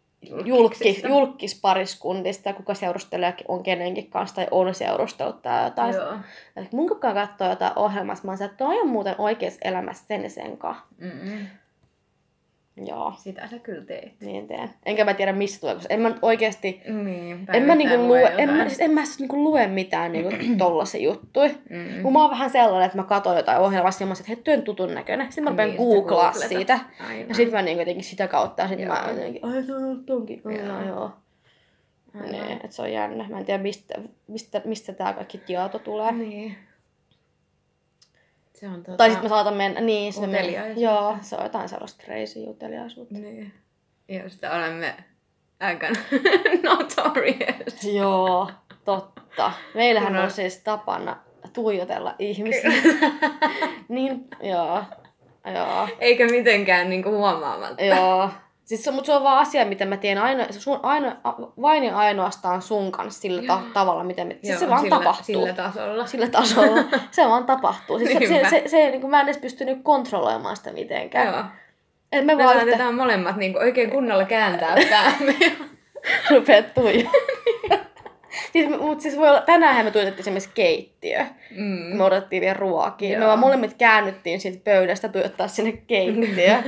julkis, 0.44 1.02
julkispariskuntista, 1.08 2.52
kuka 2.52 2.74
seurustelee 2.74 3.34
on 3.48 3.62
kenenkin 3.62 4.10
kanssa 4.10 4.36
tai 4.36 4.46
on 4.50 4.74
seurustellut 4.74 5.42
tai 5.42 5.64
jotain. 5.64 5.94
Joo. 5.94 6.12
Mun 6.72 6.88
kukaan 6.88 7.14
katsoo 7.14 7.48
jotain 7.50 7.72
ohjelmasta, 7.76 8.26
mä 8.26 8.32
oon 8.32 8.42
että 8.42 8.56
toi 8.56 8.80
on 8.80 8.88
muuten 8.88 9.14
oikeassa 9.18 9.60
elämässä 9.64 10.04
sen 10.06 10.22
ja 10.22 10.30
sen 10.30 10.56
kanssa. 10.56 10.84
Mm-mm. 10.98 11.46
Joo, 12.86 13.12
Sitä 13.18 13.46
sä 13.46 13.58
kyllä 13.58 13.84
teet. 13.84 14.12
niin 14.20 14.46
teen. 14.48 14.70
Enkä 14.86 15.04
mä 15.04 15.14
tiedä 15.14 15.32
mistä 15.32 15.60
tulee, 15.60 15.74
koska 15.74 15.94
en 15.94 16.00
mä 16.00 16.14
oikeesti, 16.22 16.82
Niin, 17.04 17.46
en 17.52 17.62
mä, 17.62 17.74
niinku 17.74 17.96
lue, 18.06 18.34
en, 18.38 18.50
mä, 18.50 18.68
siis 18.68 18.80
en 18.80 18.90
mä 18.90 19.04
siis 19.04 19.18
niinku 19.18 19.44
lue 19.44 19.66
mitään 19.66 20.12
niinku 20.12 20.30
tollasia 20.58 21.00
juttuja. 21.02 21.50
Mm. 21.70 22.02
Kun 22.02 22.12
mä 22.12 22.20
oon 22.20 22.30
vähän 22.30 22.50
sellainen, 22.50 22.86
että 22.86 22.98
mä 22.98 23.04
katson 23.04 23.36
jotain 23.36 23.58
ohjelmasta 23.58 24.02
ja 24.02 24.06
mä 24.06 24.12
että 24.12 24.32
hei, 24.46 24.56
on 24.56 24.62
tutun 24.62 24.94
näköinen. 24.94 25.26
Sitten 25.26 25.44
mä 25.44 25.50
rupean 25.50 25.68
Niin, 25.68 25.78
googlaa 25.78 26.32
siitä. 26.32 26.78
Aivan. 27.08 27.28
Ja 27.28 27.34
sitten 27.34 27.54
mä 27.54 27.62
niinku 27.62 27.80
jotenkin 27.80 28.04
sitä 28.04 28.28
kautta, 28.28 28.62
ja 28.62 28.68
sit 28.68 28.80
Joo. 28.80 28.88
mä 28.94 29.04
jotenkin, 29.08 29.44
ai 29.44 29.62
se 29.62 29.74
on 29.74 29.84
ollut 29.84 30.06
tonkin. 30.06 30.42
Joo. 30.44 30.86
joo. 30.86 31.10
Niin, 32.30 32.52
että 32.52 32.68
se 32.76 32.82
on 32.82 32.92
jännä. 32.92 33.26
Mä 33.28 33.38
en 33.38 33.44
tiedä, 33.44 33.62
mistä, 33.62 33.94
mistä, 34.28 34.62
mistä 34.64 34.92
tää 34.92 35.12
kaikki 35.12 35.38
tieto 35.38 35.78
tulee. 35.78 36.12
Niin. 36.12 36.56
Se 38.60 38.68
on 38.68 38.82
tota... 38.82 38.96
Tai 38.96 39.10
sitten 39.10 39.24
me 39.24 39.28
saatan 39.28 39.54
mennä, 39.54 39.80
niin, 39.80 40.12
se 40.12 40.26
me. 40.26 40.72
Joo, 40.76 41.16
se 41.20 41.36
on 41.36 41.42
jotain 41.42 41.68
sellaista 41.68 42.04
crazy 42.04 42.44
uteliaisuutta. 42.46 43.14
Niin. 43.14 43.52
Josta 44.08 44.50
olemme 44.50 44.94
aika 45.60 45.86
notorious. 46.70 47.84
Joo, 47.94 48.50
totta. 48.84 49.52
Meillähän 49.74 50.12
Kyllä. 50.12 50.24
on 50.24 50.30
siis 50.30 50.58
tapana 50.58 51.16
tuijotella 51.52 52.14
ihmisiä. 52.18 52.70
niin, 53.88 54.28
joo. 54.42 54.84
Joo. 55.54 55.88
Eikä 55.98 56.26
mitenkään 56.26 56.90
niinku 56.90 57.10
huomaamatta. 57.10 57.84
Joo. 57.84 58.30
Siis 58.70 58.84
se, 58.84 58.90
mutta 58.90 59.06
se 59.06 59.12
on 59.14 59.22
vaan 59.22 59.38
asia, 59.38 59.64
mitä 59.64 59.84
mä 59.86 59.96
teen 59.96 60.18
aino, 60.18 60.44
sun, 60.50 60.80
aino, 60.82 61.12
a- 61.24 61.34
vain 61.62 61.84
ja 61.84 61.96
ainoastaan 61.96 62.62
sun 62.62 62.92
kanssa 62.92 63.20
sillä 63.20 63.42
ta- 63.46 63.62
tavalla, 63.74 64.04
miten 64.04 64.26
me, 64.26 64.32
siis 64.42 64.48
Joo, 64.50 64.58
se 64.60 64.68
vaan 64.68 64.80
sillä, 64.82 64.98
tapahtuu. 64.98 65.24
Sillä 65.24 65.52
tasolla. 65.52 66.06
sillä 66.06 66.26
tasolla. 66.26 66.82
se 67.10 67.26
vaan 67.28 67.44
tapahtuu. 67.46 67.98
Siis 67.98 68.12
se, 68.12 68.18
se, 68.28 68.50
se, 68.50 68.62
se, 68.68 68.90
niin 68.90 69.00
kuin 69.00 69.10
mä 69.10 69.20
en 69.20 69.26
edes 69.26 69.38
pysty 69.38 69.64
niin 69.64 69.82
kontrolloimaan 69.82 70.56
sitä 70.56 70.72
mitenkään. 70.72 71.26
Joo. 71.34 71.44
Et 72.12 72.24
me 72.26 72.34
Me 72.34 72.44
vaan 72.44 72.68
yhtä 72.68 72.92
molemmat 72.92 73.36
niinku 73.36 73.58
oikein 73.58 73.90
kunnolla 73.90 74.24
kääntää 74.24 74.76
päämme. 74.90 75.34
rupeat 76.30 76.74
tuijaa. 76.74 77.12
siis, 78.52 78.68
mutta 78.80 79.02
siis 79.02 79.16
voi 79.16 79.28
olla, 79.28 79.40
tänään 79.40 79.84
me 79.84 79.90
tuijotettiin 79.90 80.22
esimerkiksi 80.22 80.50
keittiö. 80.54 81.24
mm. 81.50 81.96
Me 81.96 82.04
odotettiin 82.04 82.40
vielä 82.40 82.54
ruokia. 82.54 83.08
Me 83.08 83.14
Joo. 83.24 83.26
vaan 83.28 83.38
molemmat 83.38 83.74
käännyttiin 83.78 84.40
siitä 84.40 84.64
pöydästä 84.64 85.08
tuijottaa 85.08 85.48
sinne 85.48 85.72
keittiö. 85.72 86.62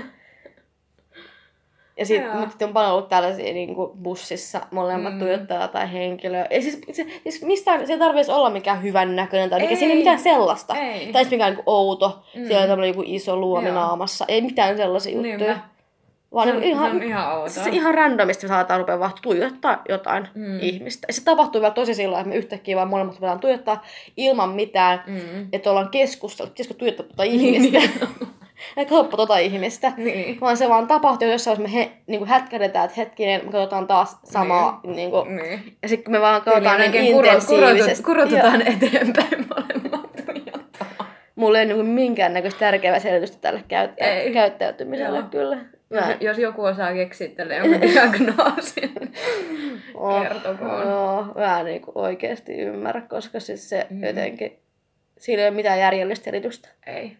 Ja 1.98 2.06
sit, 2.06 2.22
Joo. 2.22 2.34
mutta 2.34 2.48
sitten 2.50 2.68
on 2.68 2.74
paljon 2.74 2.92
ollut 2.92 3.08
tällaisia 3.08 3.52
niin 3.54 3.74
kuin 3.74 3.90
bussissa, 4.02 4.60
molemmat 4.70 5.12
Mm. 5.12 5.18
tuijottaa 5.18 5.68
tai 5.68 5.92
henkilöä. 5.92 6.46
Ja 6.50 6.62
siis, 6.62 6.80
se, 6.92 7.06
siis 7.22 7.42
mistään, 7.44 7.86
se 7.86 7.92
ei 7.92 7.98
tarvitsisi 7.98 8.32
olla 8.32 8.50
mikään 8.50 8.82
hyvän 8.82 9.16
näköinen 9.16 9.50
tai 9.50 9.60
mikä, 9.60 9.70
Ei. 9.70 9.76
siinä 9.76 9.92
ei 9.92 9.98
mitään 9.98 10.18
sellaista. 10.18 10.74
Ei. 10.74 11.12
Tai 11.12 11.24
sitten 11.24 11.36
mikään 11.38 11.54
niin 11.54 11.62
outo, 11.66 12.22
Mm. 12.36 12.46
siellä 12.46 12.62
on 12.62 12.68
tämmöinen 12.68 12.88
joku 12.88 13.02
iso 13.06 13.36
luomi 13.36 13.66
Joo. 13.68 13.74
naamassa. 13.74 14.24
Ei 14.28 14.40
mitään 14.40 14.76
sellaisia 14.76 15.12
juttuja. 15.12 15.36
Niinpä. 15.38 15.58
Vaan 16.34 16.48
Se 16.48 16.54
on, 16.54 16.60
niin 16.60 16.70
ihan, 16.70 16.90
se 16.90 16.96
on 16.96 17.02
ihan 17.02 17.32
outoa. 17.32 17.48
siis 17.48 17.66
ihan 17.66 17.94
randomisti 17.94 18.44
me 18.46 18.48
saadaan 18.48 18.80
rupea 18.80 18.98
vaan 18.98 19.10
tuijottaa 19.22 19.82
jotain 19.88 20.28
Mm. 20.34 20.60
ihmistä. 20.60 21.06
Ja 21.08 21.12
se 21.14 21.24
tapahtuu 21.24 21.60
vielä 21.60 21.74
tosi 21.74 21.94
sillä 21.94 22.18
että 22.18 22.28
me 22.28 22.36
yhtäkkiä 22.36 22.76
vaan 22.76 22.88
molemmat 22.88 23.14
ruvetaan 23.16 23.40
tuijottaa 23.40 23.84
ilman 24.16 24.48
mitään, 24.50 25.02
Mm. 25.06 25.48
että 25.52 25.70
ollaan 25.70 25.88
keskustellut, 25.88 26.52
pitäisikö 26.52 26.74
tuijottaa 26.78 27.06
tuota 27.06 27.22
ihmistä. 27.22 27.78
ja 28.76 28.84
kauppa 28.84 29.16
tuota 29.16 29.38
ihmistä. 29.38 29.92
Niin. 29.96 30.40
Vaan 30.40 30.56
se 30.56 30.68
vaan 30.68 30.86
tapahtuu 30.86 31.28
jossain, 31.28 31.52
jos 31.52 31.62
me 31.62 31.72
he, 31.74 31.92
niin 32.06 32.26
hätkädetään, 32.26 32.84
että 32.84 32.94
hetkinen, 33.00 33.40
me 33.44 33.52
katsotaan 33.52 33.86
taas 33.86 34.18
samaa. 34.24 34.80
Niin. 34.84 34.96
Niin 34.96 35.10
kuin, 35.10 35.36
Niin. 35.36 35.76
ja 35.82 35.88
sitten 35.88 36.04
kun 36.04 36.12
me 36.12 36.20
vaan 36.20 36.42
katsotaan 36.42 36.80
niin 36.80 36.88
oikein 36.88 37.16
intensiivisesti. 37.16 38.04
Kurotetaan 38.04 38.62
eteenpäin 38.62 39.46
molemmat. 39.56 40.12
Mulla 41.34 41.58
ei 41.58 41.64
ole 41.66 41.74
niin 41.82 41.86
minkäännäköistä 41.86 42.60
tärkeää 42.60 42.98
selitystä 42.98 43.38
tälle 43.40 43.64
käyttä- 43.68 44.04
Ei. 44.04 44.32
käyttäytymiselle 44.32 45.18
Joo. 45.18 45.28
kyllä. 45.30 45.58
Mä, 45.90 46.16
Jos, 46.20 46.38
joku 46.38 46.64
osaa 46.64 46.94
keksiä 46.94 47.28
tälle 47.28 47.56
jonkun 47.56 47.80
diagnoosin, 47.92 48.92
Oh, 49.94 50.22
kertokoon. 50.22 50.88
Joo, 50.88 51.24
mä 51.36 51.60
en 51.60 51.66
niinku 51.66 51.92
oikeasti 51.94 52.52
ymmärrä, 52.52 53.00
koska 53.00 53.40
siis 53.40 53.68
se 53.68 53.86
mm. 53.90 54.04
jotenkin, 54.04 54.58
siinä 55.18 55.42
ei 55.42 55.48
ole 55.48 55.56
mitään 55.56 55.78
järjellistä 55.78 56.24
selitystä, 56.24 56.68
Ei. 56.86 57.16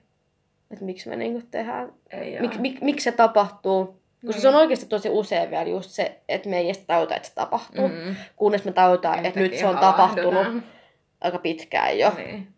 Että 0.73 0.85
miksi 0.85 1.09
me 1.09 1.17
niinku 1.17 1.47
tehdään, 1.51 1.93
mik, 2.41 2.59
mik, 2.59 2.81
miksi 2.81 3.05
se 3.05 3.13
tapahtuu. 3.13 4.03
Koska 4.27 4.41
se 4.43 4.49
Niin. 4.49 4.55
on 4.55 4.61
oikeasti 4.61 4.87
tosi 4.87 5.09
usein 5.11 5.51
vielä 5.51 5.71
just 5.71 5.91
se, 5.91 6.21
että 6.29 6.49
me 6.49 6.59
ei 6.59 6.65
edes 6.67 6.79
tajuta, 6.79 7.17
että 7.17 7.29
se 7.29 7.35
tapahtuu. 7.35 7.89
Mm. 7.89 7.95
Mm. 7.95 8.17
Kunnes 8.37 8.65
me 8.65 8.73
tajutaan, 8.73 9.27
että 9.27 9.41
nyt 9.41 9.59
se 9.59 9.67
on 9.67 9.79
tapahtunut 9.79 10.35
havahdutaan. 10.35 10.65
aika 11.21 11.39
pitkään 11.39 11.99
jo. 11.99 12.13
Niin. 12.17 12.49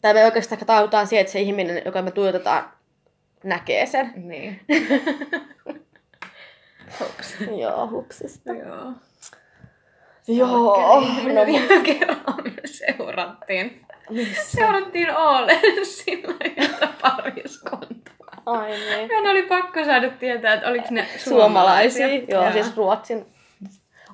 Tai 0.00 0.14
me 0.14 0.24
oikeastaan 0.24 0.66
tajutaan 0.66 1.06
siihen, 1.06 1.20
että 1.20 1.32
se 1.32 1.40
ihminen, 1.40 1.82
joka 1.84 2.02
me 2.02 2.10
tuijotetaan, 2.10 2.70
näkee 3.44 3.86
sen. 3.86 4.12
Niin. 4.16 4.60
Hops. 7.00 7.34
Joo, 7.60 7.88
hupsista. 7.90 8.52
Joo. 8.52 8.92
Joo, 10.28 11.00
no, 11.00 11.34
no 11.34 11.44
me 12.44 12.52
seurattiin. 12.64 13.85
Seurattiin 14.42 15.16
Oolensilla 15.16 16.34
yhtä 16.56 16.88
pariskuntaa. 17.02 18.42
ai 18.46 18.70
niin. 18.70 19.08
Meidän 19.08 19.26
oli 19.26 19.42
pakko 19.42 19.84
saada 19.84 20.10
tietää, 20.10 20.54
että 20.54 20.68
oliko 20.68 20.86
ne 20.90 21.06
Suomalaisia. 21.16 22.06
suomalaisia. 22.08 22.34
Joo, 22.40 22.52
siis 22.52 22.76
Ruotsin 22.76 23.26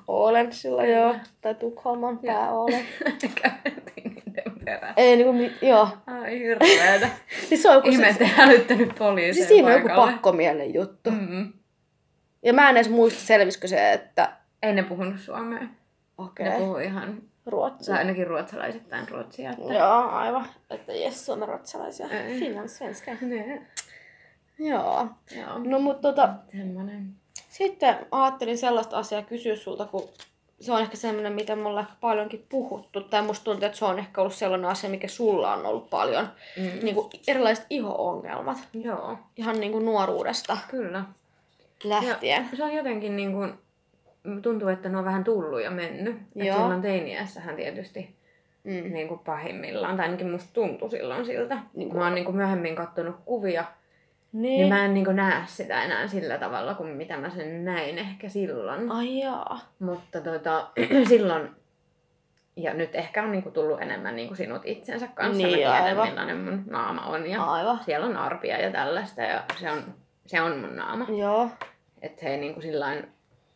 Ålensilla, 0.07 0.85
joo. 0.85 1.15
Tai 1.41 1.55
Tukholman 1.55 2.19
Joo. 2.23 2.33
pääOlen. 2.35 2.85
Käytiin 3.41 4.15
niiden 4.25 4.59
perässä. 4.65 4.93
Ei 4.97 5.15
niinku, 5.15 5.33
mi- 5.33 5.53
joo. 5.61 5.87
Ai 6.07 6.39
hirveetä. 6.39 7.09
Siis 7.49 7.61
se 7.61 7.69
on 7.69 7.75
joku 7.75 7.89
Ihme, 7.89 8.03
se, 8.05 8.09
ettei 8.11 8.27
hälyttänyt 8.27 8.95
poliisia 8.99 9.33
siis 9.33 9.47
siinä 9.47 9.67
on 9.67 9.73
joku 9.73 9.87
pakkomielen 9.95 10.73
juttu. 10.73 11.11
Mm. 11.11 11.17
Mm-mm. 11.17 11.53
Ja 12.43 12.53
mä 12.53 12.69
en 12.69 12.77
edes 12.77 12.89
muista 12.89 13.19
selvisikö 13.19 13.67
se, 13.67 13.91
että 13.93 14.31
Ei 14.63 14.73
ne 14.73 14.83
puhunut 14.83 15.19
suomea. 15.19 15.59
okei, 16.17 16.45
Ne 16.45 16.51
okay. 16.55 16.65
puhui 16.65 16.83
ihan, 16.85 17.17
Ruotsi. 17.45 17.91
tai 17.91 17.97
ainakin 17.99 18.27
ruotsalaisittain 18.27 19.09
ruotsia. 19.09 19.49
Että... 19.51 19.73
Joo, 19.73 20.09
aivan. 20.09 20.45
Että 20.69 20.93
jes, 20.93 21.25
Suomen 21.25 21.47
ruotsalaisia. 21.47 22.07
Ei. 22.09 22.39
Finland, 22.39 22.67
svenska. 22.67 23.11
Ne. 23.21 23.61
Joo. 24.59 25.07
Joo. 25.37 25.59
No 25.63 25.79
mutta 25.79 26.01
tota, 26.01 26.29
Semmonen. 26.51 27.09
sitten 27.49 27.95
ajattelin 28.11 28.57
sellaista 28.57 28.97
asiaa 28.97 29.21
kysyä 29.21 29.55
sulta, 29.55 29.85
kun 29.85 30.09
se 30.59 30.71
on 30.71 30.81
ehkä 30.81 30.97
semmoinen, 30.97 31.33
mitä 31.33 31.55
me 31.55 31.67
ollaan 31.67 31.85
ehkä 31.85 31.97
paljonkin 32.01 32.45
puhuttu. 32.49 33.01
Tai 33.01 33.21
musta 33.21 33.43
tuntuu, 33.43 33.65
että 33.65 33.77
se 33.77 33.85
on 33.85 33.99
ehkä 33.99 34.21
ollut 34.21 34.33
sellainen 34.33 34.69
asia, 34.69 34.89
mikä 34.89 35.07
sulla 35.07 35.53
on 35.53 35.65
ollut 35.65 35.89
paljon. 35.89 36.27
Mm. 36.57 36.85
Niin 36.85 36.95
kuin 36.95 37.09
erilaiset 37.27 37.65
iho-ongelmat. 37.69 38.57
Joo, 38.73 39.17
Ihan 39.37 39.59
niin 39.59 39.71
kuin 39.71 39.85
nuoruudesta 39.85 40.57
kyllä. 40.67 41.03
lähtien. 41.83 42.49
Se 42.57 42.63
on 42.63 42.73
jotenkin 42.73 43.15
niin 43.15 43.31
kuin, 43.31 43.53
tuntuu, 44.41 44.67
että 44.69 44.89
ne 44.89 44.97
on 44.97 45.05
vähän 45.05 45.23
tullut 45.23 45.61
ja 45.63 45.71
mennyt. 45.71 46.15
Et 46.35 46.45
Joo. 46.45 46.57
silloin 46.57 46.81
teiniässähän 46.81 47.55
tietysti 47.55 48.15
Mm. 48.63 48.93
niin 48.93 49.07
kuin 49.07 49.19
pahimmillaan, 49.19 49.97
tai 49.97 50.05
ainakin 50.05 50.29
musta 50.31 50.53
tuntui 50.53 50.89
silloin 50.89 51.25
siltä. 51.25 51.55
Niin 51.55 51.65
Niin 51.73 51.89
kuin- 51.89 51.99
Mä 51.99 52.05
oon 52.05 52.15
niin 52.15 52.25
kuin 52.25 52.35
myöhemmin 52.37 52.75
katsonut 52.75 53.15
kuvia, 53.25 53.65
Niin 54.31 54.41
Niin. 54.59 54.69
mä 54.73 54.85
en 54.85 54.93
niin 54.93 55.15
näe 55.15 55.41
sitä 55.45 55.83
enää 55.83 56.07
sillä 56.07 56.37
tavalla 56.37 56.73
kuin 56.73 56.89
mitä 56.89 57.17
mä 57.17 57.29
sen 57.29 57.65
näin 57.65 57.97
ehkä 57.97 58.29
silloin. 58.29 58.91
Ai 58.91 59.19
jaa. 59.19 59.59
Mutta 59.79 60.21
tota, 60.21 60.67
silloin, 61.09 61.49
ja 62.55 62.73
nyt 62.73 62.95
ehkä 62.95 63.23
on 63.23 63.31
niinku 63.31 63.51
tullut 63.51 63.81
enemmän 63.81 64.15
niinku 64.15 64.35
sinut 64.35 64.61
itsensä 64.65 65.07
kanssa. 65.15 65.37
Niin, 65.37 65.49
mä 65.49 65.55
tiedän, 65.55 65.83
aivan. 65.83 66.07
millainen 66.07 66.37
mun 66.37 66.63
naama 66.69 67.01
on. 67.05 67.29
Ja 67.29 67.43
Aivan. 67.43 67.79
siellä 67.83 68.05
on 68.05 68.17
arpia 68.17 68.61
ja 68.61 68.71
tällaista, 68.71 69.21
ja 69.21 69.43
se 69.59 69.71
on, 69.71 69.83
se 70.25 70.41
on 70.41 70.57
mun 70.59 70.75
naama. 70.75 71.05
Joo. 71.17 71.49
Että 72.01 72.19
he 72.23 72.29
ei 72.31 72.37
niinku 72.37 72.61
sillain 72.61 73.07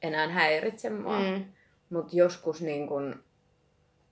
enää 0.08 0.28
häiritse 0.28 0.90
mua. 0.90 1.20
Mm. 1.20 1.46
Mutta 1.90 2.16
joskus 2.16 2.62
niin 2.62 2.88
kun, 2.88 3.24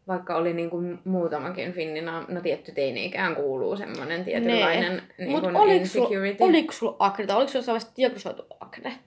vaikka 0.07 0.35
oli 0.35 0.53
niin 0.53 0.69
kun 0.69 0.99
muutamakin 1.05 1.73
finnina, 1.73 2.25
no 2.27 2.41
tietty 2.41 2.71
teini-ikään 2.71 3.35
kuuluu 3.35 3.77
semmoinen 3.77 4.25
tietynlainen 4.25 5.01
niin 5.17 5.31
Mut 5.31 5.43
kun 5.43 5.55
oliko 5.55 5.85
sulla 5.85 6.05
insecurity. 6.05 6.43
oliko 6.43 6.71
sul 6.73 6.93
akne 6.99 7.25
tai 7.25 7.37
oliko 7.37 7.51
sulla 7.51 7.65
vaiheessa 7.65 7.91
diagnosoitu 7.97 8.45
akne? 8.59 8.99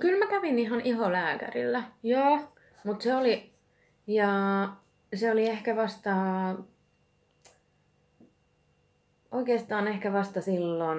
Kyllä 0.00 0.18
mä 0.18 0.30
kävin 0.30 0.58
ihan 0.58 0.80
iholääkärillä. 0.84 1.82
Joo. 2.02 2.38
Mutta 2.84 3.02
se 3.02 3.14
oli, 3.14 3.50
ja 4.06 4.28
se 5.14 5.30
oli 5.30 5.46
ehkä 5.46 5.76
vasta, 5.76 6.10
oikeastaan 9.34 9.88
ehkä 9.88 10.12
vasta 10.12 10.40
silloin 10.40 10.98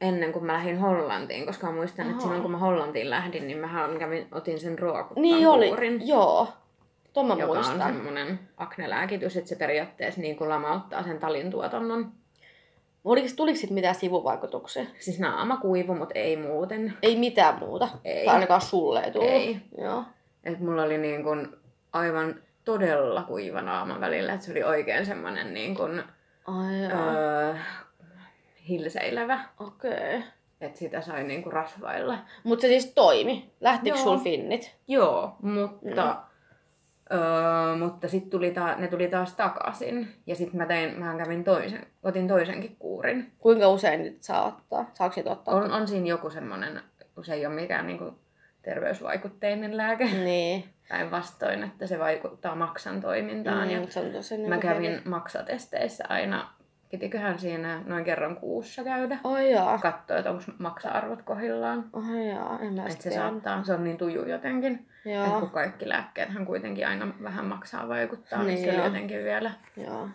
ennen 0.00 0.32
kuin 0.32 0.44
mä 0.44 0.52
lähdin 0.52 0.78
Hollantiin, 0.78 1.46
koska 1.46 1.66
mä 1.66 1.72
muistan, 1.72 2.02
että 2.04 2.10
Ahaa. 2.12 2.20
silloin 2.22 2.42
kun 2.42 2.50
mä 2.50 2.58
Hollantiin 2.58 3.10
lähdin, 3.10 3.46
niin 3.46 3.58
mä 3.58 3.88
kävin, 3.98 4.26
otin 4.32 4.60
sen 4.60 4.78
ruokuttan 4.78 5.22
Niin 5.22 5.48
oli. 5.48 5.66
kuurin, 5.68 6.08
Joo. 6.08 6.48
Tuon 7.12 7.26
mä 7.26 7.32
joka 7.34 7.52
on 7.52 7.56
muistan. 7.56 7.94
semmoinen 7.94 8.38
aknelääkitys, 8.56 9.36
että 9.36 9.48
se 9.48 9.56
periaatteessa 9.56 10.20
niin 10.20 10.36
kuin 10.36 10.48
lamauttaa 10.50 11.02
sen 11.02 11.18
talintuotannon. 11.18 12.12
Oliko, 13.04 13.28
tuliko 13.36 13.58
sit 13.58 13.70
mitään 13.70 13.94
sivuvaikutuksia? 13.94 14.84
Siis 14.98 15.18
naama 15.20 15.56
kuivu, 15.56 15.94
mutta 15.94 16.14
ei 16.18 16.36
muuten. 16.36 16.94
Ei 17.02 17.16
mitään 17.16 17.58
muuta. 17.58 17.88
Ei. 18.04 18.24
Tai 18.26 18.34
ainakaan 18.34 18.60
sulle 18.60 19.00
ei 19.00 19.10
tullut. 19.12 19.30
Ei. 19.30 19.56
Joo. 19.78 20.04
Et 20.44 20.60
mulla 20.60 20.82
oli 20.82 20.98
niin 20.98 21.22
kuin 21.22 21.48
aivan 21.92 22.34
todella 22.64 23.22
kuiva 23.22 23.62
naama 23.62 24.00
välillä, 24.00 24.32
että 24.32 24.46
se 24.46 24.52
oli 24.52 24.62
oikein 24.62 25.06
semmoinen 25.06 25.54
niin 25.54 25.74
kuin, 25.76 26.02
Ai 26.46 26.84
öö, 26.84 27.54
hilseilevä. 28.68 29.40
Okei. 29.60 29.90
Okay. 29.90 30.22
Että 30.60 30.78
sitä 30.78 31.00
sai 31.00 31.24
niinku 31.24 31.50
rasvailla. 31.50 32.18
Mut 32.44 32.60
se 32.60 32.66
siis 32.66 32.92
toimi. 32.94 33.50
Lähtikö 33.60 33.96
sul 33.96 34.18
finnit? 34.18 34.76
Joo, 34.88 35.36
mutta, 35.42 36.22
öö, 37.12 37.76
mutta 37.78 38.08
sitten 38.08 38.30
tuli 38.30 38.50
ta- 38.50 38.74
ne 38.74 38.88
tuli 38.88 39.08
taas 39.08 39.34
takaisin. 39.34 40.14
Ja 40.26 40.36
sitten 40.36 40.56
mä 40.56 40.66
tein, 40.66 40.98
mä 40.98 41.16
kävin 41.16 41.44
toisen, 41.44 41.86
otin 42.02 42.28
toisenkin 42.28 42.76
kuurin. 42.78 43.32
Kuinka 43.38 43.68
usein 43.68 44.02
niitä 44.02 44.18
saa 44.20 44.46
ottaa? 44.46 44.90
Saako 44.94 45.12
niitä 45.16 45.30
ottaa? 45.30 45.54
On, 45.54 45.72
on 45.72 45.88
siinä 45.88 46.06
joku 46.06 46.30
semmonen, 46.30 46.82
kun 47.14 47.24
se 47.24 47.34
ei 47.34 47.46
ole 47.46 47.54
mikään 47.54 47.86
niinku 47.86 48.14
terveysvaikutteinen 48.62 49.76
lääke. 49.76 50.04
Niin. 50.04 50.64
Päinvastoin, 50.88 51.62
että 51.64 51.86
se 51.86 51.98
vaikuttaa 51.98 52.54
maksan 52.54 53.00
toimintaan. 53.00 53.68
Mm, 53.68 53.74
Ja 53.74 53.86
se 53.88 54.00
on 54.00 54.12
tosi 54.12 54.34
mä 54.38 54.42
niinku 54.42 54.60
kävin 54.60 54.90
hevi. 54.90 55.02
maksatesteissä 55.04 56.04
aina, 56.08 56.50
pitiköhän 56.90 57.38
siinä 57.38 57.82
noin 57.86 58.04
kerran 58.04 58.36
kuussa 58.36 58.84
käydä. 58.84 59.18
Ai 59.24 59.52
jaa. 59.52 59.78
Katsoa, 59.78 60.16
että 60.18 60.30
onko 60.30 60.42
maksa-arvot 60.58 61.22
kohdillaan. 61.22 61.84
Ai 61.92 62.28
jaa, 62.28 62.58
en 62.62 62.74
mä 62.74 62.82
Että 62.86 63.02
se 63.02 63.10
saattaa, 63.10 63.64
se 63.64 63.74
on 63.74 63.84
niin 63.84 63.96
tuju 63.98 64.24
jotenkin. 64.28 64.86
Et 65.06 65.12
Joo. 65.12 65.40
kun 65.40 65.50
kaikki 65.50 65.88
lääkkeethän 65.88 66.46
kuitenkin 66.46 66.86
aina 66.88 67.14
vähän 67.22 67.44
maksaa 67.44 67.88
vaikuttaa, 67.88 68.42
niin, 68.42 68.54
Niin 68.62 68.74
se 68.74 68.84
jotenkin 68.84 69.24
vielä. 69.24 69.50
Joo. 69.76 70.08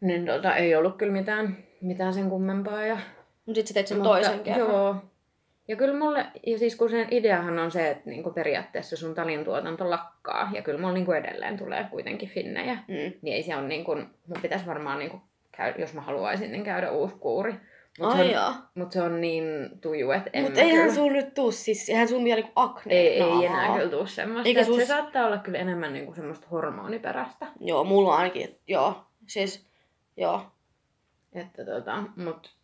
Niin 0.00 0.26
tota, 0.26 0.56
ei 0.56 0.76
ollut 0.76 0.96
kyllä 0.96 1.12
mitään, 1.12 1.56
mitään 1.80 2.14
sen 2.14 2.30
kummempaa. 2.30 2.82
Ja, 2.86 2.98
Mut 3.46 3.56
sit 3.56 3.66
sä 3.66 3.74
teit 3.74 3.86
sen 3.86 3.96
mutta, 3.98 4.10
toisen 4.10 4.40
kerran. 4.40 4.68
Joo. 4.68 4.96
Ja 5.68 5.76
kyllä 5.76 5.98
mulle, 5.98 6.26
ja 6.46 6.58
siis 6.58 6.76
kun 6.76 6.90
sen 6.90 7.08
ideahan 7.10 7.58
on 7.58 7.70
se, 7.70 7.90
että 7.90 8.10
niinku 8.10 8.30
periaatteessa 8.30 8.96
sun 8.96 9.14
talintuotanto 9.14 9.90
lakkaa, 9.90 10.50
ja 10.54 10.62
kyllä 10.62 10.80
mulla 10.80 10.92
niinku 10.92 11.12
edelleen 11.12 11.58
tulee 11.58 11.86
kuitenkin 11.90 12.28
finnejä, 12.28 12.74
Mm. 12.74 13.12
niin 13.22 13.36
ei 13.36 13.42
se 13.42 13.56
on 13.56 13.68
niinku, 13.68 13.94
mun 13.94 14.42
pitäisi 14.42 14.66
varmaan 14.66 14.98
niinku 14.98 15.20
käydä, 15.52 15.78
jos 15.78 15.94
mä 15.94 16.00
haluaisin, 16.00 16.52
niin 16.52 16.64
käydä 16.64 16.90
uusi 16.90 17.14
kuuri. 17.20 17.54
Mutta 18.00 18.16
se, 18.16 18.38
on- 18.40 18.54
mut 18.74 18.92
se 18.92 19.02
on 19.02 19.20
niin 19.20 19.44
tuju, 19.80 20.10
että 20.10 20.30
en 20.32 20.42
Mut 20.44 20.54
mä 20.54 20.60
eihän 20.60 20.80
kyllä... 20.82 20.94
sul 20.94 21.12
nyt 21.12 21.34
tuu 21.34 21.52
siis, 21.52 21.88
eihän 21.88 22.08
sul 22.08 22.24
vielä 22.24 22.36
niinku 22.40 22.52
akne 22.56 22.94
Ei, 22.94 23.22
ei 23.22 23.46
enää 23.46 23.76
kyllä 23.76 23.90
tuu 23.90 24.06
semmoista. 24.06 24.48
Eikä 24.48 24.60
Eikä 24.60 24.72
sus- 24.72 24.76
Se 24.80 24.86
saattaa 24.86 25.26
olla 25.26 25.38
kyllä 25.38 25.58
enemmän 25.58 25.92
niinku 25.92 26.14
semmoista 26.14 26.46
hormoniperäistä. 26.50 27.46
Joo, 27.60 27.84
mulla 27.84 28.16
ainakin, 28.16 28.58
joo. 28.66 29.04
Siis, 29.26 29.66
joo. 30.16 30.42
Että 31.34 31.64
tota, 31.64 32.02
mut, 32.16 32.55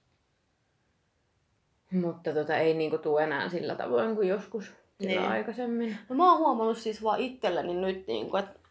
mutta 1.92 2.32
tota, 2.32 2.56
ei 2.56 2.74
niinku 2.74 2.98
tuu 2.98 3.18
enää 3.18 3.48
sillä 3.48 3.74
tavoin 3.74 4.14
kuin 4.16 4.28
joskus 4.28 4.72
Niin. 4.98 5.18
aikaisemmin. 5.20 5.96
No 6.08 6.16
mä 6.16 6.30
oon 6.30 6.38
huomannut 6.38 6.78
siis 6.78 7.02
vaan 7.02 7.20
itselleni 7.20 7.74
nyt 7.74 8.06
niinku, 8.06 8.36
että 8.36 8.62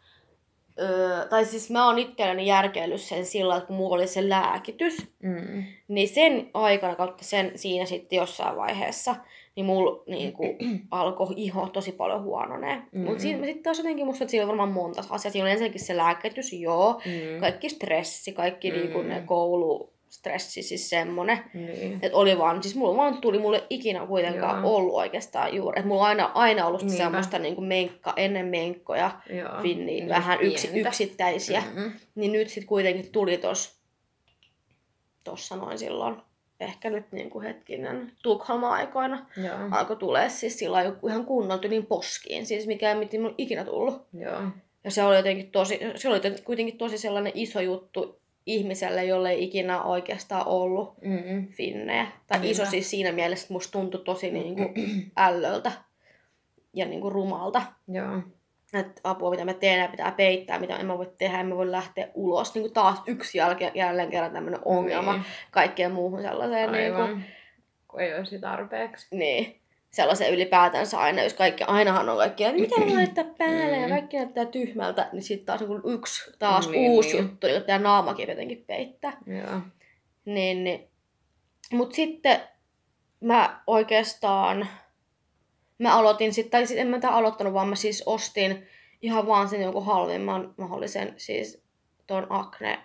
Öö, 0.81 1.25
tai 1.29 1.45
siis 1.45 1.69
mä 1.71 1.85
oon 1.85 1.99
itselleni 1.99 2.47
järkeillyt 2.47 3.01
sen 3.01 3.25
sillä, 3.25 3.55
että 3.57 3.67
kun 3.67 3.75
mulla 3.75 3.95
oli 3.95 4.07
se 4.07 4.29
lääkitys, 4.29 4.97
Mm. 5.23 5.63
niin 5.87 6.07
sen 6.09 6.49
aikana 6.53 6.95
kautta 6.95 7.23
sen 7.23 7.51
siinä 7.55 7.85
sitten 7.85 8.17
jossain 8.17 8.55
vaiheessa, 8.57 9.15
niin 9.55 9.65
mulla 9.65 10.03
niinku, 10.07 10.43
alkoi 10.91 11.27
iho 11.35 11.67
tosi 11.73 11.91
paljon 11.91 12.23
huononee. 12.23 12.81
Mm. 12.91 13.01
Mutta 13.01 13.21
sitten 13.21 13.63
taas 13.63 13.77
jotenkin 13.77 14.05
musta, 14.05 14.23
että 14.23 14.31
siinä 14.31 14.43
on 14.43 14.47
varmaan 14.47 14.71
monta 14.71 15.03
asiaa. 15.09 15.31
Siinä 15.31 15.45
on 15.45 15.51
ensinnäkin 15.51 15.81
se 15.81 15.97
lääkitys, 15.97 16.53
joo. 16.53 17.01
Mm. 17.05 17.39
Kaikki 17.39 17.69
stressi, 17.69 18.33
kaikki 18.33 18.71
mm. 18.71 18.77
niinku 18.77 19.01
Mm. 19.01 19.07
ne 19.09 19.23
koulustressi, 20.11 20.63
siis 20.63 20.89
semmonen. 20.89 21.39
Niin. 21.53 21.99
Että 22.01 22.17
oli 22.17 22.37
vaan, 22.37 22.63
siis 22.63 22.75
mulla 22.75 22.97
vaan 22.97 23.21
tuli 23.21 23.39
mulle 23.39 23.63
ikinä 23.69 24.07
kuitenkaan 24.07 24.63
Joo. 24.63 24.75
ollut 24.75 24.95
oikeastaan 24.95 25.55
juuri. 25.55 25.79
Että 25.79 25.87
mulla 25.87 26.01
on 26.01 26.07
aina, 26.07 26.31
aina 26.33 26.67
ollut 26.67 26.81
Niinpä. 26.81 26.97
semmoista 26.97 27.39
niinku 27.39 27.61
menkka, 27.61 28.13
ennen 28.15 28.45
menkkoja, 28.45 29.11
Joo. 29.29 29.61
Niin 29.61 30.09
vähän 30.09 30.41
yksi, 30.41 30.79
yksittäisiä. 30.79 31.63
Mm. 31.75 31.91
Niin 32.15 32.31
nyt 32.31 32.47
sitten 32.47 32.67
kuitenkin 32.67 33.11
tuli 33.11 33.37
tos, 33.37 33.79
tossa 35.23 35.55
noin 35.55 35.77
silloin, 35.77 36.15
ehkä 36.59 36.89
nyt 36.89 37.11
niinku 37.11 37.41
hetkinen, 37.41 38.11
Tukholma-aikoina 38.23 39.25
Joo. 39.37 39.57
alkoi 39.71 39.95
tulee 39.95 40.29
siis 40.29 40.59
sillä 40.59 40.81
joku 40.81 41.07
ihan 41.07 41.25
kunnolla 41.25 41.67
niin 41.67 41.85
poskiin, 41.85 42.45
siis 42.45 42.67
mikä 42.67 42.91
ei 42.91 42.97
ikinä 43.37 43.65
tullut. 43.65 44.01
Joo. 44.13 44.41
Ja 44.83 44.91
se 44.91 45.03
oli 45.03 45.15
jotenkin 45.15 45.51
tosi, 45.51 45.79
se 45.95 46.09
oli 46.09 46.19
kuitenkin 46.43 46.77
tosi 46.77 46.97
sellainen 46.97 47.31
iso 47.35 47.61
juttu 47.61 48.20
ihmiselle, 48.45 49.05
jolle 49.05 49.31
ei 49.31 49.43
ikinä 49.43 49.83
oikeastaan 49.83 50.47
ollut 50.47 50.93
Mm. 51.01 51.47
finnejä. 51.47 52.07
Tai 52.27 52.39
Niinpä. 52.39 52.51
iso 52.51 52.65
siis 52.71 52.89
siinä 52.89 53.11
mielessä, 53.11 53.43
että 53.43 53.53
musta 53.53 53.71
tuntui 53.71 54.01
tosi 54.05 54.31
niinku 54.31 54.61
ällöltä 55.17 55.71
ja 56.73 56.85
niinku 56.85 57.09
rumalta. 57.09 57.61
Joo. 57.87 58.21
Että 58.73 59.01
apua, 59.03 59.29
mitä 59.31 59.45
mä 59.45 59.53
teen 59.53 59.79
ja 59.79 59.87
pitää 59.87 60.11
peittää, 60.11 60.59
mitä 60.59 60.77
en 60.77 60.85
mä 60.85 60.97
voi 60.97 61.11
tehdä, 61.17 61.39
en 61.39 61.45
mä 61.47 61.55
voi 61.57 61.71
lähteä 61.71 62.07
ulos. 62.13 62.53
Niin 62.55 62.63
kuin 62.63 62.73
taas 62.73 63.01
yksi 63.07 63.37
jälkeen, 63.37 63.71
jälleen 63.75 64.09
kerran 64.09 64.31
tämmöinen 64.31 64.59
ongelma 64.65 65.13
Niin. 65.13 65.23
kaikkeen 65.51 65.91
muuhun 65.91 66.21
sellaiseen. 66.21 66.71
Niin, 66.71 66.93
kuin, 66.93 67.03
Aivan. 67.03 67.23
Kun 67.87 67.99
ei 68.01 68.13
olisi 68.17 68.39
tarpeeksi. 68.39 69.07
niin 69.15 69.60
sellaisen 69.91 70.33
ylipäätänsä 70.33 70.99
aina, 70.99 71.23
jos 71.23 71.33
kaikki, 71.33 71.63
ainahan 71.63 72.09
on 72.09 72.17
kaikki, 72.17 72.43
että 72.43 72.61
mitä 72.61 72.81
mä 72.85 72.93
laittaa 72.95 73.23
päälle 73.37 73.77
ja 73.77 73.87
Mm. 73.87 73.93
kaikki 73.93 74.17
näyttää 74.17 74.45
tyhmältä, 74.45 75.09
niin 75.11 75.21
sitten 75.23 75.45
taas 75.45 75.61
niin 75.69 75.81
yksi 75.85 76.31
taas 76.39 76.69
Niin, 76.69 76.91
uusi 76.91 77.13
niin. 77.13 77.23
juttu, 77.23 77.47
niin 77.47 77.63
tämä 77.63 77.79
naamakin 77.79 78.29
jotenkin 78.29 78.63
peittää. 78.67 79.17
Joo. 79.25 79.61
Niin, 80.25 80.63
niin. 80.63 80.87
Mutta 81.71 81.95
sitten 81.95 82.39
mä 83.19 83.61
oikeastaan, 83.67 84.67
mä 85.79 85.97
aloitin 85.97 86.33
sitten, 86.33 86.51
tai 86.51 86.67
sit 86.67 86.77
en 86.77 86.87
mä 86.87 86.99
tätä 86.99 87.13
aloittanut, 87.13 87.53
vaan 87.53 87.67
mä 87.67 87.75
siis 87.75 88.03
ostin 88.05 88.67
ihan 89.01 89.27
vaan 89.27 89.49
sen 89.49 89.61
jonkun 89.61 89.85
halvimman 89.85 90.53
mahdollisen, 90.57 91.13
siis 91.17 91.63
ton 92.07 92.27
acne 92.29 92.79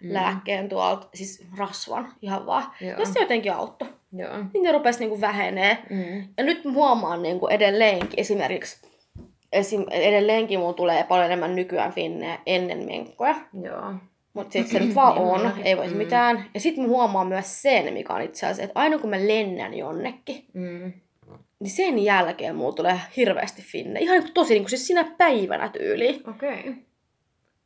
Mm. 0.00 0.12
lääkkeen 0.12 0.68
tuolta, 0.68 1.06
siis 1.14 1.44
rasvan 1.58 2.12
ihan 2.22 2.46
vaan. 2.46 2.64
Joo. 2.80 2.98
Ja 3.00 3.06
se 3.06 3.20
jotenkin 3.20 3.52
auttoi. 3.52 3.88
Joo. 4.12 4.36
Niin 4.54 4.64
ne 4.64 4.72
rupesi 4.72 4.98
niinku 4.98 5.20
vähenee. 5.20 5.78
Mm. 5.90 6.28
Ja 6.38 6.44
nyt 6.44 6.64
huomaan 6.64 7.22
niinku 7.22 7.46
edelleenkin 7.48 8.20
esimerkiksi, 8.20 8.86
esim, 9.52 9.84
edelleenkin 9.90 10.58
mulla 10.60 10.72
tulee 10.72 11.04
paljon 11.04 11.26
enemmän 11.26 11.54
nykyään 11.54 11.92
finnejä 11.92 12.38
ennen 12.46 12.86
menkkoja. 12.86 13.34
Joo. 13.62 13.94
Mutta 14.32 14.52
sitten 14.52 14.72
se 14.72 14.86
nyt 14.86 14.94
vaan 14.94 15.14
Niin 15.14 15.24
on, 15.28 15.38
mullakin. 15.40 15.66
ei 15.66 15.76
voisi 15.76 15.94
Mm. 15.94 15.98
mitään. 15.98 16.44
Ja 16.54 16.60
sitten 16.60 16.84
mä 16.84 16.88
huomaan 16.88 17.26
myös 17.26 17.62
sen, 17.62 17.92
mikä 17.92 18.14
on 18.14 18.22
itse 18.22 18.46
asiassa, 18.46 18.62
että 18.62 18.80
aina 18.80 18.98
kun 18.98 19.10
mä 19.10 19.16
lennän 19.18 19.74
jonnekin, 19.74 20.44
Mm. 20.52 20.92
niin 21.60 21.70
sen 21.70 21.98
jälkeen 21.98 22.56
mulla 22.56 22.72
tulee 22.72 23.00
hirveästi 23.16 23.62
finne. 23.62 24.00
Ihan 24.00 24.20
niin 24.20 24.32
tosi 24.34 24.54
niin 24.54 24.62
kuin 24.62 24.70
siis 24.70 24.86
sinä 24.86 25.04
päivänä 25.18 25.68
tyyliin. 25.68 26.30
Okei. 26.30 26.60
Okay. 26.60 26.74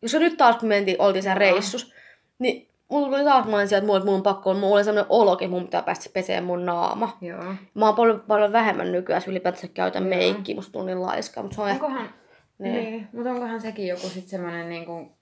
Jos 0.03 0.15
nyt 0.15 0.37
taas 0.37 0.57
kun 0.57 0.69
mentiin, 0.69 0.97
oltiin 1.03 1.23
sen 1.23 1.37
reissus, 1.37 1.95
niin 2.41 2.69
mulla 2.89 3.09
tuli 3.09 3.25
taas 3.25 3.47
mä 3.47 3.67
sieltä, 3.67 3.77
että 3.77 3.87
mulla, 3.87 4.17
on 4.17 4.23
pakko, 4.23 4.55
mulla 4.55 4.75
oli 4.77 4.85
sellainen 4.85 5.11
olokin, 5.13 5.51
mun 5.51 5.65
pitää 5.65 5.83
päästä 5.83 6.11
peseen 6.13 6.45
mun 6.45 6.67
naama. 6.67 7.17
Joo. 7.21 7.45
Mä 7.75 7.87
oon 7.87 7.95
paljon, 7.95 8.25
paljon 8.29 8.53
vähemmän 8.53 8.93
nykyään, 8.93 9.23
ylipäätänsä 9.27 9.69
käytän 9.69 10.03
Joo. 10.03 10.09
meikkiä, 10.17 10.55
musta 10.55 10.73
tunnin 10.73 10.95
niin 10.97 11.03
laiska, 11.07 11.43
mutta 11.43 11.55
se 11.55 11.63
on 11.63 11.69
ehkä... 11.69 11.85
Onkohan, 11.87 12.11
Niin. 12.59 12.73
niin. 12.75 12.85
niin. 12.91 13.09
mutta 13.13 13.31
onkohan 13.31 13.61
sekin 13.61 13.87
joku 13.87 14.09
sit 14.09 14.29
semmonen 14.29 14.69
niinku 14.69 15.13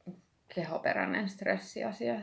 kehoperäinen 0.55 1.29
stressiasia? 1.29 2.15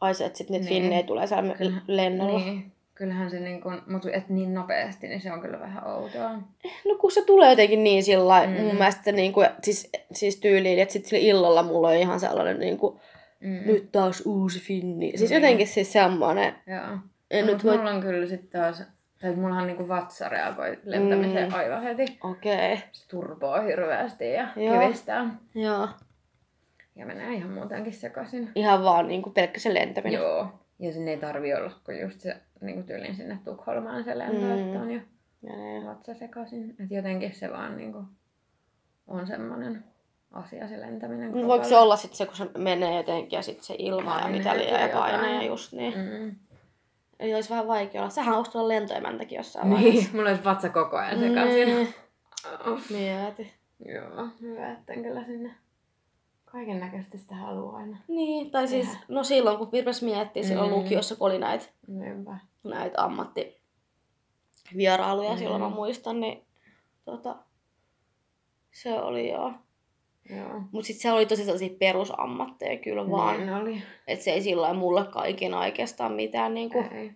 Ai 0.00 0.14
se, 0.14 0.24
että 0.26 0.38
sit 0.38 0.50
niitä 0.50 0.66
Niin. 0.68 0.82
finnejä 0.82 1.02
tulee 1.02 1.26
siellä 1.26 1.54
Kyllä. 1.54 1.76
lennolla. 1.86 2.38
Niin. 2.38 2.72
Kyllähän 2.94 3.30
se 3.30 3.40
niin 3.40 3.60
kuin, 3.60 3.80
mutta 3.86 4.08
et 4.12 4.28
niin 4.28 4.54
nopeasti, 4.54 5.08
niin 5.08 5.20
se 5.20 5.32
on 5.32 5.40
kyllä 5.40 5.60
vähän 5.60 5.86
outoa. 5.86 6.30
No 6.88 6.94
kun 7.00 7.12
se 7.12 7.24
tulee 7.24 7.50
jotenkin 7.50 7.84
niin 7.84 8.02
sillä 8.02 8.46
Mm. 8.46 8.52
mm. 8.52 8.60
mun 8.60 8.74
mielestä 8.74 9.12
niin 9.12 9.32
kuin, 9.32 9.48
siis, 9.62 9.90
siis 10.12 10.36
tyyliin, 10.36 10.78
että 10.78 10.92
sitten 10.92 11.18
illalla 11.20 11.62
mulla 11.62 11.88
on 11.88 11.94
ihan 11.94 12.20
sellainen 12.20 12.60
niin 12.60 12.78
kuin, 12.78 13.00
Mm. 13.42 13.60
nyt 13.66 13.92
taas 13.92 14.22
uusi 14.26 14.60
finni. 14.60 15.12
Siis 15.16 15.30
Mm. 15.30 15.34
jotenkin 15.34 15.66
siis 15.66 15.92
semmoinen, 15.92 16.54
Joo. 16.66 16.98
en 17.30 17.46
no, 17.46 17.52
nyt 17.52 17.64
voi... 17.64 17.76
mulla 17.76 17.90
on 17.90 18.00
kyllä 18.00 18.26
sitten 18.26 18.60
taas, 18.60 18.82
tai 19.20 19.34
mullahan 19.34 19.66
niinku 19.66 19.88
vatsa 19.88 20.28
reagoi 20.28 20.78
lentämiseen 20.84 21.48
Mm. 21.48 21.54
aivan 21.54 21.82
heti. 21.82 22.18
Okei, 22.22 22.72
okay. 22.72 22.86
Se 22.92 23.08
turboaa 23.08 23.60
hirveästi 23.60 24.32
ja 24.32 24.48
Joo. 24.56 24.80
kivistää. 24.80 25.34
joo. 25.54 25.88
Ja 26.96 27.06
menee 27.06 27.32
ihan 27.34 27.50
muutenkin 27.50 27.92
sekaisin. 27.92 28.50
Ihan 28.54 28.84
vaan 28.84 29.08
niin 29.08 29.22
kuin 29.22 29.32
pelkkä 29.34 29.60
se 29.60 29.74
lentäminen. 29.74 30.20
Joo. 30.20 30.48
Ja 30.78 30.92
sinne 30.92 31.10
ei 31.10 31.16
tarvi 31.16 31.54
olla, 31.54 31.72
kun 31.84 31.98
just 32.00 32.20
se 32.20 32.36
niin 32.60 32.84
tyylin 32.84 33.14
sinne 33.14 33.38
Tukholmaan 33.44 34.04
se 34.04 34.18
lento, 34.18 34.40
Mm. 34.46 34.58
että 34.66 34.80
on 34.80 34.90
jo 34.90 35.00
Ja 35.42 35.56
ne- 35.56 35.84
vatsa 35.86 36.14
sekaisin. 36.14 36.70
Että 36.70 36.94
jotenkin 36.94 37.34
se 37.34 37.50
vaan 37.50 37.76
niinku 37.76 38.02
on 39.06 39.26
semmonen 39.26 39.84
asia 40.32 40.68
se 40.68 40.80
lentäminen. 40.80 41.32
No 41.32 41.46
Voiko 41.48 41.64
se 41.64 41.76
olla 41.76 41.96
sitten 41.96 42.16
se, 42.16 42.26
kun 42.26 42.36
se 42.36 42.46
menee 42.58 42.96
jotenkin 42.96 43.36
ja 43.36 43.42
sitten 43.42 43.64
se 43.64 43.74
ilma 43.78 44.20
ja 44.20 44.28
mitä 44.28 44.56
liian 44.56 44.80
ja 44.80 44.88
paine 44.88 45.46
just 45.46 45.72
niin. 45.72 45.94
Mm. 45.98 46.36
Eli 47.20 47.34
olisi 47.34 47.50
vähän 47.50 47.68
vaikea 47.68 48.00
olla. 48.00 48.10
Sähän 48.10 48.28
haluaisit 48.30 48.56
olla 48.56 48.68
lentoemäntäkin 48.68 49.36
jossain 49.36 49.70
vaiheessa. 49.70 50.00
Niin, 50.02 50.16
mulla 50.16 50.28
olisi 50.30 50.44
vatsa 50.44 50.68
koko 50.68 50.96
ajan 50.96 51.18
sekaisin. 51.20 51.68
Niin. 51.68 51.94
Oh. 52.66 52.80
Mieti. 52.90 53.52
Joo, 53.86 54.28
hyvä, 54.40 54.72
että 54.72 54.92
en 54.92 55.02
kyllä 55.02 55.24
sinne 55.24 55.54
kaiken 56.44 56.80
näköistä 56.80 57.18
sitä 57.18 57.34
haluaa 57.34 57.76
aina. 57.76 57.96
Niin, 58.08 58.50
tai 58.50 58.68
siis, 58.68 58.88
no 59.08 59.24
silloin 59.24 59.58
kun 59.58 59.72
Virves 59.72 60.02
miettii, 60.02 60.44
silloin 60.44 60.70
Mm. 60.70 60.76
lukiossa 60.76 61.16
kun 61.16 61.26
oli 61.26 61.38
näitä 61.38 61.64
Niinpä. 61.86 62.36
näit 62.64 62.92
ammattivierailuja, 62.96 65.28
Mm. 65.28 65.34
mm. 65.34 65.38
silloin 65.38 65.62
mä 65.62 65.68
muistan, 65.68 66.20
niin 66.20 66.46
tota, 67.04 67.36
se 68.72 69.00
oli 69.00 69.30
joo. 69.30 69.52
Joo. 70.30 70.62
Mut 70.72 70.84
sit 70.84 70.96
se 70.96 71.12
oli 71.12 71.26
tosi 71.26 71.44
sellaisia 71.44 71.76
perusammatteja 71.78 72.78
kyllä 72.78 73.10
vaan. 73.10 73.36
Niin 73.40 73.52
oli. 73.54 73.82
Et 74.06 74.20
se 74.20 74.30
ei 74.30 74.42
sillä 74.42 74.62
lailla 74.62 74.78
mulle 74.78 75.04
kaikina 75.04 75.58
oikeastaan 75.60 76.12
mitään 76.12 76.54
niinku... 76.54 76.84
Ei. 76.92 77.12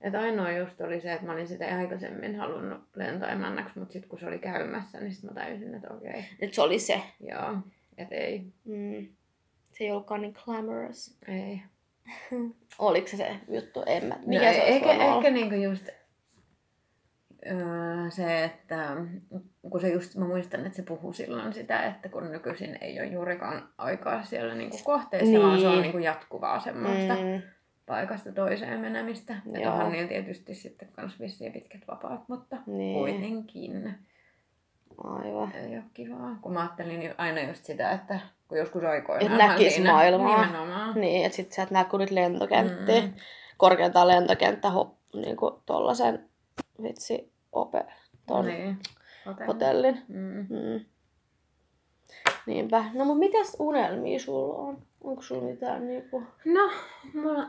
Et 0.00 0.14
ainoa 0.14 0.52
just 0.52 0.80
oli 0.80 1.00
se, 1.00 1.12
että 1.12 1.26
mä 1.26 1.32
olin 1.32 1.48
sitä 1.48 1.78
aikaisemmin 1.78 2.36
halunnut 2.36 2.80
lentoemännäksi, 2.96 3.78
mutta 3.78 3.92
sitten 3.92 4.08
kun 4.10 4.18
se 4.18 4.26
oli 4.26 4.38
käymässä, 4.38 5.00
niin 5.00 5.12
sitten 5.12 5.34
mä 5.34 5.40
tajusin, 5.40 5.74
että 5.74 5.94
okei, 5.94 6.24
Et 6.40 6.54
se 6.54 6.62
oli 6.62 6.78
se. 6.78 7.00
joo, 7.20 7.56
et 7.98 8.08
ei, 8.12 8.42
Mm. 8.64 9.06
Se 9.72 9.84
ei 9.84 9.90
ollutkaan 9.90 10.22
niin 10.22 10.34
glamorous. 10.44 11.16
ei. 11.28 11.62
Oliko 12.78 13.08
se 13.08 13.16
se 13.16 13.36
juttu? 13.48 13.82
En 13.86 14.04
mä. 14.04 14.18
Mikä 14.26 14.46
no, 14.46 14.52
se 14.52 14.62
ehkä, 14.62 14.92
ehkä 14.92 15.30
niinku 15.30 15.54
just 15.54 15.88
öö, 17.46 18.10
se, 18.10 18.44
että 18.44 18.96
kun 19.70 19.80
se 19.80 19.88
just, 19.88 20.16
mä 20.16 20.24
muistan, 20.26 20.66
että 20.66 20.76
se 20.76 20.82
puhuu 20.82 21.12
silloin 21.12 21.52
sitä, 21.52 21.82
että 21.86 22.08
kun 22.08 22.32
nykyisin 22.32 22.78
ei 22.80 23.00
ole 23.00 23.08
juurikaan 23.08 23.68
aikaa 23.78 24.22
siellä 24.24 24.54
niinku 24.54 24.78
kohteessa, 24.84 25.40
vaan 25.40 25.60
se 25.60 25.66
on 25.66 25.72
Niin. 25.72 25.82
niinku 25.82 25.98
jatkuvaa 25.98 26.60
semmoista. 26.60 27.14
Mm. 27.14 27.42
paikasta 27.86 28.32
toiseen 28.32 28.80
menemistä. 28.80 29.34
Ja 29.52 29.60
Joo. 29.60 29.72
onhan 29.72 29.92
niillä 29.92 30.08
tietysti 30.08 30.54
sitten 30.54 30.88
kans 30.92 31.20
vissiin 31.20 31.52
pitkät 31.52 31.80
vapaat, 31.88 32.28
mutta 32.28 32.56
Niin. 32.66 32.98
kuitenkin 32.98 33.94
Aivan. 35.04 35.52
ei 35.52 35.74
ole 35.76 35.84
kivaa. 35.94 36.38
Kun 36.42 36.52
mä 36.52 36.60
ajattelin 36.60 37.14
aina 37.18 37.40
just 37.40 37.64
sitä, 37.64 37.90
että 37.90 38.20
kun 38.48 38.58
joskus 38.58 38.84
aikoinaan... 38.84 39.32
Et 39.32 39.38
näkis 39.38 39.82
maailmaa. 39.82 40.46
Nimenomaan. 40.46 41.00
Niin, 41.00 41.26
että 41.26 41.36
sit 41.36 41.52
sä 41.52 41.62
et 41.62 41.70
näe 41.70 41.84
kun 41.84 42.00
nyt 42.00 42.10
lentokenttiä. 42.10 43.00
Mm. 43.00 43.12
Korkeintaan 43.56 44.08
lentokenttä 44.08 44.70
hop, 44.70 44.94
niinku 45.14 45.62
tollasen 45.66 46.28
vitsi 46.82 47.31
ope, 47.52 47.84
ton 48.26 48.46
Niin. 48.46 48.78
Hotelli. 49.26 49.46
hotellin. 49.46 50.02
Mm. 50.08 50.46
Mm. 50.50 50.84
Niinpä. 52.46 52.84
No 52.94 53.04
mut 53.04 53.18
mitäs 53.18 53.56
unelmia 53.58 54.18
sulla 54.18 54.54
on? 54.56 54.78
Onko 55.04 55.22
sulla 55.22 55.42
mitään 55.44 55.86
niinku... 55.86 56.22
No, 56.44 56.70
mulla 57.14 57.46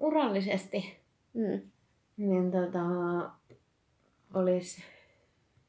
urallisesti 0.00 1.02
Mm. 1.34 1.60
niin 2.16 2.50
tota, 2.50 2.80
olisi 4.34 4.82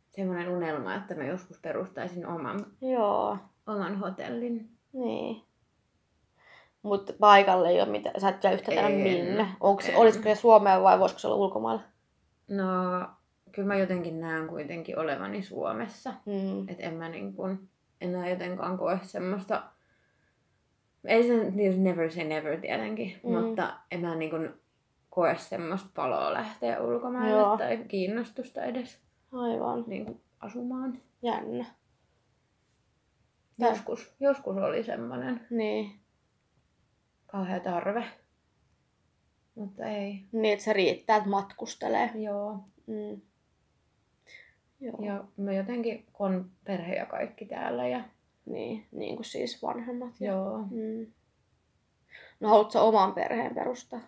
semmoinen 0.09 0.49
unelma, 0.49 0.95
että 0.95 1.15
mä 1.15 1.23
joskus 1.23 1.59
perustaisin 1.59 2.27
oman, 2.27 2.65
Joo, 2.81 3.37
oman 3.67 3.99
hotellin. 3.99 4.69
niin. 4.93 5.41
Mutta 6.81 7.13
paikalle 7.19 7.69
ei 7.69 7.81
ole 7.81 7.89
mitään, 7.89 8.21
sä 8.21 8.29
et 8.29 8.39
tiedä 8.39 8.55
yhtä 8.55 8.71
En, 8.71 8.91
minne. 8.93 9.47
Onks, 9.59 9.89
en. 9.89 9.95
olisiko 9.97 10.23
se 10.23 10.35
Suomeen 10.35 10.83
vai 10.83 10.99
voisiko 10.99 11.19
se 11.19 11.27
olla 11.27 11.37
ulkomailla? 11.37 11.81
No, 12.47 12.63
kyllä 13.55 13.67
mä 13.67 13.75
jotenkin 13.75 14.19
näen 14.19 14.47
kuitenkin 14.47 14.99
olevani 14.99 15.43
Suomessa. 15.43 16.13
Mm. 16.25 16.69
Että 16.69 16.83
en 16.83 16.93
mä 16.93 17.09
niin 17.09 17.33
kuin 17.33 17.69
enää 18.01 18.29
jotenkaan 18.29 18.77
koe 18.77 18.99
semmoista... 19.03 19.63
Ei 21.05 21.23
se 21.23 21.51
tietysti 21.51 21.81
never 21.81 22.11
say 22.11 22.23
never 22.23 22.59
tietenkin, 22.59 23.19
Mm. 23.23 23.31
mutta 23.31 23.73
en 23.91 23.99
mä 23.99 24.15
niin 24.15 24.29
kuin 24.29 24.49
koe 25.09 25.35
semmoista 25.37 25.89
paloa 25.95 26.33
lähteä 26.33 26.81
ulkomaille 26.81 27.31
Joo. 27.31 27.57
tai 27.57 27.77
kiinnostusta 27.87 28.63
edes 28.63 28.99
Aivan. 29.31 29.83
niin 29.87 30.05
kuin 30.05 30.21
asumaan. 30.39 30.97
Jännä. 31.21 31.65
Joskus, 33.57 34.13
joskus 34.19 34.57
oli 34.57 34.83
semmoinen 34.83 35.41
Niin. 35.49 35.91
kauhea 37.27 37.59
tarve. 37.59 38.05
Mutta 39.55 39.85
ei. 39.85 40.25
Niin, 40.31 40.53
että 40.53 40.65
se 40.65 40.73
riittää, 40.73 41.17
että 41.17 41.29
matkustelee. 41.29 42.11
Joo. 42.15 42.59
Mm. 42.87 43.21
Joo. 44.83 44.95
Ja 45.01 45.23
mä 45.37 45.53
jotenkin, 45.53 46.05
kun 46.13 46.27
on 46.27 46.45
perhe 46.63 46.95
ja 46.95 47.05
kaikki 47.05 47.45
täällä 47.45 47.87
ja 47.87 48.01
Niin, 48.45 48.85
niin 48.91 49.15
kuin 49.15 49.25
siis 49.25 49.61
vanhemmat. 49.63 50.09
ja- 50.21 50.31
joo. 50.31 50.57
Mm. 50.71 51.05
No 52.39 52.49
haluatko 52.49 52.87
oman 52.87 53.13
perheen 53.13 53.55
perustaa? 53.55 53.99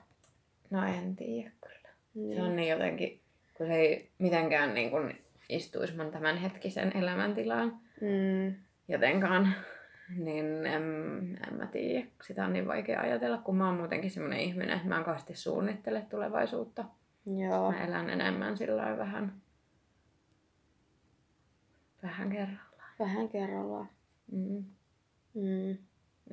No 0.69 0.85
en 0.87 1.15
tiedä 1.15 1.51
kyllä. 1.63 1.89
Niin. 2.15 2.35
Se 2.37 2.43
on 2.43 2.55
niin 2.55 2.69
jotenkin, 2.69 3.19
kun 3.57 3.67
se 3.67 3.73
ei 3.73 4.09
mitenkään 4.19 4.73
niin 4.73 4.89
kuin 4.91 5.17
istuisi 5.49 5.97
mun 5.97 6.11
tämänhetkisen 6.11 6.97
elämäntilaan 6.97 7.77
Mm. 8.01 8.55
jotenkaan, 8.87 9.53
niin 10.17 10.65
en, 10.65 10.83
en 11.47 11.53
mä 11.57 11.65
tiedä. 11.67 12.05
Sitä 12.23 12.45
on 12.45 12.53
niin 12.53 12.67
vaikea 12.67 13.01
ajatella, 13.01 13.37
kun 13.37 13.55
mä 13.55 13.67
oon 13.67 13.77
muutenkin 13.77 14.11
semmoinen 14.11 14.39
ihminen, 14.39 14.75
että 14.77 14.87
mä 14.89 14.97
en 14.97 15.03
kauheasti 15.03 15.35
suunnittele 15.35 16.01
tulevaisuutta. 16.09 16.85
Joo. 17.49 17.71
Mä 17.71 17.83
elän 17.85 18.09
enemmän 18.09 18.57
sillä 18.57 18.97
vähän, 18.97 19.33
vähän 22.05 22.29
kerrallaan. 22.29 22.91
Vähän 22.99 23.29
kerrallaan. 23.29 23.89
Mm. 24.31 24.63
Mm. 25.33 25.71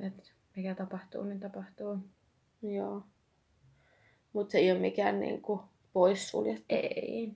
Et 0.05 0.33
mikä 0.55 0.75
tapahtuu, 0.75 1.23
niin 1.23 1.39
tapahtuu. 1.39 1.97
Joo. 2.61 3.03
Mutta 4.33 4.51
se 4.51 4.57
ei 4.57 4.71
ole 4.71 4.79
mikään 4.79 5.19
niinku 5.19 5.61
poissuljettu. 5.93 6.65
Ei. 6.69 7.33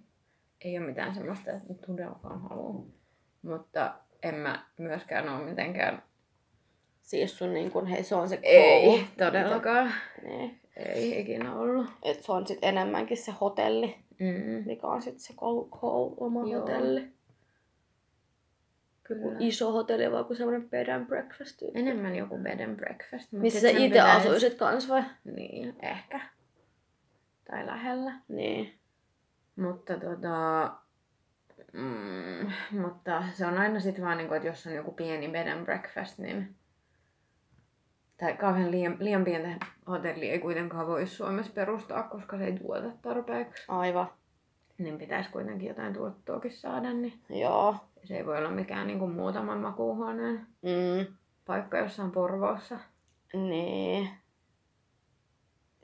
Ei 0.61 0.77
ole 0.77 0.85
mitään 0.87 1.15
semmoista, 1.15 1.51
että 1.51 1.69
nyt 1.69 1.81
todellakaan 1.81 2.41
haluan. 2.41 2.83
Mutta 3.41 3.93
en 4.23 4.35
mä 4.35 4.65
myöskään 4.77 5.29
ole 5.29 5.45
mitenkään 5.49 6.03
Siis 7.01 7.37
sun 7.37 7.53
niinku, 7.53 7.85
hei 7.85 8.03
se 8.03 8.15
on 8.15 8.29
se 8.29 8.39
Ei, 8.43 8.85
goal. 8.85 8.99
todellakaan. 9.17 9.91
Niin. 10.23 10.59
Ei 10.75 11.19
ikinä 11.21 11.55
ollut. 11.55 11.85
Et 12.03 12.23
se 12.23 12.31
on 12.31 12.47
sit 12.47 12.59
enemmänkin 12.61 13.17
se 13.17 13.31
hotelli, 13.41 13.95
Mm. 14.19 14.63
mikä 14.65 14.87
on 14.87 15.01
sit 15.01 15.19
se 15.19 15.33
goal, 15.33 15.63
goal 15.63 16.09
oma 16.17 16.47
Joo. 16.49 16.59
hotelli. 16.61 17.07
Kyllä. 19.07 19.21
Kun 19.21 19.35
iso 19.41 19.71
hotelli 19.71 20.11
vai 20.11 20.23
kuin 20.23 20.37
semmoinen 20.37 20.69
bed 20.69 20.87
and 20.87 21.05
breakfast 21.05 21.57
tyyppi. 21.59 21.79
Enemmän 21.79 22.15
joku 22.15 22.37
bed 22.37 22.59
and 22.59 22.75
breakfast. 22.75 23.31
Missä 23.31 23.59
sä 23.59 23.69
itse 23.69 23.83
pitäis- 23.83 24.17
asuisit 24.17 24.53
kans 24.53 24.89
vai? 24.89 25.03
Niin, 25.23 25.75
ehkä. 25.81 26.19
Tai 27.51 27.65
lähellä. 27.65 28.13
Niin. 28.27 28.79
Mutta 29.55 29.97
tota... 29.99 30.71
Mm, 31.73 32.51
mutta 32.81 33.23
se 33.33 33.45
on 33.45 33.57
aina 33.57 33.79
sit 33.79 34.01
vaan 34.01 34.17
niinku, 34.17 34.33
että 34.33 34.47
jos 34.47 34.67
on 34.67 34.73
joku 34.73 34.91
pieni 34.91 35.27
bed 35.27 35.47
and 35.47 35.65
breakfast, 35.65 36.19
niin... 36.19 36.55
Tai 38.17 38.33
kauhean 38.37 38.71
liian, 38.71 38.97
liian 38.99 39.23
pientä 39.23 39.65
hotellia 39.87 40.31
ei 40.31 40.39
kuitenkaan 40.39 40.87
voi 40.87 41.07
Suomessa 41.07 41.51
perustaa, 41.53 42.03
koska 42.03 42.37
se 42.37 42.45
ei 42.45 42.59
tuota 42.59 42.91
tarpeeksi. 43.01 43.63
Aivan. 43.67 44.09
Niin 44.77 44.97
pitäisi 44.97 45.29
kuitenkin 45.29 45.67
jotain 45.67 45.93
tuottoakin 45.93 46.51
saada, 46.51 46.93
niin 46.93 47.13
Joo. 47.29 47.75
Se 48.07 48.17
ei 48.17 48.25
voi 48.25 48.37
olla 48.37 48.49
mikään 48.51 48.87
niinku 48.87 49.07
muutaman 49.07 49.57
makuuhuoneen 49.59 50.47
Mm. 50.61 51.15
paikka 51.45 51.77
jossain 51.77 52.11
Porvoossa. 52.11 52.79
Niin. 53.33 54.09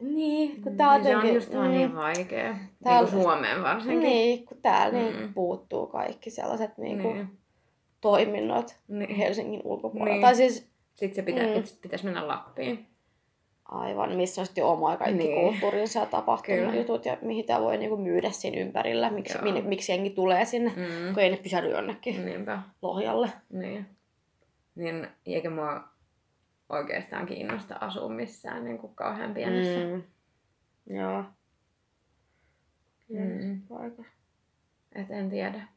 Niin, 0.01 0.61
kun 0.61 0.71
Mm, 0.71 0.77
tää 0.77 0.89
on 0.89 0.95
niin 0.95 1.03
se 1.03 1.09
on 1.09 1.15
jotenkin... 1.15 1.35
just 1.35 1.53
mm, 1.53 1.61
niin 1.71 1.95
vaikea. 1.95 2.55
Täällä- 2.83 3.09
Niin 3.11 3.21
Suomeen 3.21 3.63
varsinkin. 3.63 3.99
Niin, 3.99 4.45
kun 4.45 4.57
täällä 4.61 4.99
Mm. 4.99 5.17
niin 5.17 5.33
puuttuu 5.33 5.87
kaikki 5.87 6.29
sellaiset 6.29 6.77
niinku 6.77 7.13
Niin. 7.13 7.39
toiminnot 8.01 8.79
niin. 8.87 9.15
Helsingin 9.15 9.61
ulkopuolella. 9.63 10.13
Niin. 10.13 10.21
Tai 10.21 10.35
siis, 10.35 10.73
Sitten 10.93 11.15
se 11.15 11.21
pitä, 11.21 11.41
mm. 11.41 11.63
pitäisi 11.81 12.05
mennä 12.05 12.27
Lappiin. 12.27 12.87
Aivan, 13.65 14.15
missä 14.15 14.41
on 14.41 14.45
sitten 14.45 14.65
oma 14.65 14.97
kaikki 14.97 15.23
Niin. 15.23 15.41
kulttuurinsa 15.41 15.99
ja 15.99 16.05
tapahtumat 16.05 16.75
jutut 16.75 17.05
ja 17.05 17.17
mihin 17.21 17.45
tämä 17.45 17.61
voi 17.61 17.77
niinku 17.77 17.97
myydä 17.97 18.31
siinä 18.31 18.61
ympärillä, 18.61 19.09
miksi, 19.11 19.41
minne, 19.41 19.61
miksi 19.61 19.91
jengi 19.91 20.09
tulee 20.09 20.45
sinne, 20.45 20.69
mm. 20.75 21.13
Kun 21.13 21.23
ei 21.23 21.29
ne 21.29 21.37
pysähdy 21.37 21.69
jonnekin 21.69 22.25
Niinpä. 22.25 22.59
Lohjalle. 22.81 23.29
Niin. 23.49 23.85
Niin, 24.75 25.07
eikä 25.25 25.49
mua 25.49 25.83
oikeastaan 26.69 27.25
kiinnosta 27.25 27.75
asua 27.75 28.09
missään 28.09 28.63
niin 28.63 28.77
kuin 28.77 28.95
kauhean 28.95 29.33
pienessä. 29.33 29.79
Mm. 29.79 30.03
Joo. 30.97 31.23
Mm. 33.09 33.61
Et 34.95 35.11
en 35.11 35.29
tiedä, 35.29 35.67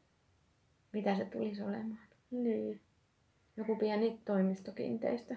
mitä 0.92 1.16
se 1.16 1.24
tulisi 1.24 1.62
olemaan. 1.62 1.98
Niin. 2.30 2.80
Joku 3.56 3.76
pieni 3.76 4.20
toimistokiinteistö. 4.24 5.36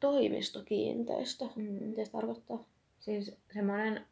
Toimistokiinteistö. 0.00 1.44
Mm. 1.56 1.62
Mitä 1.62 2.04
se 2.04 2.10
tarkoittaa? 2.12 2.64
Siis 2.98 3.36
semmoinen 3.52 4.06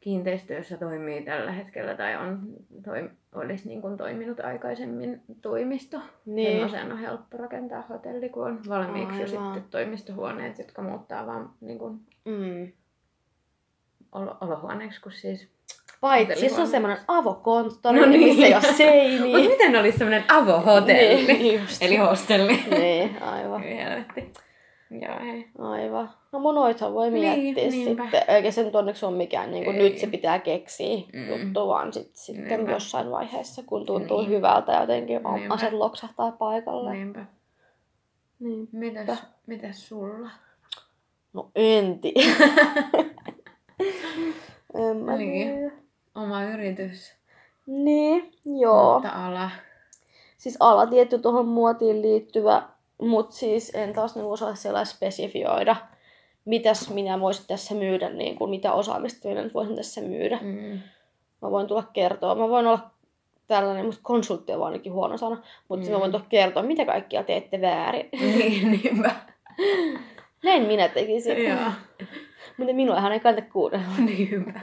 kiinteistö, 0.00 0.54
jossa 0.54 0.76
toimii 0.76 1.24
tällä 1.24 1.52
hetkellä 1.52 1.94
tai 1.96 2.16
on, 2.16 2.56
toi, 2.84 3.10
olisi 3.34 3.68
niin 3.68 3.80
kuin 3.82 3.96
toiminut 3.96 4.40
aikaisemmin 4.40 5.22
toimisto. 5.42 6.00
Niin. 6.26 6.52
Semmoiseen 6.52 6.92
on 6.92 6.98
helppo 6.98 7.36
rakentaa 7.36 7.82
hotelli, 7.82 8.28
kun 8.28 8.46
on 8.46 8.60
valmiiksi 8.68 9.20
jo 9.20 9.26
Aivan. 9.40 9.54
sitten 9.54 9.70
toimistohuoneet, 9.70 10.58
jotka 10.58 10.82
muuttaa 10.82 11.26
vaan 11.26 11.50
niin 11.60 11.78
kuin 11.78 12.00
Mm. 12.24 12.72
olo- 14.12 14.36
olohuoneeksi, 14.40 15.00
kun 15.00 15.12
siis... 15.12 15.55
Paitsi 16.00 16.48
se 16.48 16.60
on 16.60 16.66
semmoinen 16.68 16.98
avokonttori, 17.08 18.00
No 18.00 18.06
niin. 18.06 18.20
niin. 18.20 18.28
missä 18.36 18.46
ei 18.46 18.54
ole 18.54 18.62
seiniä. 18.76 19.20
Mutta 19.38 19.38
miten 19.50 19.76
olisi 19.76 19.98
semmoinen 19.98 20.24
avohotelli? 20.28 21.26
Niin, 21.26 21.60
just. 21.60 21.82
Eli 21.82 21.96
hostelli. 21.96 22.64
niin, 22.70 23.22
aivan. 23.22 23.62
Helvetti. 23.62 24.32
Joo, 24.90 25.32
ei. 25.32 25.46
Aivan. 25.58 26.10
No 26.32 26.38
mun 26.38 26.54
noithan 26.54 26.94
voi 26.94 27.10
Niin, 27.10 27.40
miettiä 27.42 27.70
niinpä. 27.70 28.02
sitten. 28.04 28.22
Eikä 28.34 28.50
se 28.50 28.62
nyt 28.62 28.74
onneksi 28.76 29.06
ole 29.06 29.16
mikään 29.16 29.50
niin 29.50 29.64
kuin 29.64 29.76
Ei. 29.76 29.82
nyt 29.82 29.98
se 29.98 30.06
pitää 30.06 30.38
keksiä 30.38 30.96
Mm. 31.12 31.28
juttu, 31.28 31.68
vaan 31.68 31.92
sit, 31.92 32.10
sitten 32.14 32.48
Niinpä. 32.48 32.72
jossain 32.72 33.10
vaiheessa, 33.10 33.62
kun 33.66 33.86
tuntuu 33.86 34.20
Niin. 34.20 34.30
hyvältä 34.30 34.72
ja 34.72 34.80
jotenkin 34.80 35.26
on- 35.26 35.34
Niinpä. 35.34 35.54
aset 35.54 35.72
loksahtaa 35.72 36.32
paikalle. 36.32 36.92
Niin. 36.92 37.02
Niinpä. 37.02 37.24
niin. 38.40 38.68
Mitäs, 38.72 39.22
mitäs 39.46 39.88
sulla? 39.88 40.30
No 41.32 41.50
en 41.54 41.98
tiedä. 41.98 42.20
en 44.90 44.96
mä 44.96 45.16
Niin. 45.16 45.48
tiedä. 45.48 45.70
Oma 46.16 46.44
yritys. 46.44 47.14
Niin, 47.66 48.32
joo. 48.44 48.94
Mutta 48.94 49.26
ala. 49.26 49.50
Siis 50.38 50.56
ala 50.60 50.86
tietty 50.86 51.18
tuohon 51.18 51.48
muotiin 51.48 52.02
liittyvä, 52.02 52.62
mutta 53.02 53.36
siis 53.36 53.72
en 53.74 53.92
taas 53.92 54.14
niin 54.14 54.26
osaa 54.26 54.54
siellä 54.54 54.84
spesifioida, 54.84 55.76
mitäs 56.44 56.90
minä 56.90 57.20
voisin 57.20 57.46
tässä 57.46 57.74
myydä, 57.74 58.10
niin 58.10 58.36
kuin 58.36 58.50
mitä 58.50 58.72
osaamista 58.72 59.28
minä 59.28 59.42
nyt 59.42 59.54
voisin 59.54 59.76
tässä 59.76 60.00
myydä. 60.00 60.38
Mm. 60.42 60.80
Mä 61.42 61.50
voin 61.50 61.66
tulla 61.66 61.84
kertoa, 61.92 62.34
mä 62.34 62.48
voin 62.48 62.66
olla 62.66 62.90
tällainen, 63.46 63.84
mutta 63.86 64.00
konsultti 64.02 64.52
on 64.52 64.64
ainakin 64.64 64.92
huono 64.92 65.16
sana, 65.16 65.42
mutta 65.68 65.86
mm. 65.86 65.92
mä 65.92 66.00
voin 66.00 66.12
tulla 66.12 66.26
kertoa, 66.28 66.62
mitä 66.62 66.84
kaikkia 66.84 67.24
teette 67.24 67.60
väärin. 67.60 68.08
niin, 68.38 68.70
niinpä. 68.70 69.10
Näin 70.44 70.62
minä 70.62 70.88
tekisin. 70.88 71.44
Joo. 71.44 71.58
mutta 72.56 72.74
minullahan 72.74 73.12
ei 73.12 73.20
kannata 73.20 73.48
kuunnella. 73.52 73.96
Niinpä. 73.98 74.60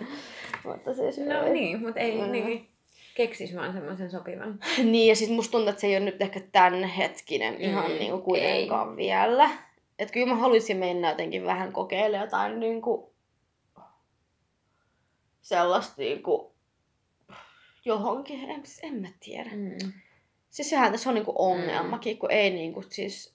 Mutta 0.65 0.93
siis, 0.93 1.17
No 1.17 1.43
ei. 1.43 1.53
niin, 1.53 1.81
mutta 1.81 1.99
ei 1.99 2.21
Mm. 2.21 2.31
niin. 2.31 2.69
Keksis 3.15 3.55
vaan 3.55 3.73
semmoisen 3.73 4.11
sopivan. 4.11 4.59
Niin, 4.91 5.07
ja 5.09 5.15
siis 5.15 5.29
musta 5.29 5.51
tuntuu, 5.51 5.69
että 5.69 5.81
se 5.81 5.87
ei 5.87 5.97
ole 5.97 6.05
nyt 6.05 6.21
ehkä 6.21 6.41
tämän 6.51 6.83
hetkinen 6.83 7.53
Mm, 7.53 7.61
ihan 7.61 7.89
niinku 7.99 8.17
kuitenkaan 8.21 8.95
vielä. 8.97 9.49
Et 9.99 10.11
kyllä 10.11 10.27
mä 10.27 10.35
haluaisin 10.35 10.77
mennä 10.77 11.09
jotenkin 11.09 11.45
vähän 11.45 11.73
kokeilemaan 11.73 12.25
jotain 12.27 12.59
niinku 12.59 13.13
sellaista 15.41 15.93
niinku 15.97 16.53
johonkin, 17.85 18.49
en, 18.49 18.65
siis 18.65 18.79
en 18.83 18.93
mä 19.01 19.07
tiedä. 19.19 19.49
Mm. 19.55 19.91
Siis 20.49 20.69
sehän 20.69 20.91
tässä 20.91 21.09
on 21.09 21.15
niinku 21.15 21.33
ongelmakin, 21.37 22.17
kun 22.17 22.31
ei 22.31 22.49
niinku 22.49 22.83
siis 22.89 23.32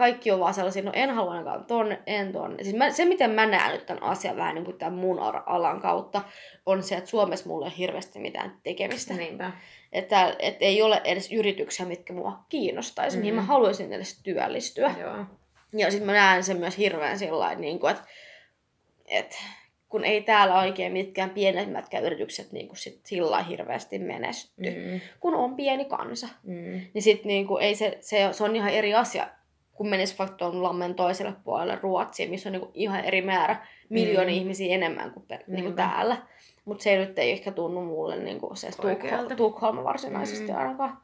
kaikki 0.00 0.30
on 0.30 0.40
vaan 0.40 0.54
sellaisia, 0.54 0.82
no 0.82 0.92
en 0.94 1.10
halua 1.10 1.32
ainakaan 1.32 1.64
tonne, 1.64 1.98
en 2.06 2.32
tonne. 2.32 2.64
Siis 2.64 2.76
mä, 2.76 2.90
se, 2.90 3.04
miten 3.04 3.30
mä 3.30 3.46
näen 3.46 3.72
nyt 3.72 3.86
tämän 3.86 4.02
asian 4.02 4.36
vähän 4.36 4.54
niin 4.54 4.64
kuin 4.64 4.78
tämän 4.78 4.94
mun 4.94 5.18
alan 5.46 5.80
kautta, 5.80 6.22
on 6.66 6.82
se, 6.82 6.96
että 6.96 7.10
Suomessa 7.10 7.48
mulla 7.48 7.66
ei 7.66 7.72
hirveästi 7.78 8.18
mitään 8.18 8.58
tekemistä. 8.62 9.14
Niinpä. 9.14 9.52
Että 9.92 10.36
et 10.38 10.56
ei 10.60 10.82
ole 10.82 11.00
edes 11.04 11.32
yrityksiä, 11.32 11.86
mitkä 11.86 12.12
mua 12.12 12.44
kiinnostaisi, 12.48 13.16
mm. 13.16 13.20
mihin 13.20 13.34
mä 13.34 13.40
Mm. 13.40 13.46
haluaisin 13.46 13.92
edes 13.92 14.22
työllistyä. 14.22 14.94
Joo. 15.00 15.24
Ja 15.72 15.90
sitten 15.90 16.06
mä 16.06 16.12
näen 16.12 16.44
sen 16.44 16.56
myös 16.56 16.78
hirveän 16.78 17.18
sillä 17.18 17.54
niin 17.54 17.78
kuin, 17.80 17.90
että, 17.90 18.04
että 19.06 19.36
kun 19.88 20.04
ei 20.04 20.22
täällä 20.22 20.58
oikein 20.58 20.92
mitkään 20.92 21.30
pienemmätkään 21.30 22.04
yritykset 22.04 22.52
niin 22.52 22.68
kuin 22.68 22.76
sit 22.76 23.06
sillä 23.06 23.42
hirveästi 23.42 23.98
menesty, 23.98 24.62
mm. 24.70 25.00
Kun 25.20 25.34
on 25.34 25.56
pieni 25.56 25.84
kansa. 25.84 26.28
Mm. 26.42 26.80
Niin 26.94 27.02
sitten 27.02 27.28
niin 27.28 27.46
kuin, 27.46 27.62
ei 27.62 27.74
se, 27.74 27.98
se, 28.00 28.28
se, 28.32 28.44
on 28.44 28.56
ihan 28.56 28.70
eri 28.70 28.94
asia, 28.94 29.28
kun 29.80 29.88
menisi 29.88 30.18
vaikka 30.18 30.36
tuon 30.36 30.62
lammen 30.62 30.94
toiselle 30.94 31.32
puolelle 31.44 31.78
Ruotsiin, 31.82 32.30
missä 32.30 32.48
on 32.48 32.52
niin 32.52 32.60
kuin 32.60 32.70
ihan 32.74 33.04
eri 33.04 33.22
määrä, 33.22 33.66
miljoonia 33.88 34.34
Mm. 34.34 34.40
ihmisiä 34.40 34.74
enemmän 34.74 35.10
kuin, 35.10 35.26
per, 35.28 35.38
niin 35.46 35.64
kuin 35.64 35.76
täällä. 35.76 36.16
Mutta 36.64 36.82
se 36.82 36.96
nyt 36.98 37.18
ei 37.18 37.30
ehkä 37.30 37.52
tunnu 37.52 37.80
mulle 37.84 38.16
niin 38.16 38.40
kuin 38.40 38.56
se. 38.56 38.70
Tukholma, 38.70 39.34
Tukholma 39.36 39.84
varsinaisesti 39.84 40.52
Mm. 40.52 40.58
ainakaan. 40.58 40.98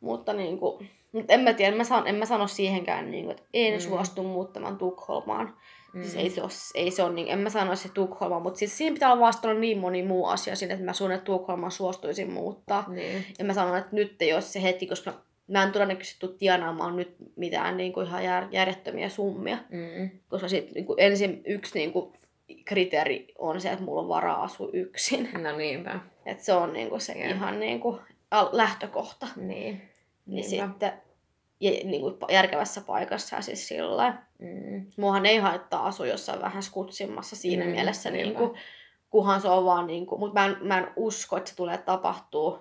Mutta 0.00 0.32
niin 0.32 0.58
kuin, 0.58 0.88
mut 1.12 1.24
en 1.30 1.40
mä 1.40 1.52
tiedä, 1.52 1.76
mä 1.76 1.84
san, 1.84 2.06
en 2.06 2.14
mä 2.14 2.26
sano 2.26 2.46
siihenkään, 2.46 3.10
niin 3.10 3.24
kuin, 3.24 3.30
että 3.36 3.42
en 3.54 3.72
Mm. 3.72 3.76
mm. 3.78 3.80
suostu 3.80 4.22
muuttamaan 4.22 4.78
Tukholmaan. 4.78 5.54
Mm. 5.94 6.02
Siis 6.02 6.16
ei 6.16 6.30
se, 6.30 6.42
ole, 6.42 6.50
ei 6.74 6.90
se 6.90 7.02
ole, 7.02 7.12
niin, 7.12 7.28
en 7.28 7.38
mä 7.38 7.50
sano 7.50 7.76
se 7.76 7.88
Tukholma, 7.88 8.40
mutta 8.40 8.58
siis 8.58 8.78
siinä 8.78 8.94
pitää 8.94 9.12
olla 9.12 9.26
vastannut 9.26 9.60
niin 9.60 9.78
moni 9.78 10.02
muu 10.02 10.26
asia 10.26 10.56
sinne, 10.56 10.74
että 10.74 10.86
mä 10.86 10.92
sun, 10.92 11.12
että 11.12 11.24
Tukholmaan 11.24 11.72
suostuisin 11.72 12.30
muuttaa. 12.32 12.84
Niin. 12.88 13.24
Ja 13.38 13.44
mä 13.44 13.54
sanon, 13.54 13.76
että 13.78 13.90
nyt 13.96 14.22
ei 14.22 14.32
ole 14.32 14.40
se 14.40 14.62
hetki, 14.62 14.86
koska 14.86 15.12
mä 15.46 15.62
en 15.62 15.72
todennäköisesti 15.72 16.20
tule 16.20 16.32
tienaamaan 16.38 16.96
nyt 16.96 17.14
mitään 17.36 17.76
niin 17.76 17.92
kuin 17.92 18.06
ihan 18.06 18.24
jär, 18.24 18.44
järjettömiä 18.50 19.08
summia. 19.08 19.58
Mm. 19.70 20.10
Koska 20.28 20.48
sit, 20.48 20.72
niin 20.74 20.84
kuin 20.86 21.00
ensin 21.00 21.42
yksi 21.46 21.78
niin 21.78 21.92
kuin, 21.92 22.12
kriteeri 22.64 23.26
on 23.38 23.60
se, 23.60 23.70
että 23.70 23.84
mulla 23.84 24.00
on 24.00 24.08
varaa 24.08 24.42
asua 24.42 24.68
yksin. 24.72 25.28
No 25.42 25.56
niinpä. 25.56 26.00
Et 26.26 26.40
se 26.40 26.52
on 26.52 26.72
niin 26.72 26.88
kuin 26.88 27.00
se 27.00 27.12
Jep. 27.12 27.30
ihan 27.30 27.60
niin 27.60 27.80
kuin, 27.80 28.00
al- 28.30 28.48
lähtökohta. 28.52 29.26
Niin. 29.36 29.82
Niin 30.26 30.50
Niinpä. 30.50 30.66
sitten 30.66 30.92
ja, 31.60 31.70
niin 31.70 32.00
kuin, 32.00 32.14
järkevässä 32.30 32.80
paikassa 32.80 33.36
ja 33.36 33.42
siis 33.42 33.68
sillä. 33.68 34.14
Mm. 34.38 34.86
Muahan 34.96 35.26
ei 35.26 35.36
haittaa 35.38 35.86
asua 35.86 36.06
jossain 36.06 36.40
vähän 36.40 36.62
skutsimmassa 36.62 37.36
siinä 37.36 37.64
Mm, 37.64 37.68
mm, 37.70 37.74
mielessä, 37.74 38.10
niinpä. 38.10 38.28
niin 38.40 38.48
kuin, 38.48 38.60
kunhan 39.10 39.40
se 39.40 39.48
on 39.48 39.64
vaan, 39.64 39.86
niin 39.86 40.06
kuin, 40.06 40.18
mutta 40.20 40.40
mä 40.40 40.46
en, 40.46 40.56
mä 40.60 40.78
en 40.78 40.88
usko, 40.96 41.36
että 41.36 41.50
se 41.50 41.56
tulee 41.56 41.78
tapahtuu 41.78 42.58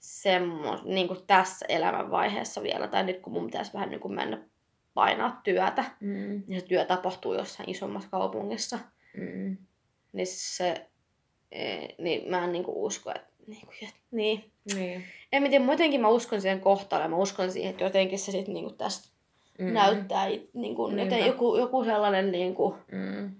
semmo, 0.00 0.78
niin 0.84 1.08
kuin 1.08 1.20
tässä 1.26 1.66
elämänvaiheessa 1.68 2.62
vielä, 2.62 2.88
tai 2.88 3.02
nyt 3.04 3.20
kun 3.20 3.32
mun 3.32 3.44
pitäisi 3.46 3.72
vähän 3.72 3.90
niin 3.90 4.00
kuin 4.00 4.14
mennä 4.14 4.38
painaa 4.94 5.40
työtä, 5.44 5.84
Mm. 6.00 6.42
niin 6.46 6.60
se 6.60 6.66
työ 6.66 6.84
tapahtuu 6.84 7.34
jossain 7.34 7.70
isommassa 7.70 8.08
kaupungissa, 8.10 8.78
Mm. 9.16 9.56
niin 10.12 10.26
se, 10.26 10.86
eh, 11.52 11.88
niin 11.98 12.30
mä 12.30 12.44
en 12.44 12.52
niin 12.52 12.64
kuin 12.64 12.76
usko, 12.76 13.10
että 13.10 13.28
niin, 13.46 13.66
kuin, 13.66 13.74
että 13.88 14.00
niin. 14.10 14.52
Niin. 14.74 15.04
En 15.32 15.42
mä 15.42 15.48
tiedä, 15.48 15.64
mä 15.64 15.72
jotenkin 15.72 16.00
mä 16.00 16.08
uskon 16.08 16.40
siihen 16.40 16.60
kohtaan 16.60 17.02
ja 17.02 17.08
mä 17.08 17.16
uskon 17.16 17.52
siihen, 17.52 17.70
että 17.70 17.84
jotenkin 17.84 18.18
se 18.18 18.32
sitten 18.32 18.54
niinku 18.54 18.72
tästä 18.72 19.08
Mm. 19.58 19.72
näyttää 19.72 20.26
Niinpä. 20.54 20.82
joten 21.02 21.26
joku, 21.26 21.56
joku 21.56 21.84
sellainen 21.84 22.32
niinku, 22.32 22.76
Mm. 22.92 23.34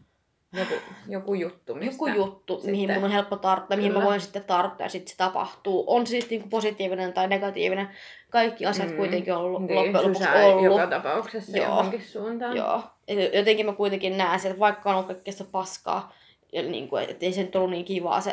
Joku, 0.53 0.75
joku 1.09 1.35
juttu, 1.35 1.75
mistä... 1.75 1.93
joku 1.93 2.07
juttu, 2.07 2.55
sitten- 2.55 2.71
mihin 2.71 2.93
mun 2.95 3.05
on 3.05 3.11
helppo 3.11 3.37
tarttua, 3.37 3.77
mihin 3.77 3.93
mä 3.93 4.05
voin 4.05 4.21
sitten 4.21 4.45
tarttua 4.45 4.87
ja 4.87 4.91
sitten 4.91 5.11
se 5.11 5.17
tapahtuu. 5.17 5.85
On 5.87 6.07
se 6.07 6.11
siis 6.11 6.31
niinku 6.31 6.49
positiivinen 6.49 7.13
tai 7.13 7.29
negatiivinen. 7.29 7.89
Kaikki 8.31 8.67
asiat 8.67 8.91
Mm. 8.91 8.97
kuitenkin 8.97 9.35
on 9.35 9.41
ollut, 9.41 9.63
Niin, 9.63 9.75
loppujen 9.75 9.95
lopuksi 10.07 10.25
ollut. 10.45 10.65
joka 10.65 10.87
tapauksessa 10.87 11.57
Joo. 11.57 11.67
johonkin 11.67 12.03
suuntaan. 12.05 12.57
Joo. 12.57 12.83
Et 13.09 13.35
jotenkin 13.35 13.67
mä 13.67 13.73
kuitenkin 13.73 14.19
näen 14.19 14.41
sen, 14.41 14.51
että 14.51 14.61
vaikka 14.61 14.91
on 14.91 14.95
ollut 14.95 15.07
kaikkea 15.07 15.33
sitä 15.33 15.45
paskaa, 15.53 16.13
ja 16.53 16.63
niin 16.63 16.89
kuin, 16.89 17.05
et 17.11 17.23
ei 17.23 17.33
se 17.33 17.43
nyt 17.43 17.57
ollut 17.57 17.71
niin 17.71 17.85
kivaa 17.85 18.21
se 18.21 18.33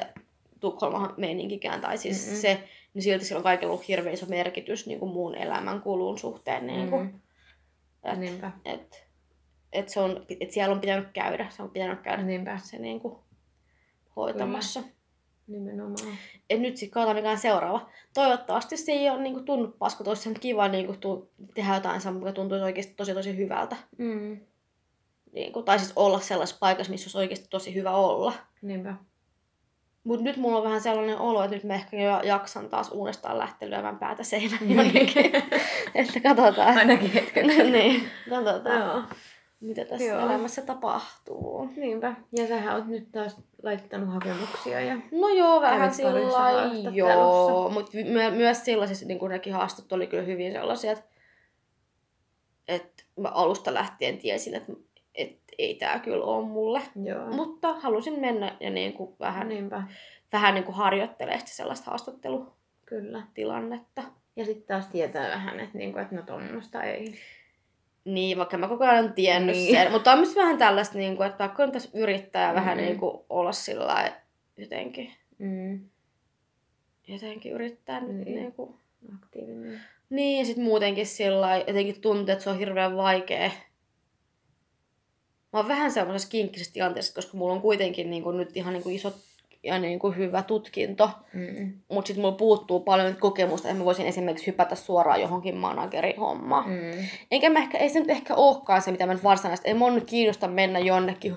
Tukholman 0.60 1.14
meininkikään, 1.18 1.82
tai 1.82 1.98
siis 1.98 2.26
Mm-mm. 2.28 2.38
se, 2.38 2.64
niin 2.94 3.04
silti 3.04 3.26
sillä 3.26 3.40
on 3.40 3.44
kaikilla 3.44 3.72
ollut 3.74 3.88
hirveän 3.88 4.14
iso 4.14 4.26
merkitys 4.26 4.88
niin 4.88 5.00
kuin 5.00 5.12
muun 5.12 5.36
elämän 5.36 5.82
kulun 5.82 6.18
suhteen. 6.20 6.68
Niin 6.68 6.90
kuin, 6.90 7.02
Mm. 7.04 7.20
et, 8.12 8.20
Niinpä. 8.20 8.52
et, 8.66 9.05
et 9.76 9.90
se 9.90 10.00
on, 10.00 10.26
et 10.40 10.52
siellä 10.52 10.74
on 10.74 10.82
pitänyt 10.82 11.08
käydä, 11.14 11.48
se 11.50 11.64
on 11.64 11.70
pitänyt 11.70 12.02
käydä 12.02 12.24
Niinpä. 12.24 12.60
se 12.64 12.78
niin 12.78 13.00
kuin, 13.00 13.16
hoitamassa. 14.16 14.84
Nimenomaan. 15.48 16.18
Et 16.50 16.62
nyt 16.62 16.78
sitten 16.78 16.94
katsotaan 16.94 17.16
mikä 17.16 17.32
on 17.32 17.38
seuraava. 17.38 17.90
Toivottavasti 18.14 18.78
se 18.78 18.92
ei 18.92 19.10
ole 19.10 19.22
niin 19.22 19.34
kuin, 19.34 19.46
tunnu 19.46 19.68
paskut, 19.80 20.08
olisi 20.08 20.34
kiva 20.40 20.68
niin 20.68 20.86
kuin, 20.86 21.00
tu- 21.00 21.30
tehdä 21.54 21.74
jotain 21.76 22.02
mikä 22.14 22.32
tuntuisi 22.32 22.64
oikeasti 22.64 22.94
tosi 22.94 23.14
tosi 23.14 23.38
hyvältä. 23.38 23.76
Mm. 23.98 24.38
Niin 25.32 25.54
kuin, 25.54 25.66
tai 25.66 25.80
siis 25.80 25.94
olla 25.96 26.20
sellaisessa 26.20 26.60
paikassa, 26.60 26.92
missä 26.92 27.06
olisi 27.06 27.18
oikeasti 27.18 27.48
tosi 27.50 27.76
hyvä 27.76 27.92
olla. 27.92 28.34
Niinpä. 28.62 28.96
Mutta 30.04 30.24
nyt 30.24 30.38
mulla 30.38 30.58
on 30.58 30.64
vähän 30.64 30.82
sellainen 30.82 31.18
olo, 31.18 31.44
että 31.44 31.56
nyt 31.56 31.64
mä 31.64 31.74
ehkä 31.74 31.98
jo 31.98 32.22
jaksan 32.22 32.70
taas 32.70 32.92
uudestaan 32.92 33.38
lähteä 33.38 33.70
lyömään 33.70 34.00
päätä 34.00 34.24
seinään 34.24 34.70
jonnekin. 34.70 35.32
että 35.96 36.20
katsotaan. 36.24 36.78
Ainakin 36.78 37.12
hetken. 37.12 37.48
niin, 37.72 38.10
katsotaan. 38.30 38.80
Joo. 38.80 39.04
Mitä 39.60 39.86
tässä 39.86 40.06
Joo. 40.06 40.20
elämässä 40.20 40.62
tapahtuu. 40.62 41.70
Niinpä. 41.76 42.14
Ja 42.32 42.48
sähän 42.48 42.76
oot 42.76 42.88
nyt 42.88 43.12
taas 43.12 43.38
laittanut 43.64 44.14
hakemuksia 44.14 44.82
ja... 44.82 44.96
No 45.12 45.30
joo, 45.30 45.62
vähän 45.62 45.94
sillä 45.94 46.20
joo. 46.94 47.70
Mutta 47.70 47.92
my- 47.94 48.38
myös 48.38 48.66
sellaisissa, 48.66 49.06
niin 49.06 49.20
kuin 49.20 49.30
nekin 49.30 49.54
haastot 49.54 49.94
oli 49.94 50.08
kyllä 50.08 50.24
hyvin 50.24 50.52
sellaisia, 50.52 50.92
että, 50.92 51.06
että 52.68 53.04
mä 53.20 53.30
alusta 53.30 53.74
lähtien 53.74 54.18
tiesin, 54.18 54.56
että, 54.56 54.74
että 55.16 55.46
ei 55.58 55.76
tämä 55.76 56.00
kyllä 56.00 56.26
ole 56.26 56.46
mulle. 56.46 56.82
Joo. 57.04 57.26
Mutta 57.26 57.74
halusin 57.74 58.20
mennä 58.20 58.58
ja 58.60 58.70
niin 58.70 58.94
kuin 58.94 59.16
vähän, 59.20 59.50
Niinpä. 59.50 59.84
vähän 60.34 60.54
niin 60.54 60.64
kuin 60.64 60.76
harjoittelee 60.76 61.40
sitä 61.40 61.52
sellaista 61.52 61.92
haastattelutilannetta. 61.92 64.02
Kyllä. 64.02 64.16
Ja 64.36 64.46
sitten 64.46 64.68
taas 64.68 64.88
tietää 64.88 65.30
vähän, 65.30 65.60
että, 65.60 65.78
niinku, 65.78 66.00
että 66.00 66.16
no 66.16 66.22
tommosta 66.22 66.84
ei. 66.84 67.16
Niin, 68.06 68.38
vaikka 68.38 68.58
mä 68.58 68.68
koko 68.68 68.84
ajan 68.84 69.14
tiennyt 69.14 69.56
Niin. 69.56 69.76
sen. 69.76 69.92
Mutta 69.92 70.12
on 70.12 70.18
myös 70.20 70.36
vähän 70.36 70.58
tällaista, 70.58 70.98
niin 70.98 71.18
kuin, 71.18 71.28
että 71.28 71.38
pakko 71.38 71.64
on 71.64 71.72
tässä 71.72 71.90
yrittää 71.94 72.52
mm. 72.52 72.56
vähän 72.56 72.78
Mm. 72.78 72.84
niin 72.84 73.00
kuin 73.00 73.18
olla 73.30 73.52
sillä 73.52 74.12
jotenkin, 74.58 75.12
Mm. 75.38 75.80
jotenkin 77.08 77.52
yrittää 77.52 78.00
nyt 78.00 78.16
Niin. 78.26 78.36
niin 78.36 78.52
kuin 78.54 78.76
Aktiivinen. 79.16 79.82
Niin, 80.10 80.40
ja 80.40 80.46
sitten 80.46 80.64
muutenkin 80.64 81.06
sillä 81.06 81.58
jotenkin 81.58 82.02
tuntuu, 82.02 82.32
että 82.34 82.44
se 82.44 82.50
on 82.50 82.60
hirveän 82.60 82.98
vaikea. 82.98 83.52
Mä 85.54 85.60
oon 85.60 85.68
vähän 85.68 85.92
semmoisessa 85.92 86.30
kinkkisessä 86.32 86.74
tilanteessa, 86.74 87.16
koska 87.16 87.38
mulla 87.38 87.54
on 87.54 87.62
kuitenkin 87.62 88.10
niin 88.10 88.24
kuin, 88.24 88.38
nyt 88.38 88.58
ihan 88.58 88.74
niin 88.74 88.84
kuin 88.84 88.96
iso 88.96 89.14
ja 89.66 89.80
niin 89.80 90.00
kuin 90.00 90.18
hyvä 90.18 90.44
tutkinto. 90.44 91.10
Mm. 91.34 91.74
Mutta 91.92 92.08
sitten 92.08 92.22
mulla 92.22 92.38
puuttuu 92.38 92.80
paljon 92.80 93.16
kokemusta, 93.16 93.68
että 93.68 93.80
mä 93.80 93.86
voisin 93.86 94.06
esimerkiksi 94.06 94.48
hypätä 94.48 94.76
suoraan 94.76 95.22
johonkin 95.22 95.58
managerin 95.58 96.20
hommaan. 96.20 96.70
Mm. 96.70 96.76
Mm. 96.76 97.08
Enkä 97.32 97.50
mä 97.50 97.60
ehkä, 97.60 97.78
ei 97.78 97.90
se 97.90 98.00
nyt 98.00 98.10
ehkä 98.10 98.36
olekaan 98.36 98.82
se, 98.82 98.92
mitä 98.92 99.06
mä 99.06 99.14
nyt 99.14 99.24
varsinaisesti, 99.24 99.68
ei 99.68 99.74
mua 99.74 99.92
nyt 99.92 100.04
kiinnosta 100.06 100.48
mennä 100.48 100.80
jonnekin 100.80 101.36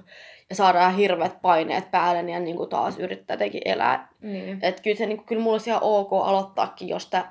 ja 0.51 0.57
saada 0.57 0.89
hirveät 0.89 1.43
paineet 1.43 1.91
päälle 1.91 2.31
ja 2.33 2.41
niin 2.41 2.57
kuin 2.57 2.71
taas 2.71 2.99
yrittää 2.99 3.35
jotenkin 3.35 3.63
elää 3.65 4.09
Niin. 4.21 4.59
että 4.63 4.83
kyllä, 4.83 4.97
se, 4.97 5.07
niin 5.07 5.25
kyllä 5.25 5.43
mulla 5.43 5.55
olisi 5.55 5.71
ihan 5.71 5.83
ok 5.83 6.13
aloittaakin 6.13 6.89
jostain 6.89 7.25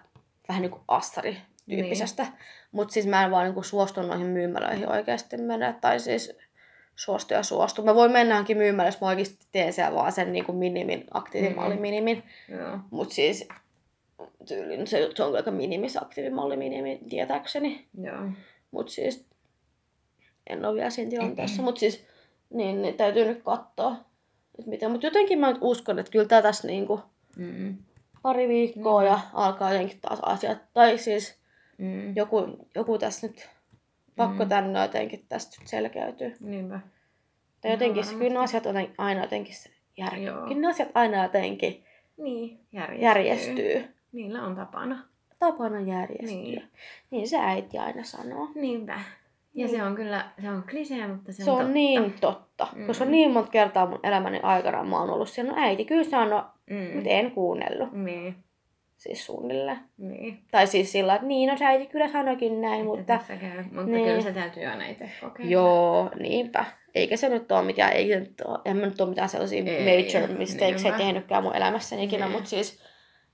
vähän 0.49 0.61
niin 0.61 0.71
kuin 0.71 0.81
assari-tyyppisestä. 0.87 2.23
Niin. 2.23 2.33
Mutta 2.71 2.93
siis 2.93 3.07
mä 3.07 3.23
en 3.23 3.31
vaan 3.31 3.43
niin 3.43 3.53
kuin 3.53 3.63
suostu 3.63 4.01
noihin 4.01 4.27
myymälöihin 4.27 4.91
oikeasti 4.91 5.37
mennä. 5.37 5.73
Tai 5.81 5.99
siis 5.99 6.37
suostu 6.97 7.33
ja 7.33 7.43
suostu. 7.43 7.83
Mä 7.83 7.95
voin 7.95 8.11
mennä 8.11 8.33
johonkin 8.35 8.57
myymälöön, 8.57 8.87
jos 8.93 9.01
mä 9.01 9.07
oikeasti 9.07 9.45
teen 9.51 9.73
siellä 9.73 9.95
vaan 9.97 10.11
sen 10.11 10.33
niin 10.33 10.45
kuin 10.45 10.57
minimin, 10.57 11.05
aktiivimallin 11.13 11.77
Mm. 11.77 11.81
minimin. 11.81 12.23
Joo. 12.49 12.79
Mutta 12.91 13.13
siis 13.15 13.47
tyylin, 14.47 14.87
se, 14.87 15.09
se 15.15 15.23
on 15.23 15.35
aika 15.35 15.51
minimis 15.51 15.97
aktiivimalli 16.01 16.57
minimi 16.57 16.99
tietääkseni. 17.09 17.87
Joo. 18.03 18.21
Mutta 18.71 18.91
siis 18.93 19.25
en 20.49 20.65
ole 20.65 20.75
vielä 20.75 20.89
siinä 20.89 21.09
tilanteessa. 21.09 21.61
Mutta 21.61 21.79
siis 21.79 22.05
niin, 22.49 22.81
niin, 22.81 22.97
täytyy 22.97 23.25
nyt 23.25 23.43
katsoa, 23.43 23.91
että 24.59 24.69
miten. 24.69 24.91
Mutta 24.91 25.07
jotenkin 25.07 25.39
mä 25.39 25.47
nyt 25.47 25.57
uskon, 25.61 25.99
että 25.99 26.11
kyllä 26.11 26.25
tää 26.27 26.41
tässä 26.41 26.67
niinku, 26.67 26.99
Mm. 27.37 27.77
pari 28.21 28.47
viikkoa 28.47 29.01
Niin. 29.01 29.09
ja 29.11 29.19
alkaa 29.33 29.73
jotenkin 29.73 29.99
taas 30.01 30.19
asiat. 30.21 30.57
Tai 30.73 30.97
siis 30.97 31.35
Mm. 31.77 32.15
joku, 32.15 32.67
joku 32.75 32.97
tässä 32.97 33.27
nyt 33.27 33.49
pakko 34.17 34.43
Mm. 34.43 34.49
tänne 34.49 34.81
jotenkin 34.81 35.25
tästä 35.29 35.57
nyt 35.61 35.67
selkeytyy. 35.67 36.35
Niinpä. 36.39 36.79
Tai 37.61 37.71
jotenkin, 37.71 38.03
Ihan 38.03 38.17
kyllä 38.17 38.33
ne 38.33 38.39
asiat 38.39 38.65
on 38.65 38.75
aina 38.97 39.21
jotenkin 39.21 39.55
se. 39.55 39.69
Joo. 39.97 40.47
Kyllä 40.47 40.61
ne 40.61 40.67
asiat 40.67 40.89
aina 40.93 41.23
jotenkin 41.23 41.83
Niin, 42.17 42.59
järjestyy. 42.71 43.03
järjestyy. 43.05 43.85
Niillä 44.11 44.43
on 44.43 44.55
tapana. 44.55 45.03
Tapana 45.39 45.79
järjestyä. 45.79 46.27
Niin. 46.37 46.63
Niin. 47.11 47.27
se 47.27 47.37
äiti 47.39 47.77
aina 47.77 48.03
sanoo. 48.03 48.47
Niinpä. 48.55 48.93
Ja 48.93 48.99
Niin. 49.53 49.69
se 49.69 49.83
on 49.83 49.95
kyllä, 49.95 50.25
se 50.41 50.49
on 50.49 50.63
klisee, 50.69 51.07
mutta 51.07 51.33
se 51.33 51.41
on, 51.41 51.45
Se 51.45 51.51
on 51.51 51.57
totta. 51.57 51.73
niin 51.73 52.13
totta. 52.21 52.67
Mm. 52.75 52.87
Koska 52.87 53.05
niin 53.05 53.31
monta 53.31 53.51
kertaa 53.51 53.85
mun 53.89 53.99
elämäni 54.03 54.39
aikana 54.43 54.83
mä 54.83 54.99
oon 54.99 55.09
ollut 55.09 55.29
siellä, 55.29 55.51
no 55.51 55.57
äiti 55.61 55.85
kyllä 55.85 56.03
sanoo, 56.03 56.43
Mm. 56.69 56.95
mutta 56.95 57.09
en 57.09 57.31
kuunnellut. 57.31 57.91
Niin, 57.93 58.35
Siis 58.97 59.25
suunnilleen. 59.25 59.79
niin. 59.97 60.39
Tai 60.51 60.67
siis 60.67 60.91
sillä, 60.91 61.15
että 61.15 61.27
niin, 61.27 61.49
no 61.49 61.57
se 61.57 61.65
äiti 61.65 61.85
kyllä 61.87 62.07
sanoikin 62.07 62.61
näin, 62.61 62.73
Että 62.73 62.85
mutta 62.85 63.03
tässä 63.17 63.35
käy. 63.35 63.63
Mutta 63.63 63.83
Niin. 63.91 64.05
kyllä 64.05 64.21
se 64.21 64.31
täytyy 64.31 64.65
aina 64.65 64.85
itse 64.87 65.09
kokeilla. 65.21 65.51
Joo, 65.51 66.09
niinpä. 66.19 66.65
Eikä 66.95 67.17
se 67.17 67.29
nyt 67.29 67.51
ole 67.51 67.61
mitään, 67.65 67.91
se 67.91 68.19
nyt 68.19 68.41
ole, 68.45 68.59
en 68.65 68.77
mä 68.77 68.85
nyt 68.85 69.01
ole 69.01 69.09
mitään 69.09 69.29
sellaisia 69.29 69.63
Ei, 69.65 70.03
major 70.03 70.37
mistakes 70.37 70.83
niinpä. 70.83 70.97
tehnytkään 70.97 71.43
mun 71.43 71.55
elämässäni 71.55 72.03
ikinä, 72.03 72.25
Niin. 72.25 72.33
mutta 72.33 72.49
siis, 72.49 72.83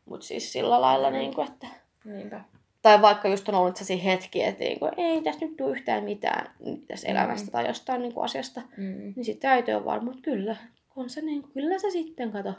mut 0.05 0.21
siis 0.21 0.53
sillä 0.53 0.81
lailla, 0.81 1.09
niin 1.09 1.33
kuin, 1.35 1.47
että... 1.47 1.67
Niinpä. 2.05 2.41
Tai 2.81 3.01
vaikka 3.01 3.27
just 3.27 3.49
on 3.49 3.55
ollut 3.55 3.75
sellaisia 3.75 4.11
hetkiä, 4.11 4.47
että 4.47 4.63
niin 4.63 4.79
kuin, 4.79 4.91
ei 4.97 5.21
tässä 5.21 5.45
nyt 5.45 5.57
tule 5.57 5.71
yhtään 5.71 6.03
mitään 6.03 6.51
tästä 6.87 7.07
Mm. 7.07 7.11
elämästä 7.15 7.51
tai 7.51 7.67
jostain 7.67 8.01
niin 8.01 8.13
kuin 8.13 8.23
asiasta, 8.25 8.61
Mm. 8.77 9.13
niin 9.15 9.25
sitten 9.25 9.49
äiti 9.49 9.73
on 9.73 9.85
varma, 9.85 10.11
että 10.11 10.23
kyllä, 10.23 10.55
on 10.95 11.09
se 11.09 11.21
niin, 11.21 11.43
kyllä 11.53 11.79
se 11.79 11.89
sitten 11.89 12.31
kato. 12.31 12.53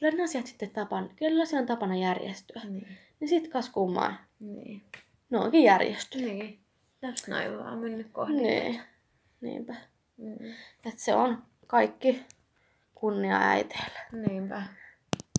Kyllä 0.00 0.16
ne 0.16 0.22
asiat 0.24 0.46
sitten 0.46 0.70
tapan, 0.70 1.10
kyllä 1.16 1.44
se 1.44 1.58
on 1.58 1.66
tapana 1.66 1.96
järjestyä. 1.96 2.62
Niin. 2.68 2.88
Niin 3.20 3.28
sit 3.28 3.48
kas 3.48 3.68
kummaa, 3.70 4.14
Niin. 4.40 4.82
ne 5.30 5.38
onkin 5.38 5.62
järjestynyt. 5.62 6.28
Niin. 6.34 6.58
Just 7.02 7.28
noin 7.28 7.58
vaan 7.58 7.78
mennyt 7.78 8.06
kohdille. 8.12 8.42
Niin. 8.42 8.80
Niinpä. 9.40 9.74
Mm. 10.16 10.34
Et 10.84 10.98
se 10.98 11.14
on 11.14 11.38
kaikki 11.66 12.22
kunnia 12.94 13.40
äiteille. 13.40 13.98
Niinpä. 14.28 14.62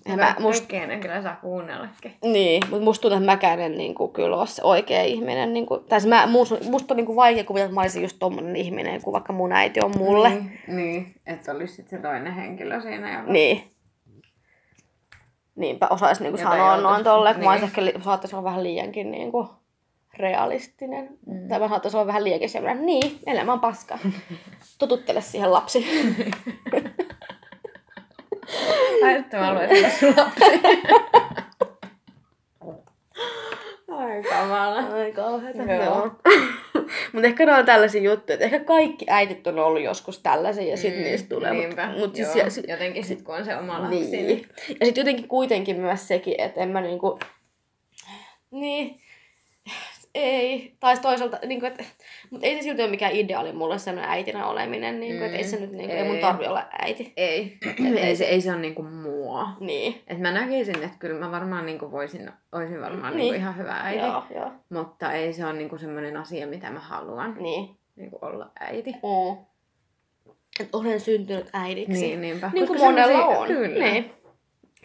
Ja 0.08 0.16
mä, 0.18 0.36
must, 0.40 0.60
Kaikkea 0.60 0.88
ne 0.88 1.00
kyllä 1.00 1.22
saa 1.22 1.36
kuunnellakin. 1.36 2.14
niin, 2.24 2.64
mutta 2.70 2.84
musta 2.84 3.02
tuntuu, 3.02 3.18
että 3.18 3.26
mäkään 3.32 3.60
en 3.60 3.78
niin 3.78 3.96
kuin, 3.96 4.14
kyllä 4.14 4.38
ole 4.38 4.48
se 4.48 4.64
oikea 4.64 5.04
ihminen. 5.04 5.54
Niin 5.54 5.66
kuin, 5.66 5.84
tai 5.84 6.00
mä, 6.08 6.28
musta, 6.28 6.56
musta 6.70 6.94
on 6.94 6.98
niin 6.98 7.06
kuin, 7.06 7.16
vaikea 7.16 7.44
kuvitella, 7.44 7.66
että 7.66 7.76
mä 7.76 7.82
olisin 7.82 8.02
just 8.02 8.18
tommonen 8.20 8.56
ihminen, 8.56 9.02
kun 9.02 9.14
vaikka 9.14 9.34
mun 9.34 9.52
äiti 9.52 9.80
on 9.84 9.98
mulle. 9.98 10.30
Niin. 10.30 10.60
Niin, 10.68 11.16
että 11.26 11.52
olisi 11.52 11.74
sit 11.76 11.88
se 11.90 11.98
toinen 11.98 12.34
henkilö 12.34 12.82
siinä. 12.82 13.20
Joka... 13.20 13.32
niin. 13.32 13.64
Niinpä 15.56 15.88
osais 15.90 16.20
niin 16.20 16.32
kuin 16.32 16.42
Jota 16.42 16.52
sanoa 16.52 16.78
noin 16.78 17.04
tolleen, 17.04 17.36
kun 17.36 17.44
mä 17.44 17.52
niin. 17.52 17.64
olisin 17.64 17.68
ehkä 17.68 17.86
li- 17.86 18.04
saattaisi 18.04 18.36
olla 18.36 18.44
vähän 18.44 18.64
liiankin 18.64 19.12
niin 19.12 19.32
kuin, 19.32 19.48
realistinen. 20.18 21.10
Mm. 21.26 21.48
Tai 21.50 21.60
mä 21.60 21.68
saattaisi 21.68 21.98
olla 21.98 22.08
vähän 22.08 22.24
liiankin 22.24 22.50
semmoinen, 22.50 22.86
niin, 22.86 23.20
elämä 23.26 23.54
on 23.54 23.60
paska. 23.60 23.98
Totuttele 24.78 25.22
siihen 25.22 25.52
lapsi. 25.54 25.86
Ai, 29.04 29.14
että 29.16 29.38
mä 29.38 29.46
haluaisin 29.46 29.78
olla 29.78 29.90
sun 30.00 30.14
lapsi. 30.18 30.46
Ai 33.98 34.24
kamala. 34.24 34.80
Ai 34.80 35.12
kauheeta. 35.12 35.64
Joo. 35.64 36.12
Mutta 37.16 37.28
ehkä 37.28 37.46
ne 37.46 37.54
on 37.54 37.66
tällaisia 37.66 38.02
juttuja, 38.02 38.34
että 38.34 38.46
ehkä 38.46 38.60
kaikki 38.60 39.06
äitit 39.10 39.48
on 39.48 39.60
ollut 39.60 39.82
joskus 39.82 40.20
tällaisia 40.20 40.64
ja 40.64 40.78
sitten 40.78 41.02
mm, 41.02 41.08
niistä 41.08 41.36
tulee. 41.36 41.54
Niinpä. 41.54 41.88
Mut, 41.88 42.00
mut 42.00 42.16
siis, 42.16 42.28
Joo. 42.28 42.38
ja, 42.38 42.50
sit, 42.50 42.66
Jotenkin 42.68 43.04
sit 43.04 43.22
kun 43.22 43.36
on 43.36 43.46
se 43.46 43.58
oma 43.58 43.82
lapsi. 43.82 44.00
Niin. 44.00 44.28
niin. 44.28 44.48
Ja 44.80 44.86
sitten 44.86 45.02
jotenkin 45.02 45.28
kuitenkin 45.28 45.80
myös 45.80 46.08
sekin, 46.08 46.36
että 46.38 46.62
en 46.62 46.70
mä 46.70 46.82
niinku... 46.82 47.20
Niin. 48.52 49.02
Ei. 50.16 50.76
Tai 50.80 50.98
toisaalta, 50.98 51.40
niinku, 51.46 51.66
että... 51.66 51.84
Mutta 52.30 52.48
ei 52.48 52.56
se 52.56 52.62
silti 52.62 52.82
ole 52.82 52.92
mikään 52.92 53.12
ideaali 53.12 53.54
mulle 53.54 53.80
sellainen 53.80 54.12
äitinä 54.12 54.48
oleminen. 54.48 55.00
Niinku, 55.00 55.20
mm, 55.20 55.26
että 55.26 55.38
ei 55.38 55.44
se 55.44 55.60
nyt 55.60 55.72
niinku, 55.72 55.92
ei. 55.96 56.02
ei 56.02 56.08
mun 56.10 56.18
tarvi 56.18 56.48
olla 56.48 56.66
äiti. 56.82 57.14
Ei. 57.18 57.58
ei, 57.98 58.16
se, 58.16 58.26
ei 58.26 58.42
se 58.42 58.52
ole 58.52 58.60
niinku 58.60 58.84
mua. 58.84 59.50
Niin. 59.60 60.02
Et 60.08 60.20
mä 60.20 60.32
näkisin, 60.32 60.84
että 60.84 60.98
kyllä 61.00 61.20
mä 61.20 61.32
varmaan 61.32 61.66
niinku 61.66 61.92
voisin, 61.92 62.32
olisin 62.52 62.82
varmaan 62.82 63.16
Niin. 63.16 63.22
niinku 63.22 63.36
ihan 63.36 63.58
hyvä 63.58 63.74
äiti. 63.84 64.00
Joo, 64.06 64.24
joo. 64.36 64.52
Mutta 64.70 65.12
ei 65.12 65.34
se 65.34 65.46
ole 65.46 65.54
niinku 65.54 65.78
semmoinen 65.78 66.18
asia, 66.18 66.48
mitä 66.48 66.70
mä 66.70 66.80
haluan 66.80 67.36
Niin. 67.40 67.78
niinku 67.96 68.20
olla 68.22 68.52
äiti. 68.60 68.92
Mm. 68.92 69.46
Et 70.60 70.76
olen 70.76 71.00
syntynyt 71.00 71.50
äidiksi. 71.54 71.92
Niin, 72.02 72.22
niinpä. 72.22 72.52
Niin 72.54 72.68
kuin 72.68 72.80
monella 72.80 73.26
on. 73.26 73.48
Kyllä. 73.48 73.86
Niin. 73.86 74.12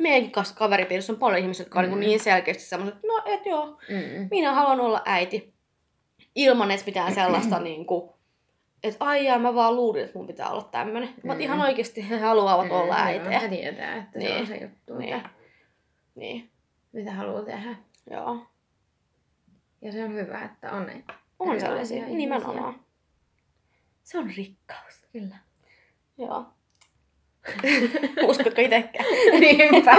Meidänkin 0.00 0.32
kas- 0.32 0.52
kaveripiirissä 0.52 1.12
on 1.12 1.18
paljon 1.18 1.40
ihmisiä, 1.42 1.64
jotka 1.64 1.78
on 1.80 1.84
Mm. 1.84 1.90
niin, 1.90 2.00
niin 2.00 2.20
selkeästi 2.20 2.62
semmoiset, 2.62 2.94
että 2.94 3.06
no 3.06 3.22
et 3.26 3.46
joo, 3.46 3.66
Mm. 3.66 4.28
minä 4.30 4.54
haluan 4.54 4.80
olla 4.80 5.02
äiti. 5.04 5.54
Ilman 6.34 6.70
edes 6.70 6.86
mitään 6.86 7.14
sellaista 7.14 7.58
niin 7.68 7.86
kuin, 7.86 8.10
että 8.82 9.04
ai 9.04 9.38
mä 9.38 9.54
vaan 9.54 9.76
luulin, 9.76 10.04
että 10.04 10.18
mun 10.18 10.26
pitää 10.26 10.50
olla 10.50 10.62
tämmönen. 10.70 11.08
Mm. 11.24 11.32
Mm. 11.32 11.40
ihan 11.40 11.60
oikeasti 11.60 12.08
he 12.10 12.18
haluavat 12.18 12.64
Mm, 12.66 12.70
olla 12.72 12.94
joo, 12.98 13.06
äitejä. 13.06 13.40
He 13.40 13.48
tietää, 13.48 13.96
että 13.96 14.12
se 14.12 14.18
Niin. 14.18 14.40
on 14.40 14.46
se 14.46 14.56
juttu, 14.56 14.98
Niin. 14.98 15.14
mitä, 15.16 15.30
Niin, 16.14 16.50
mitä 16.92 17.12
haluaa 17.12 17.42
tehdä. 17.42 17.76
joo. 18.10 18.46
Ja 19.82 19.92
se 19.92 20.04
on 20.04 20.14
hyvä, 20.14 20.42
että 20.44 20.72
on 20.72 20.86
ne. 20.86 21.04
On 21.38 21.60
sellaisia, 21.60 21.96
ihmisiä. 21.96 22.16
nimenomaan. 22.16 22.80
Se 24.02 24.18
on 24.18 24.30
rikkaus. 24.36 25.06
Kyllä. 25.12 25.36
Joo. 26.18 26.46
Uskotko 28.28 28.60
itsekään? 28.60 29.04
Niinpä. 29.40 29.96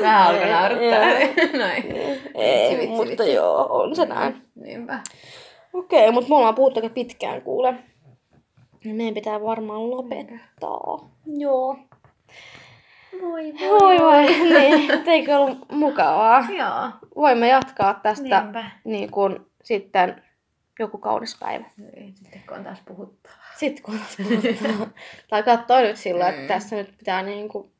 Vähän 0.00 0.26
alkoi 0.26 0.48
naurattaa. 0.48 1.08
Noin. 1.60 1.84
Ei, 2.34 2.70
vitsi, 2.76 2.86
mutta 2.86 3.10
vitsi. 3.10 3.34
joo, 3.34 3.66
on 3.70 3.96
se 3.96 4.06
näin. 4.06 4.42
Niinpä. 4.54 4.98
Okei, 5.72 6.10
mutta 6.12 6.28
me 6.28 6.36
ollaan 6.36 6.54
puhuttu 6.54 6.80
aika 6.80 6.94
pitkään 6.94 7.42
kuule. 7.42 7.74
Meidän 8.84 9.14
pitää 9.14 9.42
varmaan 9.42 9.90
lopettaa. 9.90 11.10
Joo. 11.26 11.76
Voi 13.22 13.52
Voi 13.60 13.98
voi, 13.98 14.26
niin, 14.26 14.90
et 14.90 15.08
eikö 15.08 15.38
ollut 15.38 15.58
mukavaa? 15.72 16.44
Joo. 16.58 16.90
Voimme 17.16 17.48
jatkaa 17.48 18.00
tästä 18.02 18.40
Niinpä. 18.40 18.64
niin 18.84 19.10
kuin 19.10 19.38
sitten 19.62 20.22
joku 20.78 20.98
kaunis 20.98 21.36
päivä. 21.40 21.64
Ei, 21.96 22.12
Sitten 22.14 22.42
kun 22.48 22.56
on 22.56 22.64
taas 22.64 22.82
puhuttavaa. 22.88 23.38
Sitten 23.56 23.82
kun 23.82 23.98
taas 23.98 24.16
puhutaan. 24.16 24.94
tai 25.30 25.42
katsoi 25.42 25.82
nyt 25.82 25.96
sillä, 25.96 26.28
että 26.28 26.40
Mm. 26.40 26.48
tässä 26.48 26.76
nyt 26.76 26.98
pitää 26.98 27.22
niin 27.22 27.48
kuin, 27.48 27.70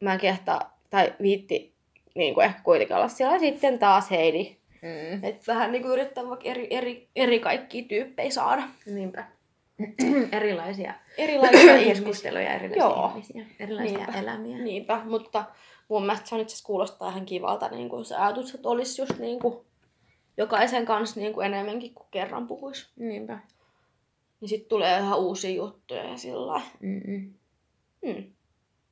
mä 0.00 0.12
en 0.12 0.20
kehtaa, 0.20 0.78
tai 0.90 1.12
viitti 1.22 1.74
niin 2.14 2.34
kuin 2.34 2.44
ehkä 2.44 2.60
kuitenkin 2.62 2.96
olla 2.96 3.08
siellä 3.08 3.38
sitten 3.38 3.78
taas 3.78 4.10
Heidi. 4.10 4.56
Mm. 4.82 5.24
Että 5.24 5.52
vähän 5.52 5.72
niin 5.72 5.82
kuin 5.82 5.92
yrittää 5.92 6.28
vaikka 6.28 6.48
eri, 6.48 6.66
eri, 6.70 7.08
eri 7.16 7.40
kaikkia 7.40 7.84
tyyppejä 7.88 8.30
saada. 8.30 8.62
Niinpä. 8.86 9.24
erilaisia 10.32 10.94
Erilaisia 11.18 11.78
keskusteluja, 11.88 12.54
erilaisia 12.54 12.82
Joo. 12.82 13.08
ihmisiä, 13.10 13.44
erilaisia 13.60 13.98
Niinpä. 13.98 14.18
elämiä. 14.18 14.58
Niinpä, 14.58 15.00
mutta 15.04 15.44
mun 15.88 16.06
mielestä 16.06 16.28
se 16.28 16.34
on 16.34 16.40
itse 16.40 16.52
asiassa 16.52 16.66
kuulostaa 16.66 17.10
ihan 17.10 17.26
kivalta 17.26 17.68
niin 17.68 17.88
kuin 17.88 18.04
se 18.04 18.16
ajatus, 18.16 18.54
että 18.54 18.68
olisi 18.68 19.02
just 19.02 19.18
niin 19.18 19.38
kuin 19.40 19.58
jokaisen 20.36 20.84
kanssa 20.86 21.20
niin 21.20 21.32
kuin 21.32 21.46
enemmänkin 21.46 21.94
kuin 21.94 22.06
kerran 22.10 22.46
puhuisi. 22.46 22.90
Niinpä. 22.96 23.38
Niin 24.40 24.48
sitten 24.48 24.68
tulee 24.68 24.98
ihan 24.98 25.18
uusia 25.18 25.50
juttuja 25.50 26.04
ja 26.04 26.16
sillä. 26.16 26.60
Mm-mm. 26.80 27.32
hmm. 28.06 28.24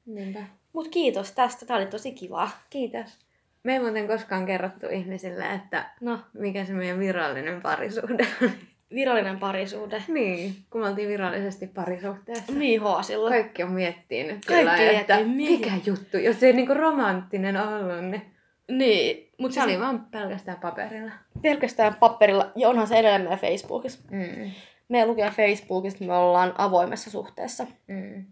Niinpä. 0.07 0.41
Mut 0.72 0.88
kiitos 0.88 1.32
tästä, 1.32 1.66
tää 1.66 1.76
oli 1.76 1.86
tosi 1.86 2.12
kiva. 2.12 2.51
Kiitos. 2.70 3.18
Me 3.62 3.72
ei 3.72 3.78
muuten 3.80 4.07
koskaan 4.09 4.47
kerrottu 4.47 4.86
ihmisille, 4.91 5.53
että 5.55 5.91
No, 6.01 6.18
mikä 6.32 6.64
se 6.64 6.72
meidän 6.72 6.99
virallinen 6.99 7.62
parisuhde 7.62 8.26
on. 8.43 8.51
virallinen 8.95 9.38
parisuhde. 9.38 10.05
niin, 10.09 10.55
kun 10.70 10.80
me 10.80 10.88
oltiin 10.88 11.09
virallisesti 11.09 11.66
parisuhteessa. 11.66 12.53
Niin 12.53 12.80
hoasilla. 12.82 13.28
Kaikki 13.30 13.62
on 13.62 13.72
miettinyt 13.72 14.32
nyt 14.34 14.45
Kaikki 14.45 14.86
että 14.97 15.16
mikä- 15.24 15.51
mikä 15.51 15.70
juttu, 15.86 16.16
jos 16.18 16.43
ei 16.43 16.53
niinku 16.53 16.74
romanttinen 16.74 17.57
ollut, 17.57 18.05
niin 18.11 18.22
Niin, 18.68 19.30
mut 19.41 19.53
se 19.53 19.61
siis 19.61 19.64
oli 19.66 19.80
vaan 19.80 20.07
pelkästään 20.11 20.59
paperilla. 20.61 21.12
pelkästään 21.43 21.95
paperilla, 21.95 22.53
ja 22.57 22.68
onhan 22.68 22.86
se 22.86 22.95
edelleen 22.95 23.22
meidän 23.22 23.38
Facebookissa. 23.38 24.01
Mm. 24.11 24.51
Me 24.88 25.07
lukee 25.07 25.30
Facebookissa, 25.30 25.97
että 25.97 26.05
me 26.07 26.16
ollaan 26.16 26.55
avoimessa 26.59 27.11
suhteessa. 27.11 27.66
Mm. 27.86 28.24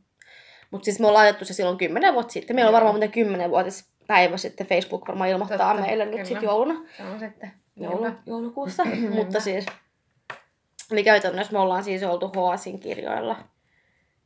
Mutta 0.70 0.84
siis 0.84 1.00
me 1.00 1.06
ollaan 1.06 1.24
laitettu 1.24 1.44
se 1.44 1.54
silloin 1.54 1.78
kymmenen 1.78 2.14
vuotta 2.14 2.32
sitten. 2.32 2.56
Meillä 2.56 2.68
on 2.68 2.72
varmaan 2.74 2.94
muuten 2.94 3.12
kymmenen 3.12 3.50
päivä 4.06 4.36
sitten 4.36 4.66
Facebook 4.66 5.08
varmaan 5.08 5.30
ilmoittaa 5.30 5.58
Totta, 5.74 5.82
meille 5.86 6.04
nyt 6.04 6.12
kyllä. 6.12 6.24
sitten 6.24 6.46
jouluna. 6.46 6.74
Se 6.96 7.02
on 7.02 7.18
sitten. 7.18 7.52
Joulu, 7.76 8.06
joulukuussa. 8.26 8.84
Mutta 9.14 9.40
siis, 9.40 9.66
eli 10.90 11.04
käytännössä 11.04 11.52
me 11.52 11.58
ollaan 11.58 11.84
siis 11.84 12.02
oltu 12.02 12.28
Hoasin 12.36 12.80
kirjoilla. 12.80 13.36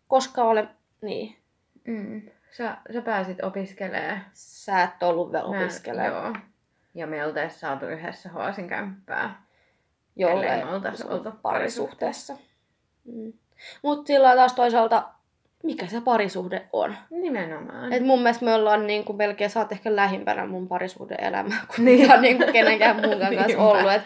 Koska 0.08 0.44
olen, 0.44 0.68
niin, 1.02 1.36
Mm. 1.84 2.22
Sä, 2.50 2.76
sä 2.92 3.02
pääsit 3.02 3.44
opiskelemaan. 3.44 4.20
sä 4.32 4.82
et 4.82 5.02
ollut 5.02 5.32
vielä 5.32 5.44
opiskelemaan. 5.44 6.34
Joo. 6.34 6.42
Ja 6.94 7.06
me 7.06 7.26
oltais 7.26 7.60
saatu 7.60 7.86
yhdessä 7.86 8.28
Hoasin 8.28 8.68
kämppää. 8.68 9.42
jolle 10.16 10.46
ellei 10.46 10.64
me 10.64 10.74
oltais 10.74 11.02
oltu 11.02 11.30
parisuhteessa. 11.42 12.36
Mm. 13.04 13.32
Mutta 13.82 14.06
sillä 14.06 14.34
taas 14.36 14.52
toisaalta, 14.52 15.02
mikä 15.62 15.86
se 15.86 16.00
parisuhde 16.00 16.68
on? 16.72 16.96
Nimenomaan. 17.10 17.92
Et 17.92 18.02
mun 18.02 18.18
mielestä 18.22 18.44
me 18.44 18.54
ollaan 18.54 18.86
niinku 18.86 19.12
melkein, 19.12 19.50
sä 19.50 19.60
oot 19.60 19.72
ehkä 19.72 19.96
lähimpänä 19.96 20.46
mun 20.46 20.68
parisuhde-elämää 20.68 21.58
kuin 21.76 21.84
mitä 21.84 22.20
niinku 22.20 22.44
kenenkään 22.52 22.96
muun 22.96 23.18
kanssa 23.36 23.58
ollut. 23.58 23.92
Et, 23.92 24.02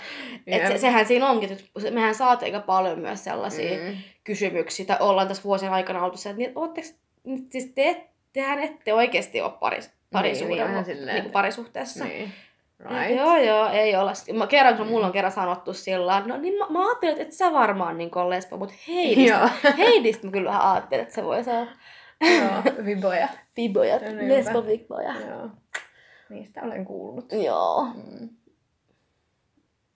et 0.47 0.67
se, 0.67 0.79
sehän 0.79 1.07
siinä 1.07 1.29
onkin, 1.31 1.53
että 1.53 1.91
mehän 1.91 2.15
saatiin 2.15 2.55
aika 2.55 2.67
paljon 2.67 2.99
myös 2.99 3.25
sellaisia 3.25 3.79
Mm. 3.79 3.97
kysymyksiä, 4.25 4.87
tai 4.87 4.97
ollaan 5.01 5.29
tässä 5.29 5.43
vuosien 5.45 5.73
aikana 5.73 6.05
oltu 6.05 6.17
se, 6.17 6.31
että 6.31 6.39
niin, 6.39 6.53
ootteko, 6.55 6.89
nyt 7.25 7.53
siis 7.53 7.73
te, 7.75 8.07
tehän 8.33 8.59
ette 8.59 8.95
oikeasti 8.95 9.41
ole 9.41 9.53
paris, 9.61 9.91
parisuhde, 10.13 10.65
niin, 10.69 10.87
niin, 10.87 11.07
niin, 11.07 11.31
parisuhteessa. 11.31 12.05
Niin. 12.05 12.33
Right. 12.81 13.17
Joo, 13.17 13.37
joo, 13.37 13.69
ei 13.69 13.97
olla. 13.97 14.13
Mä 14.35 14.47
kerran, 14.47 14.77
kun 14.77 14.87
mulla 14.87 15.07
on 15.07 15.13
kerran 15.13 15.33
sanottu 15.33 15.73
sillä 15.73 16.21
no 16.27 16.37
niin 16.37 16.59
mä, 16.59 16.67
mä 16.69 16.87
ajattelin, 16.87 17.13
että 17.13 17.23
et 17.23 17.33
sä 17.33 17.53
varmaan 17.53 17.99
niin 17.99 18.11
on 18.15 18.31
lesbo, 18.31 18.57
mutta 18.57 18.75
Heidistä. 18.89 19.51
Heidistä 19.79 20.27
mä 20.27 20.33
kyllä 20.33 20.51
vähän 20.51 20.73
ajattelin, 20.73 21.03
että 21.03 21.15
se 21.15 21.25
voisi 21.25 21.51
olla 21.51 21.67
Joo, 22.21 22.63
viboja. 22.87 23.29
bibojat, 23.55 24.03
Niinpä. 24.03 24.29
lesbo 24.29 24.63
bigboja. 24.63 25.15
Joo. 25.29 25.51
Niistä 26.31 26.61
olen 26.63 26.85
kuullut. 26.85 27.33
Joo, 27.33 27.87
Mm. 27.95 28.29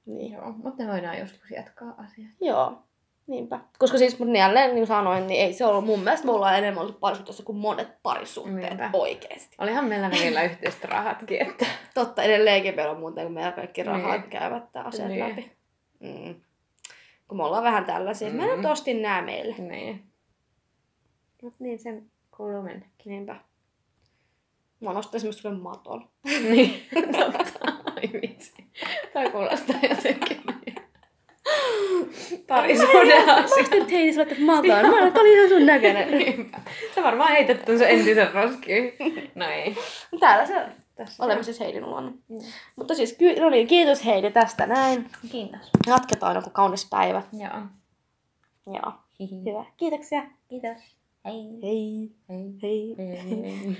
niin. 0.06 0.32
Joo, 0.32 0.52
mutta 0.52 0.84
me 0.84 0.90
voidaan 0.92 1.18
joskus 1.18 1.50
jatkaa 1.50 1.94
asiaa. 1.98 2.28
Joo, 2.40 2.82
niinpä. 3.30 3.60
Koska 3.78 3.98
siis 3.98 4.18
mun 4.18 4.36
jälleen, 4.36 4.74
niin 4.74 4.86
sanoin, 4.86 5.26
niin 5.26 5.40
ei 5.46 5.52
se 5.52 5.66
ollut 5.66 5.84
mun 5.84 6.00
mielestä, 6.00 6.26
me 6.26 6.32
ollaan 6.32 6.58
enemmän 6.58 6.82
oltu 6.84 6.92
parisuhteessa 7.00 7.42
kuin 7.42 7.58
monet 7.58 8.02
parisuhteet 8.02 8.78
Niinpä. 8.78 8.90
oikeesti. 8.92 9.56
Olihan 9.58 9.84
meillä 9.84 10.10
välillä 10.10 10.42
yhteiset 10.42 10.84
rahatkin, 10.84 11.42
että... 11.48 11.66
Totta, 11.94 12.22
edelleenkin 12.22 12.76
meillä 12.76 12.92
on 12.92 13.00
muuten, 13.00 13.24
kun 13.24 13.32
meillä 13.34 13.52
kaikki 13.52 13.82
rahat 13.82 14.20
Niin. 14.20 14.30
käyvät 14.30 14.64
asiat 14.74 15.08
Niin. 15.08 15.28
läpi. 15.28 15.52
Mm. 16.00 16.34
Kun 17.28 17.36
me 17.36 17.44
ollaan 17.44 17.64
vähän 17.64 17.84
tällaisia, 17.84 18.30
mm. 18.30 18.36
mä 18.36 18.42
Mm. 18.46 18.56
nyt 18.56 18.64
ostin 18.66 19.02
nää 19.02 19.22
meille. 19.22 19.54
Niin. 19.58 20.02
Mut 21.42 21.54
niin 21.58 21.78
sen 21.78 22.10
kuuluu 22.36 22.62
mennäkin. 22.62 22.90
Niinpä. 23.04 23.36
Mä 24.80 24.88
oon 24.90 24.96
ostanut 24.96 25.14
esimerkiksi 25.14 25.42
sulle 25.42 25.58
maton. 25.58 26.08
niin, 26.50 26.82
totta. 27.18 27.72
Ai 27.96 28.10
vitsi. 28.22 28.52
Toi 29.12 29.30
kuulostaa 29.30 29.76
jotenkin. 29.90 30.42
Parisuuden 32.46 33.26
Mä 33.26 33.34
asia. 33.34 33.44
ostin 33.62 33.86
teille 33.86 34.12
sulle 34.12 34.26
tätä 34.26 34.40
maton. 34.40 34.66
Mä 34.68 34.92
olin, 34.96 35.08
että 35.08 35.20
oli 35.20 35.32
ihan 35.36 35.48
sun 35.48 35.66
näköinen. 35.66 36.18
Niinpä. 36.18 36.58
Sä 36.94 37.02
varmaan 37.02 37.30
heität 37.30 37.64
ton 37.64 37.78
sun 37.78 37.86
entisen 37.86 38.32
roskiin. 38.34 38.92
No 39.34 39.44
ei. 39.48 39.76
Täällä 40.20 40.46
se 40.46 40.56
on. 40.56 40.62
Tässä. 40.94 41.24
Olemme 41.24 41.42
siis 41.42 41.60
Heidin 41.60 41.86
luona. 41.86 42.10
Mm. 42.28 42.38
Mutta 42.76 42.94
siis, 42.94 43.12
ky- 43.18 43.40
no 43.40 43.50
niin, 43.50 43.66
kiitos 43.66 44.04
Heidi 44.04 44.30
tästä 44.30 44.66
näin. 44.66 45.06
Kiitos. 45.32 45.70
Jatketaan 45.86 46.36
joku 46.36 46.50
kaunis 46.50 46.86
päivä. 46.90 47.22
Joo. 47.32 47.62
Joo. 48.66 48.92
Hihi. 49.20 49.36
Hyvä. 49.50 49.64
Kiitoksia. 49.76 50.22
Kiitos. 50.48 50.76
Hei. 51.24 51.34
Hei. 51.62 52.10
Hei. 52.28 52.54
Hei. 52.62 52.94
Hei. 52.98 53.76